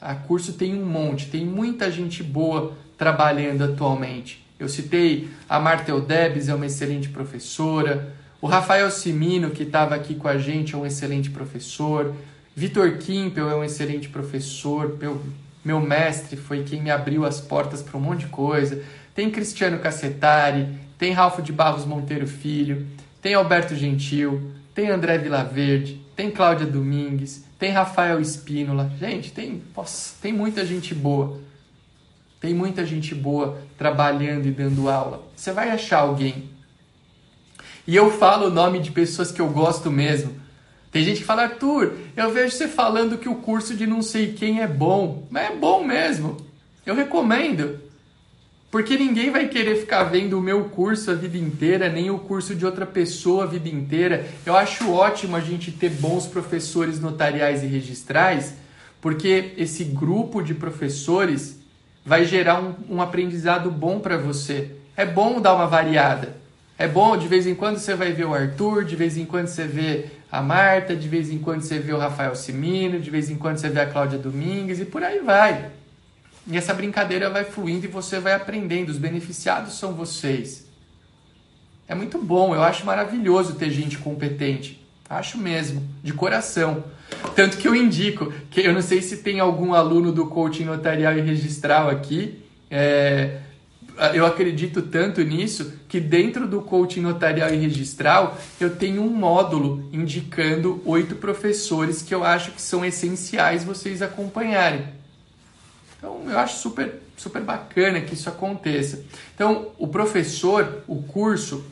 a 0.00 0.14
curso 0.14 0.52
tem 0.52 0.74
um 0.74 0.84
monte 0.84 1.26
tem 1.26 1.46
muita 1.46 1.90
gente 1.90 2.22
boa 2.22 2.76
trabalhando 2.98 3.64
atualmente 3.64 4.44
eu 4.58 4.68
citei 4.68 5.28
a 5.48 5.58
Marta 5.58 5.98
Debs 6.00 6.48
é 6.48 6.54
uma 6.54 6.66
excelente 6.66 7.08
professora 7.08 8.12
o 8.40 8.46
Rafael 8.46 8.90
Simino 8.90 9.50
que 9.50 9.62
estava 9.62 9.94
aqui 9.94 10.14
com 10.14 10.28
a 10.28 10.38
gente 10.38 10.74
é 10.74 10.78
um 10.78 10.86
excelente 10.86 11.30
professor 11.30 12.14
Vitor 12.54 12.98
Kimpel 12.98 13.48
é 13.48 13.54
um 13.54 13.64
excelente 13.64 14.08
professor 14.08 14.96
meu 15.64 15.80
mestre, 15.80 16.36
foi 16.36 16.64
quem 16.64 16.82
me 16.82 16.90
abriu 16.90 17.24
as 17.24 17.40
portas 17.40 17.82
para 17.82 17.96
um 17.96 18.00
monte 18.00 18.20
de 18.20 18.26
coisa. 18.26 18.82
Tem 19.14 19.30
Cristiano 19.30 19.78
Cassetari, 19.78 20.68
tem 20.98 21.12
Ralph 21.12 21.40
de 21.40 21.52
Barros 21.52 21.84
Monteiro 21.84 22.26
Filho, 22.26 22.86
tem 23.20 23.34
Alberto 23.34 23.74
Gentil, 23.74 24.52
tem 24.74 24.88
André 24.90 25.18
Vilaverde, 25.18 26.00
tem 26.16 26.30
Cláudia 26.30 26.66
Domingues, 26.66 27.44
tem 27.58 27.70
Rafael 27.70 28.20
Espínola. 28.20 28.90
Gente, 28.98 29.32
tem, 29.32 29.62
nossa, 29.76 30.14
tem 30.20 30.32
muita 30.32 30.64
gente 30.66 30.94
boa. 30.94 31.40
Tem 32.42 32.52
muita 32.52 32.84
gente 32.84 33.14
boa 33.14 33.62
trabalhando 33.78 34.48
e 34.48 34.50
dando 34.50 34.90
aula. 34.90 35.22
Você 35.36 35.52
vai 35.52 35.70
achar 35.70 36.00
alguém. 36.00 36.50
E 37.86 37.94
eu 37.94 38.10
falo 38.10 38.48
o 38.48 38.50
nome 38.50 38.80
de 38.80 38.90
pessoas 38.90 39.30
que 39.30 39.40
eu 39.40 39.48
gosto 39.48 39.92
mesmo. 39.92 40.34
Tem 40.90 41.04
gente 41.04 41.20
que 41.20 41.24
fala, 41.24 41.44
Arthur, 41.44 41.92
eu 42.16 42.32
vejo 42.32 42.56
você 42.56 42.66
falando 42.66 43.16
que 43.16 43.28
o 43.28 43.36
curso 43.36 43.76
de 43.76 43.86
não 43.86 44.02
sei 44.02 44.32
quem 44.32 44.60
é 44.60 44.66
bom. 44.66 45.24
Mas 45.30 45.52
é 45.52 45.54
bom 45.54 45.84
mesmo. 45.84 46.36
Eu 46.84 46.96
recomendo. 46.96 47.78
Porque 48.72 48.96
ninguém 48.98 49.30
vai 49.30 49.46
querer 49.46 49.76
ficar 49.76 50.02
vendo 50.02 50.36
o 50.36 50.42
meu 50.42 50.64
curso 50.64 51.12
a 51.12 51.14
vida 51.14 51.38
inteira, 51.38 51.88
nem 51.88 52.10
o 52.10 52.18
curso 52.18 52.56
de 52.56 52.66
outra 52.66 52.84
pessoa 52.84 53.44
a 53.44 53.46
vida 53.46 53.68
inteira. 53.68 54.26
Eu 54.44 54.56
acho 54.56 54.90
ótimo 54.90 55.36
a 55.36 55.40
gente 55.40 55.70
ter 55.70 55.90
bons 55.90 56.26
professores 56.26 56.98
notariais 56.98 57.62
e 57.62 57.66
registrais, 57.66 58.54
porque 59.00 59.52
esse 59.56 59.84
grupo 59.84 60.42
de 60.42 60.54
professores 60.54 61.61
vai 62.04 62.24
gerar 62.24 62.60
um, 62.60 62.74
um 62.88 63.02
aprendizado 63.02 63.70
bom 63.70 64.00
para 64.00 64.16
você. 64.16 64.70
É 64.96 65.04
bom 65.04 65.40
dar 65.40 65.54
uma 65.54 65.66
variada. 65.66 66.36
É 66.78 66.88
bom, 66.88 67.16
de 67.16 67.28
vez 67.28 67.46
em 67.46 67.54
quando 67.54 67.78
você 67.78 67.94
vai 67.94 68.12
ver 68.12 68.24
o 68.24 68.34
Arthur, 68.34 68.84
de 68.84 68.96
vez 68.96 69.16
em 69.16 69.24
quando 69.24 69.46
você 69.46 69.64
vê 69.64 70.06
a 70.30 70.42
Marta, 70.42 70.96
de 70.96 71.08
vez 71.08 71.30
em 71.30 71.38
quando 71.38 71.62
você 71.62 71.78
vê 71.78 71.92
o 71.92 71.98
Rafael 71.98 72.34
Simino, 72.34 72.98
de 72.98 73.10
vez 73.10 73.30
em 73.30 73.36
quando 73.36 73.58
você 73.58 73.68
vê 73.68 73.80
a 73.80 73.86
Cláudia 73.86 74.18
Domingues 74.18 74.80
e 74.80 74.84
por 74.84 75.02
aí 75.02 75.20
vai. 75.20 75.70
E 76.46 76.56
essa 76.56 76.74
brincadeira 76.74 77.30
vai 77.30 77.44
fluindo 77.44 77.84
e 77.84 77.88
você 77.88 78.18
vai 78.18 78.32
aprendendo. 78.32 78.88
Os 78.88 78.98
beneficiados 78.98 79.78
são 79.78 79.92
vocês. 79.92 80.66
É 81.86 81.94
muito 81.94 82.18
bom, 82.18 82.54
eu 82.54 82.62
acho 82.62 82.86
maravilhoso 82.86 83.54
ter 83.54 83.70
gente 83.70 83.98
competente. 83.98 84.84
Acho 85.08 85.36
mesmo, 85.36 85.86
de 86.02 86.12
coração. 86.12 86.84
Tanto 87.34 87.56
que 87.56 87.66
eu 87.66 87.74
indico, 87.74 88.32
que 88.50 88.60
eu 88.60 88.72
não 88.72 88.82
sei 88.82 89.02
se 89.02 89.18
tem 89.18 89.40
algum 89.40 89.74
aluno 89.74 90.12
do 90.12 90.26
coaching 90.26 90.64
notarial 90.64 91.16
e 91.16 91.20
registral 91.20 91.88
aqui, 91.88 92.38
é, 92.70 93.38
eu 94.14 94.26
acredito 94.26 94.82
tanto 94.82 95.22
nisso 95.22 95.74
que 95.88 96.00
dentro 96.00 96.46
do 96.46 96.62
coaching 96.62 97.00
notarial 97.00 97.52
e 97.52 97.56
registral 97.56 98.38
eu 98.60 98.74
tenho 98.74 99.02
um 99.02 99.10
módulo 99.10 99.88
indicando 99.92 100.80
oito 100.84 101.16
professores 101.16 102.02
que 102.02 102.14
eu 102.14 102.24
acho 102.24 102.52
que 102.52 102.62
são 102.62 102.84
essenciais 102.84 103.64
vocês 103.64 104.00
acompanharem. 104.02 104.84
Então 105.98 106.22
eu 106.28 106.38
acho 106.38 106.58
super, 106.58 107.00
super 107.16 107.42
bacana 107.42 108.00
que 108.00 108.14
isso 108.14 108.28
aconteça. 108.28 109.04
Então 109.34 109.68
o 109.78 109.86
professor, 109.86 110.82
o 110.88 111.02
curso, 111.02 111.64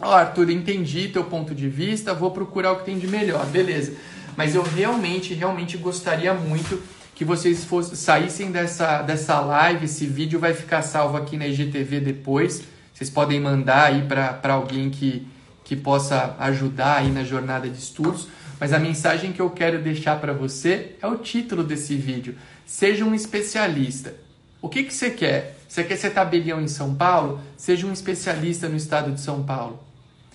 ó 0.00 0.10
oh, 0.10 0.12
Arthur, 0.12 0.50
entendi 0.50 1.08
teu 1.08 1.24
ponto 1.24 1.54
de 1.54 1.68
vista, 1.68 2.12
vou 2.12 2.30
procurar 2.30 2.72
o 2.72 2.76
que 2.76 2.84
tem 2.84 2.98
de 2.98 3.06
melhor, 3.06 3.46
beleza. 3.46 3.96
Mas 4.36 4.54
eu 4.54 4.62
realmente, 4.62 5.34
realmente 5.34 5.76
gostaria 5.76 6.34
muito 6.34 6.82
que 7.14 7.24
vocês 7.24 7.64
fossem, 7.64 7.94
saíssem 7.94 8.50
dessa, 8.50 9.02
dessa 9.02 9.40
live. 9.40 9.84
Esse 9.84 10.06
vídeo 10.06 10.38
vai 10.40 10.52
ficar 10.52 10.82
salvo 10.82 11.16
aqui 11.16 11.36
na 11.36 11.46
IGTV 11.46 12.00
depois. 12.00 12.62
Vocês 12.92 13.08
podem 13.08 13.40
mandar 13.40 13.86
aí 13.86 14.02
para 14.02 14.54
alguém 14.54 14.90
que, 14.90 15.26
que 15.62 15.76
possa 15.76 16.34
ajudar 16.38 16.98
aí 16.98 17.10
na 17.10 17.24
jornada 17.24 17.68
de 17.68 17.78
estudos. 17.78 18.28
Mas 18.58 18.72
a 18.72 18.78
mensagem 18.78 19.32
que 19.32 19.40
eu 19.40 19.50
quero 19.50 19.80
deixar 19.82 20.20
para 20.20 20.32
você 20.32 20.96
é 21.00 21.06
o 21.06 21.18
título 21.18 21.62
desse 21.62 21.96
vídeo. 21.96 22.36
Seja 22.66 23.04
um 23.04 23.14
especialista. 23.14 24.14
O 24.60 24.68
que, 24.68 24.84
que 24.84 24.94
você 24.94 25.10
quer? 25.10 25.58
Você 25.68 25.84
quer 25.84 25.96
ser 25.96 26.10
tabelião 26.10 26.60
em 26.60 26.68
São 26.68 26.94
Paulo? 26.94 27.40
Seja 27.56 27.86
um 27.86 27.92
especialista 27.92 28.68
no 28.68 28.76
estado 28.76 29.12
de 29.12 29.20
São 29.20 29.42
Paulo. 29.42 29.82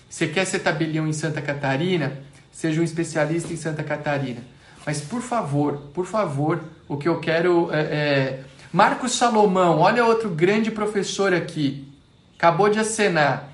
Você 0.08 0.26
quer 0.26 0.44
ser 0.44 0.60
tabelião 0.60 1.06
em 1.06 1.12
Santa 1.12 1.40
Catarina? 1.40 2.18
Seja 2.60 2.78
um 2.78 2.84
especialista 2.84 3.50
em 3.54 3.56
Santa 3.56 3.82
Catarina. 3.82 4.42
Mas 4.84 5.00
por 5.00 5.22
favor, 5.22 5.78
por 5.94 6.04
favor, 6.04 6.62
o 6.86 6.98
que 6.98 7.08
eu 7.08 7.18
quero 7.18 7.70
é, 7.72 7.80
é... 7.80 8.40
Marcos 8.70 9.12
Salomão, 9.12 9.78
olha 9.78 10.04
outro 10.04 10.28
grande 10.28 10.70
professor 10.70 11.32
aqui. 11.32 11.90
Acabou 12.36 12.68
de 12.68 12.78
acenar. 12.78 13.48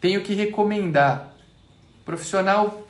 Tenho 0.00 0.20
que 0.20 0.34
recomendar. 0.34 1.34
Profissional 2.04 2.86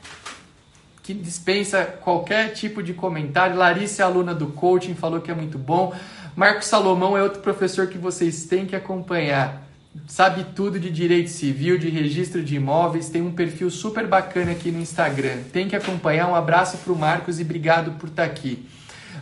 que 1.01 1.15
dispensa 1.15 1.83
qualquer 1.83 2.53
tipo 2.53 2.83
de 2.83 2.93
comentário. 2.93 3.55
Larissa 3.55 4.03
é 4.03 4.05
aluna 4.05 4.35
do 4.35 4.49
coaching, 4.49 4.93
falou 4.93 5.19
que 5.19 5.31
é 5.31 5.33
muito 5.33 5.57
bom. 5.57 5.95
Marcos 6.35 6.67
Salomão 6.67 7.17
é 7.17 7.23
outro 7.23 7.41
professor 7.41 7.87
que 7.87 7.97
vocês 7.97 8.45
têm 8.45 8.67
que 8.67 8.75
acompanhar 8.75 9.62
sabe 10.07 10.45
tudo 10.55 10.79
de 10.79 10.89
direito 10.89 11.29
civil, 11.29 11.77
de 11.77 11.89
registro 11.89 12.43
de 12.43 12.55
imóveis, 12.55 13.09
tem 13.09 13.21
um 13.21 13.31
perfil 13.31 13.69
super 13.69 14.07
bacana 14.07 14.51
aqui 14.51 14.71
no 14.71 14.81
Instagram. 14.81 15.37
Tem 15.51 15.67
que 15.67 15.75
acompanhar. 15.75 16.29
Um 16.29 16.35
abraço 16.35 16.77
para 16.77 16.93
o 16.93 16.97
Marcos 16.97 17.39
e 17.39 17.43
obrigado 17.43 17.91
por 17.99 18.09
estar 18.09 18.23
tá 18.23 18.29
aqui. 18.29 18.67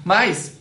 Mas 0.03 0.57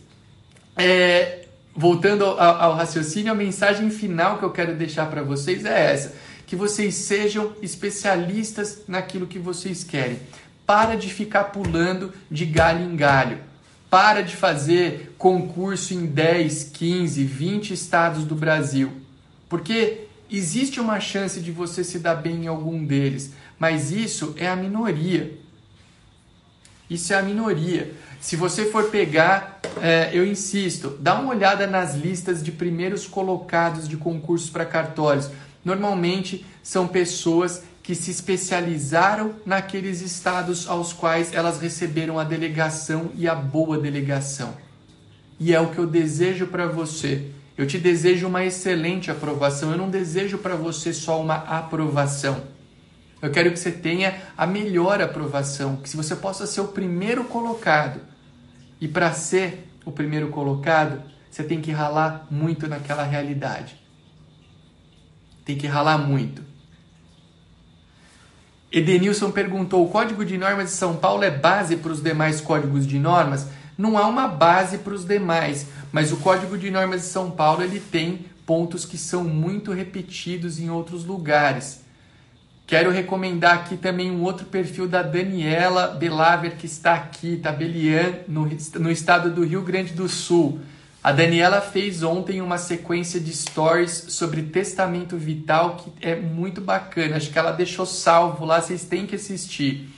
é, 0.77 1.45
voltando 1.75 2.25
ao, 2.25 2.39
ao 2.39 2.75
raciocínio, 2.75 3.31
a 3.31 3.35
mensagem 3.35 3.89
final 3.89 4.37
que 4.37 4.43
eu 4.43 4.51
quero 4.51 4.75
deixar 4.75 5.07
para 5.07 5.23
vocês 5.23 5.65
é 5.65 5.91
essa: 5.91 6.13
que 6.45 6.55
vocês 6.55 6.95
sejam 6.95 7.53
especialistas 7.61 8.83
naquilo 8.87 9.27
que 9.27 9.39
vocês 9.39 9.83
querem. 9.83 10.19
Para 10.65 10.95
de 10.95 11.09
ficar 11.09 11.45
pulando 11.45 12.13
de 12.29 12.45
galho 12.45 12.83
em 12.83 12.95
galho. 12.95 13.37
Para 13.89 14.21
de 14.21 14.35
fazer 14.37 15.15
concurso 15.17 15.93
em 15.93 16.05
10, 16.05 16.63
15, 16.71 17.23
20 17.25 17.73
estados 17.73 18.23
do 18.23 18.35
Brasil. 18.35 18.91
Porque 19.51 20.07
existe 20.29 20.79
uma 20.79 21.01
chance 21.01 21.41
de 21.41 21.51
você 21.51 21.83
se 21.83 21.99
dar 21.99 22.15
bem 22.15 22.45
em 22.45 22.47
algum 22.47 22.85
deles, 22.85 23.33
mas 23.59 23.91
isso 23.91 24.33
é 24.37 24.47
a 24.47 24.55
minoria. 24.55 25.37
Isso 26.89 27.11
é 27.11 27.17
a 27.17 27.21
minoria. 27.21 27.91
Se 28.21 28.37
você 28.37 28.71
for 28.71 28.85
pegar, 28.89 29.59
é, 29.81 30.09
eu 30.13 30.25
insisto, 30.25 30.91
dá 31.01 31.19
uma 31.19 31.33
olhada 31.33 31.67
nas 31.67 31.95
listas 31.95 32.41
de 32.41 32.49
primeiros 32.49 33.05
colocados 33.05 33.89
de 33.89 33.97
concursos 33.97 34.49
para 34.49 34.63
cartórios. 34.63 35.29
Normalmente 35.65 36.45
são 36.63 36.87
pessoas 36.87 37.61
que 37.83 37.93
se 37.93 38.09
especializaram 38.09 39.35
naqueles 39.45 39.99
estados 39.99 40.65
aos 40.65 40.93
quais 40.93 41.33
elas 41.33 41.59
receberam 41.59 42.17
a 42.17 42.23
delegação 42.23 43.11
e 43.15 43.27
a 43.27 43.35
boa 43.35 43.77
delegação. 43.77 44.55
E 45.37 45.53
é 45.53 45.59
o 45.59 45.71
que 45.71 45.77
eu 45.77 45.87
desejo 45.87 46.47
para 46.47 46.67
você. 46.67 47.31
Eu 47.61 47.67
te 47.67 47.77
desejo 47.77 48.27
uma 48.27 48.43
excelente 48.43 49.11
aprovação. 49.11 49.69
Eu 49.69 49.77
não 49.77 49.87
desejo 49.87 50.39
para 50.39 50.55
você 50.55 50.91
só 50.91 51.21
uma 51.21 51.35
aprovação. 51.35 52.41
Eu 53.21 53.29
quero 53.29 53.51
que 53.51 53.59
você 53.59 53.71
tenha 53.71 54.19
a 54.35 54.47
melhor 54.47 54.99
aprovação, 54.99 55.75
que 55.75 55.87
se 55.87 55.95
você 55.95 56.15
possa 56.15 56.47
ser 56.47 56.61
o 56.61 56.69
primeiro 56.69 57.23
colocado 57.25 58.01
e 58.79 58.87
para 58.87 59.13
ser 59.13 59.69
o 59.85 59.91
primeiro 59.91 60.29
colocado, 60.29 61.03
você 61.29 61.43
tem 61.43 61.61
que 61.61 61.71
ralar 61.71 62.25
muito 62.31 62.67
naquela 62.67 63.03
realidade. 63.03 63.79
Tem 65.45 65.55
que 65.55 65.67
ralar 65.67 65.99
muito. 65.99 66.41
Edenilson 68.71 69.29
perguntou: 69.29 69.85
o 69.85 69.89
Código 69.91 70.25
de 70.25 70.35
Normas 70.35 70.69
de 70.69 70.75
São 70.75 70.95
Paulo 70.95 71.23
é 71.23 71.29
base 71.29 71.75
para 71.75 71.91
os 71.91 72.01
demais 72.01 72.41
códigos 72.41 72.87
de 72.87 72.97
normas? 72.97 73.47
Não 73.77 73.97
há 73.97 74.07
uma 74.07 74.27
base 74.27 74.79
para 74.79 74.93
os 74.93 75.05
demais, 75.05 75.67
mas 75.91 76.11
o 76.11 76.17
Código 76.17 76.57
de 76.57 76.69
Normas 76.69 77.01
de 77.01 77.07
São 77.07 77.31
Paulo 77.31 77.63
ele 77.63 77.79
tem 77.79 78.25
pontos 78.45 78.85
que 78.85 78.97
são 78.97 79.23
muito 79.23 79.71
repetidos 79.71 80.59
em 80.59 80.69
outros 80.69 81.05
lugares. 81.05 81.81
Quero 82.67 82.89
recomendar 82.89 83.55
aqui 83.55 83.75
também 83.75 84.09
um 84.09 84.23
outro 84.23 84.45
perfil 84.45 84.87
da 84.87 85.01
Daniela 85.01 85.87
Belaver, 85.87 86.55
que 86.55 86.65
está 86.65 86.93
aqui, 86.93 87.35
Tabelian, 87.35 88.19
no, 88.27 88.49
no 88.79 88.89
estado 88.89 89.29
do 89.29 89.43
Rio 89.43 89.61
Grande 89.61 89.93
do 89.93 90.07
Sul. 90.07 90.59
A 91.03 91.11
Daniela 91.11 91.59
fez 91.59 92.03
ontem 92.03 92.41
uma 92.41 92.57
sequência 92.57 93.19
de 93.19 93.33
stories 93.33 94.05
sobre 94.09 94.43
testamento 94.43 95.17
vital 95.17 95.77
que 95.77 95.91
é 95.99 96.15
muito 96.15 96.61
bacana. 96.61 97.17
Acho 97.17 97.31
que 97.31 97.39
ela 97.39 97.51
deixou 97.51 97.85
salvo 97.85 98.45
lá, 98.45 98.61
vocês 98.61 98.85
têm 98.85 99.07
que 99.07 99.15
assistir. 99.15 99.89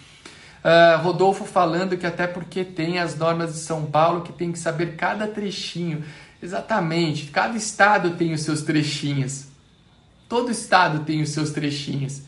Uh, 0.63 1.01
Rodolfo 1.01 1.43
falando 1.43 1.97
que 1.97 2.05
até 2.05 2.25
porque 2.25 2.63
tem 2.63 2.97
as 2.97 3.17
normas 3.17 3.53
de 3.53 3.59
São 3.59 3.85
Paulo 3.85 4.21
que 4.21 4.31
tem 4.31 4.51
que 4.51 4.57
saber 4.57 4.95
cada 4.95 5.27
trechinho. 5.27 6.03
Exatamente, 6.41 7.27
cada 7.27 7.57
estado 7.57 8.11
tem 8.11 8.33
os 8.33 8.41
seus 8.41 8.61
trechinhos. 8.61 9.47
Todo 10.29 10.51
estado 10.51 11.03
tem 11.03 11.21
os 11.21 11.29
seus 11.29 11.51
trechinhos. 11.51 12.21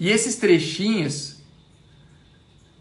E 0.00 0.08
esses 0.08 0.36
trechinhos, 0.36 1.36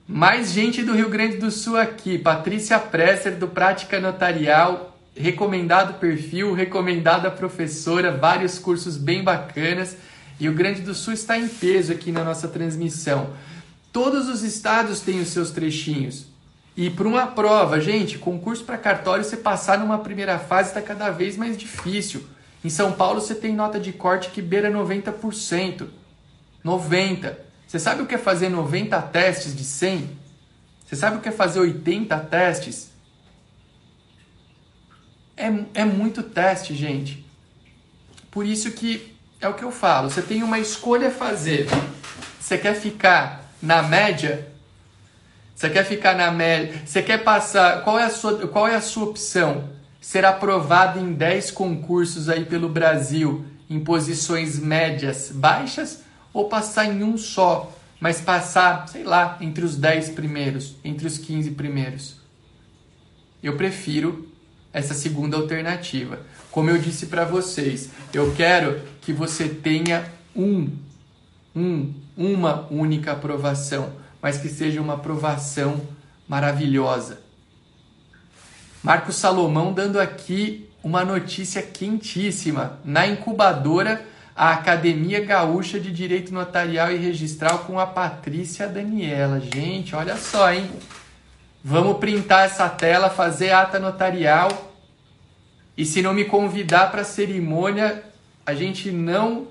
mais 0.07 0.51
gente 0.51 0.81
do 0.81 0.93
Rio 0.93 1.09
Grande 1.09 1.37
do 1.37 1.51
Sul 1.51 1.77
aqui, 1.77 2.17
Patrícia 2.17 2.79
Presser 2.79 3.37
do 3.37 3.47
Prática 3.47 3.99
Notarial, 3.99 4.97
recomendado 5.15 5.99
perfil, 5.99 6.53
recomendada 6.53 7.29
professora, 7.29 8.11
vários 8.11 8.57
cursos 8.57 8.97
bem 8.97 9.23
bacanas. 9.23 9.97
E 10.39 10.49
o 10.49 10.53
Grande 10.53 10.81
do 10.81 10.95
Sul 10.95 11.13
está 11.13 11.37
em 11.37 11.47
peso 11.47 11.91
aqui 11.91 12.11
na 12.11 12.23
nossa 12.23 12.47
transmissão. 12.47 13.29
Todos 13.91 14.29
os 14.29 14.43
estados 14.43 15.01
têm 15.01 15.19
os 15.19 15.29
seus 15.29 15.51
trechinhos. 15.51 16.27
E 16.75 16.89
para 16.89 17.07
uma 17.07 17.27
prova, 17.27 17.81
gente, 17.81 18.17
concurso 18.17 18.63
para 18.63 18.77
cartório, 18.77 19.23
você 19.23 19.35
passar 19.35 19.77
numa 19.77 19.99
primeira 19.99 20.39
fase 20.39 20.69
está 20.69 20.81
cada 20.81 21.09
vez 21.09 21.35
mais 21.35 21.57
difícil. 21.57 22.25
Em 22.63 22.69
São 22.69 22.93
Paulo, 22.93 23.19
você 23.19 23.35
tem 23.35 23.53
nota 23.53 23.79
de 23.79 23.91
corte 23.91 24.29
que 24.29 24.41
beira 24.41 24.71
90%. 24.71 25.87
90. 26.63 27.39
Você 27.67 27.79
sabe 27.79 28.01
o 28.01 28.05
que 28.05 28.15
é 28.15 28.17
fazer 28.17 28.49
90 28.49 29.01
testes 29.03 29.55
de 29.55 29.63
100? 29.63 30.09
Você 30.85 30.95
sabe 30.95 31.17
o 31.17 31.21
que 31.21 31.29
é 31.29 31.31
fazer 31.31 31.59
80 31.59 32.17
testes? 32.19 32.91
É, 35.35 35.47
é 35.73 35.85
muito 35.85 36.21
teste, 36.21 36.75
gente. 36.75 37.25
Por 38.29 38.45
isso 38.45 38.71
que 38.71 39.15
é 39.39 39.47
o 39.47 39.53
que 39.53 39.63
eu 39.63 39.71
falo. 39.71 40.09
Você 40.09 40.21
tem 40.21 40.43
uma 40.43 40.59
escolha 40.59 41.07
a 41.07 41.11
fazer. 41.11 41.67
Você 42.39 42.57
quer 42.57 42.75
ficar 42.75 43.40
na 43.61 43.81
média? 43.83 44.47
Você 45.55 45.69
quer 45.69 45.85
ficar 45.85 46.15
na 46.15 46.31
média? 46.31 46.81
Você 46.85 47.01
quer 47.01 47.23
passar? 47.23 47.83
Qual 47.83 47.99
é 47.99 48.03
a 48.03 48.09
sua, 48.09 48.47
qual 48.47 48.67
é 48.67 48.75
a 48.75 48.81
sua 48.81 49.05
opção? 49.05 49.69
Ser 49.99 50.25
aprovado 50.25 50.99
em 50.99 51.13
10 51.13 51.51
concursos 51.51 52.29
aí 52.29 52.45
pelo 52.45 52.67
Brasil 52.67 53.45
em 53.69 53.79
posições 53.79 54.57
médias 54.57 55.31
baixas 55.31 56.03
ou 56.33 56.49
passar 56.49 56.85
em 56.85 57.03
um 57.03 57.17
só, 57.17 57.71
mas 57.99 58.19
passar, 58.19 58.87
sei 58.87 59.03
lá, 59.03 59.37
entre 59.39 59.63
os 59.63 59.75
10 59.75 60.09
primeiros, 60.09 60.75
entre 60.83 61.05
os 61.05 61.17
15 61.17 61.51
primeiros. 61.51 62.15
Eu 63.43 63.55
prefiro 63.55 64.27
essa 64.73 64.93
segunda 64.93 65.37
alternativa. 65.37 66.19
Como 66.49 66.69
eu 66.69 66.77
disse 66.77 67.05
para 67.05 67.25
vocês, 67.25 67.89
eu 68.13 68.33
quero 68.33 68.81
que 69.01 69.13
você 69.13 69.47
tenha 69.47 70.05
um, 70.35 70.69
um, 71.55 71.93
uma 72.15 72.67
única 72.71 73.11
aprovação, 73.11 73.93
mas 74.21 74.37
que 74.37 74.49
seja 74.49 74.81
uma 74.81 74.93
aprovação 74.93 75.81
maravilhosa. 76.27 77.19
Marcos 78.83 79.15
Salomão 79.15 79.73
dando 79.73 79.99
aqui 79.99 80.69
uma 80.83 81.05
notícia 81.05 81.61
quentíssima. 81.61 82.79
Na 82.83 83.05
incubadora 83.05 84.05
a 84.35 84.51
Academia 84.51 85.23
Gaúcha 85.23 85.79
de 85.79 85.91
Direito 85.91 86.33
Notarial 86.33 86.91
e 86.91 86.97
Registral 86.97 87.59
com 87.59 87.79
a 87.79 87.85
Patrícia 87.85 88.67
Daniela. 88.67 89.39
Gente, 89.39 89.95
olha 89.95 90.17
só, 90.17 90.51
hein? 90.51 90.69
Vamos 91.63 91.97
printar 91.97 92.45
essa 92.45 92.67
tela, 92.67 93.09
fazer 93.09 93.51
ata 93.51 93.77
notarial. 93.77 94.49
E 95.77 95.85
se 95.85 96.01
não 96.01 96.13
me 96.13 96.25
convidar 96.25 96.89
para 96.89 97.01
a 97.01 97.05
cerimônia, 97.05 98.03
a 98.45 98.53
gente 98.53 98.89
não 98.89 99.47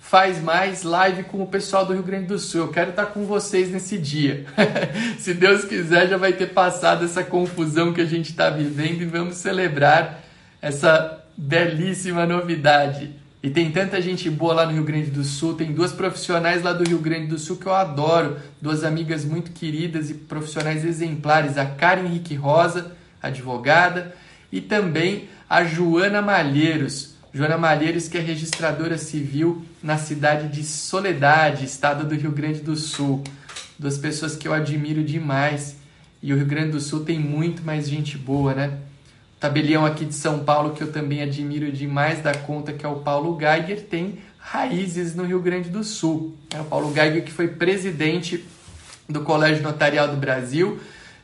faz 0.00 0.42
mais 0.42 0.82
live 0.82 1.24
com 1.24 1.42
o 1.42 1.46
pessoal 1.46 1.86
do 1.86 1.92
Rio 1.92 2.02
Grande 2.02 2.26
do 2.26 2.38
Sul. 2.38 2.62
Eu 2.62 2.68
quero 2.68 2.90
estar 2.90 3.06
com 3.06 3.24
vocês 3.26 3.70
nesse 3.70 3.98
dia. 3.98 4.46
se 5.20 5.34
Deus 5.34 5.64
quiser, 5.64 6.08
já 6.08 6.16
vai 6.16 6.32
ter 6.32 6.48
passado 6.48 7.04
essa 7.04 7.22
confusão 7.22 7.92
que 7.92 8.00
a 8.00 8.06
gente 8.06 8.30
está 8.30 8.50
vivendo 8.50 9.02
e 9.02 9.04
vamos 9.04 9.36
celebrar 9.36 10.24
essa 10.60 11.22
belíssima 11.36 12.26
novidade. 12.26 13.14
E 13.42 13.48
tem 13.48 13.70
tanta 13.70 14.02
gente 14.02 14.28
boa 14.28 14.52
lá 14.52 14.66
no 14.66 14.72
Rio 14.72 14.84
Grande 14.84 15.10
do 15.10 15.22
Sul, 15.22 15.54
tem 15.54 15.72
duas 15.72 15.92
profissionais 15.92 16.62
lá 16.62 16.72
do 16.72 16.86
Rio 16.86 16.98
Grande 16.98 17.28
do 17.28 17.38
Sul 17.38 17.56
que 17.56 17.66
eu 17.66 17.74
adoro, 17.74 18.36
duas 18.60 18.84
amigas 18.84 19.24
muito 19.24 19.52
queridas 19.52 20.10
e 20.10 20.14
profissionais 20.14 20.84
exemplares, 20.84 21.56
a 21.56 21.64
Karen 21.64 22.04
Henrique 22.04 22.34
Rosa, 22.34 22.92
advogada, 23.22 24.14
e 24.52 24.60
também 24.60 25.28
a 25.48 25.64
Joana 25.64 26.20
Malheiros. 26.20 27.14
Joana 27.32 27.56
Malheiros, 27.56 28.08
que 28.08 28.18
é 28.18 28.20
registradora 28.20 28.98
civil 28.98 29.64
na 29.82 29.98
cidade 29.98 30.48
de 30.48 30.64
Soledade, 30.64 31.64
estado 31.64 32.06
do 32.06 32.14
Rio 32.14 32.32
Grande 32.32 32.60
do 32.60 32.76
Sul. 32.76 33.24
Duas 33.78 33.98
pessoas 33.98 34.36
que 34.36 34.46
eu 34.46 34.52
admiro 34.52 35.02
demais. 35.02 35.76
E 36.22 36.32
o 36.32 36.36
Rio 36.36 36.46
Grande 36.46 36.72
do 36.72 36.80
Sul 36.80 37.04
tem 37.04 37.18
muito 37.18 37.62
mais 37.62 37.88
gente 37.88 38.18
boa, 38.18 38.54
né? 38.54 38.78
tabelião 39.40 39.86
aqui 39.86 40.04
de 40.04 40.14
São 40.14 40.40
Paulo 40.40 40.74
que 40.74 40.82
eu 40.82 40.92
também 40.92 41.22
admiro 41.22 41.72
demais 41.72 42.22
da 42.22 42.34
conta, 42.34 42.74
que 42.74 42.84
é 42.84 42.88
o 42.88 42.96
Paulo 42.96 43.38
Geiger, 43.38 43.82
tem 43.86 44.18
raízes 44.38 45.14
no 45.14 45.24
Rio 45.24 45.40
Grande 45.40 45.70
do 45.70 45.82
Sul. 45.82 46.36
É 46.54 46.60
o 46.60 46.64
Paulo 46.64 46.92
Geiger 46.92 47.24
que 47.24 47.32
foi 47.32 47.48
presidente 47.48 48.44
do 49.08 49.22
Colégio 49.22 49.62
Notarial 49.62 50.08
do 50.08 50.16
Brasil, 50.18 50.78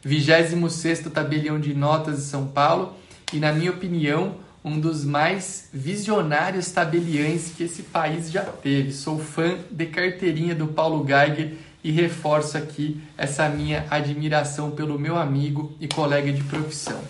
26º 0.05 1.11
tabelião 1.11 1.61
de 1.61 1.75
notas 1.75 2.17
de 2.17 2.23
São 2.23 2.47
Paulo 2.47 2.95
e, 3.33 3.37
na 3.37 3.53
minha 3.53 3.71
opinião, 3.71 4.37
um 4.67 4.81
dos 4.81 5.05
mais 5.05 5.69
visionários 5.73 6.73
tabeliães 6.73 7.53
que 7.57 7.63
esse 7.63 7.85
país 7.85 8.33
já 8.33 8.43
teve. 8.43 8.93
Sou 8.93 9.17
fã 9.17 9.57
de 9.71 9.87
carteirinha 9.87 10.57
do 10.57 10.67
Paulo 10.67 11.07
Geiger 11.07 11.53
e 11.85 11.93
reforço 11.93 12.59
aqui 12.59 13.01
essa 13.17 13.49
minha 13.49 13.87
admiração 13.89 14.73
pelo 14.73 14.99
meu 14.99 15.17
amigo 15.17 15.73
e 15.81 15.87
colega 15.87 16.33
de 16.33 16.43
profissão. 16.43 17.01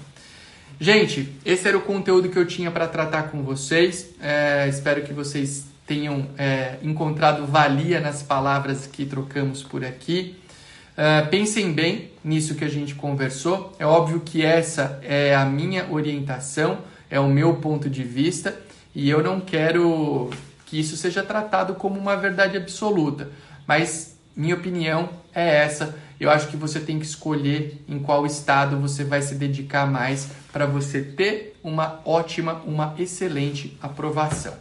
Gente, 0.78 1.32
esse 1.46 1.66
era 1.66 1.78
o 1.78 1.80
conteúdo 1.80 2.28
que 2.28 2.38
eu 2.38 2.44
tinha 2.44 2.70
para 2.70 2.86
tratar 2.86 3.30
com 3.30 3.42
vocês. 3.42 4.10
É, 4.20 4.68
espero 4.68 5.02
que 5.02 5.14
vocês 5.14 5.64
tenham 5.86 6.28
é, 6.36 6.76
encontrado 6.82 7.46
valia 7.46 8.00
nas 8.00 8.22
palavras 8.22 8.86
que 8.86 9.06
trocamos 9.06 9.62
por 9.62 9.82
aqui. 9.82 10.36
É, 10.94 11.22
pensem 11.22 11.72
bem 11.72 12.10
nisso 12.22 12.54
que 12.54 12.64
a 12.66 12.68
gente 12.68 12.94
conversou. 12.94 13.74
É 13.78 13.86
óbvio 13.86 14.20
que 14.20 14.44
essa 14.44 15.00
é 15.02 15.34
a 15.34 15.46
minha 15.46 15.90
orientação. 15.90 16.80
É 17.10 17.20
o 17.20 17.28
meu 17.28 17.54
ponto 17.56 17.88
de 17.88 18.02
vista 18.02 18.56
e 18.94 19.08
eu 19.08 19.22
não 19.22 19.40
quero 19.40 20.30
que 20.64 20.80
isso 20.80 20.96
seja 20.96 21.22
tratado 21.22 21.74
como 21.74 21.98
uma 21.98 22.16
verdade 22.16 22.56
absoluta, 22.56 23.30
mas 23.66 24.16
minha 24.34 24.54
opinião 24.54 25.08
é 25.34 25.62
essa. 25.62 25.96
Eu 26.18 26.30
acho 26.30 26.48
que 26.48 26.56
você 26.56 26.80
tem 26.80 26.98
que 26.98 27.04
escolher 27.04 27.84
em 27.86 27.98
qual 27.98 28.24
estado 28.24 28.78
você 28.78 29.04
vai 29.04 29.20
se 29.20 29.34
dedicar 29.34 29.86
mais 29.86 30.28
para 30.52 30.66
você 30.66 31.02
ter 31.02 31.58
uma 31.62 32.00
ótima, 32.04 32.62
uma 32.66 32.94
excelente 32.98 33.76
aprovação. 33.82 34.54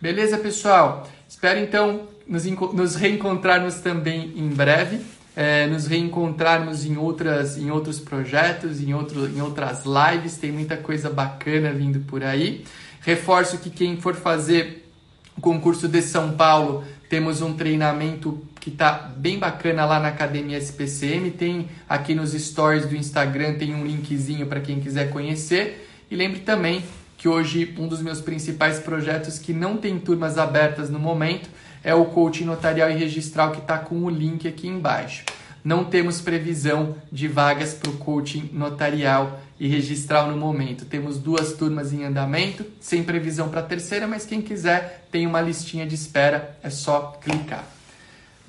Beleza, 0.00 0.36
pessoal? 0.36 1.08
Espero 1.26 1.58
então 1.58 2.08
nos, 2.26 2.44
nos 2.44 2.94
reencontrarmos 2.96 3.76
também 3.76 4.32
em 4.36 4.48
breve. 4.48 5.00
É, 5.36 5.66
nos 5.66 5.86
reencontrarmos 5.86 6.84
em, 6.84 6.96
outras, 6.96 7.58
em 7.58 7.70
outros 7.70 7.98
projetos, 7.98 8.80
em, 8.80 8.94
outro, 8.94 9.26
em 9.26 9.40
outras 9.40 9.82
lives, 9.84 10.36
tem 10.36 10.52
muita 10.52 10.76
coisa 10.76 11.10
bacana 11.10 11.72
vindo 11.72 12.00
por 12.00 12.22
aí. 12.22 12.64
Reforço 13.00 13.58
que 13.58 13.68
quem 13.68 13.96
for 13.96 14.14
fazer 14.14 14.88
o 15.36 15.40
concurso 15.40 15.88
de 15.88 16.00
São 16.00 16.32
Paulo, 16.32 16.84
temos 17.08 17.42
um 17.42 17.54
treinamento 17.54 18.42
que 18.60 18.70
está 18.70 18.92
bem 18.92 19.38
bacana 19.38 19.84
lá 19.84 20.00
na 20.00 20.08
Academia 20.08 20.56
SPCM. 20.56 21.30
Tem 21.32 21.68
aqui 21.88 22.14
nos 22.14 22.32
stories 22.32 22.86
do 22.86 22.96
Instagram, 22.96 23.54
tem 23.54 23.74
um 23.74 23.84
linkzinho 23.84 24.46
para 24.46 24.60
quem 24.60 24.80
quiser 24.80 25.10
conhecer. 25.10 25.88
E 26.10 26.16
lembre 26.16 26.40
também 26.40 26.82
que 27.18 27.28
hoje 27.28 27.74
um 27.78 27.86
dos 27.86 28.00
meus 28.00 28.20
principais 28.20 28.78
projetos 28.78 29.38
que 29.38 29.52
não 29.52 29.76
tem 29.76 29.98
turmas 29.98 30.38
abertas 30.38 30.88
no 30.90 30.98
momento 30.98 31.48
é 31.84 31.94
o 31.94 32.06
coaching 32.06 32.44
notarial 32.44 32.90
e 32.90 32.94
registral 32.94 33.52
que 33.52 33.60
está 33.60 33.78
com 33.78 33.96
o 34.02 34.10
link 34.10 34.48
aqui 34.48 34.66
embaixo. 34.66 35.24
Não 35.62 35.84
temos 35.84 36.20
previsão 36.20 36.96
de 37.12 37.28
vagas 37.28 37.74
para 37.74 37.90
o 37.90 37.96
coaching 37.96 38.50
notarial 38.52 39.40
e 39.58 39.68
registral 39.68 40.28
no 40.28 40.36
momento. 40.36 40.84
Temos 40.84 41.18
duas 41.18 41.52
turmas 41.52 41.92
em 41.92 42.04
andamento, 42.04 42.66
sem 42.80 43.02
previsão 43.02 43.48
para 43.48 43.60
a 43.60 43.64
terceira, 43.64 44.06
mas 44.06 44.26
quem 44.26 44.42
quiser 44.42 45.06
tem 45.10 45.26
uma 45.26 45.40
listinha 45.40 45.86
de 45.86 45.94
espera, 45.94 46.56
é 46.62 46.68
só 46.68 47.18
clicar. 47.22 47.64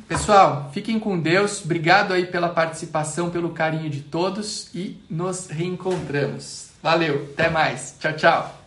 Pessoal, 0.07 0.69
fiquem 0.73 0.99
com 0.99 1.19
Deus. 1.19 1.63
Obrigado 1.63 2.13
aí 2.13 2.25
pela 2.25 2.49
participação, 2.49 3.29
pelo 3.29 3.51
carinho 3.51 3.89
de 3.89 4.01
todos 4.01 4.69
e 4.73 5.01
nos 5.09 5.47
reencontramos. 5.47 6.69
Valeu, 6.83 7.29
até 7.33 7.49
mais. 7.49 7.95
Tchau, 7.99 8.13
tchau. 8.13 8.64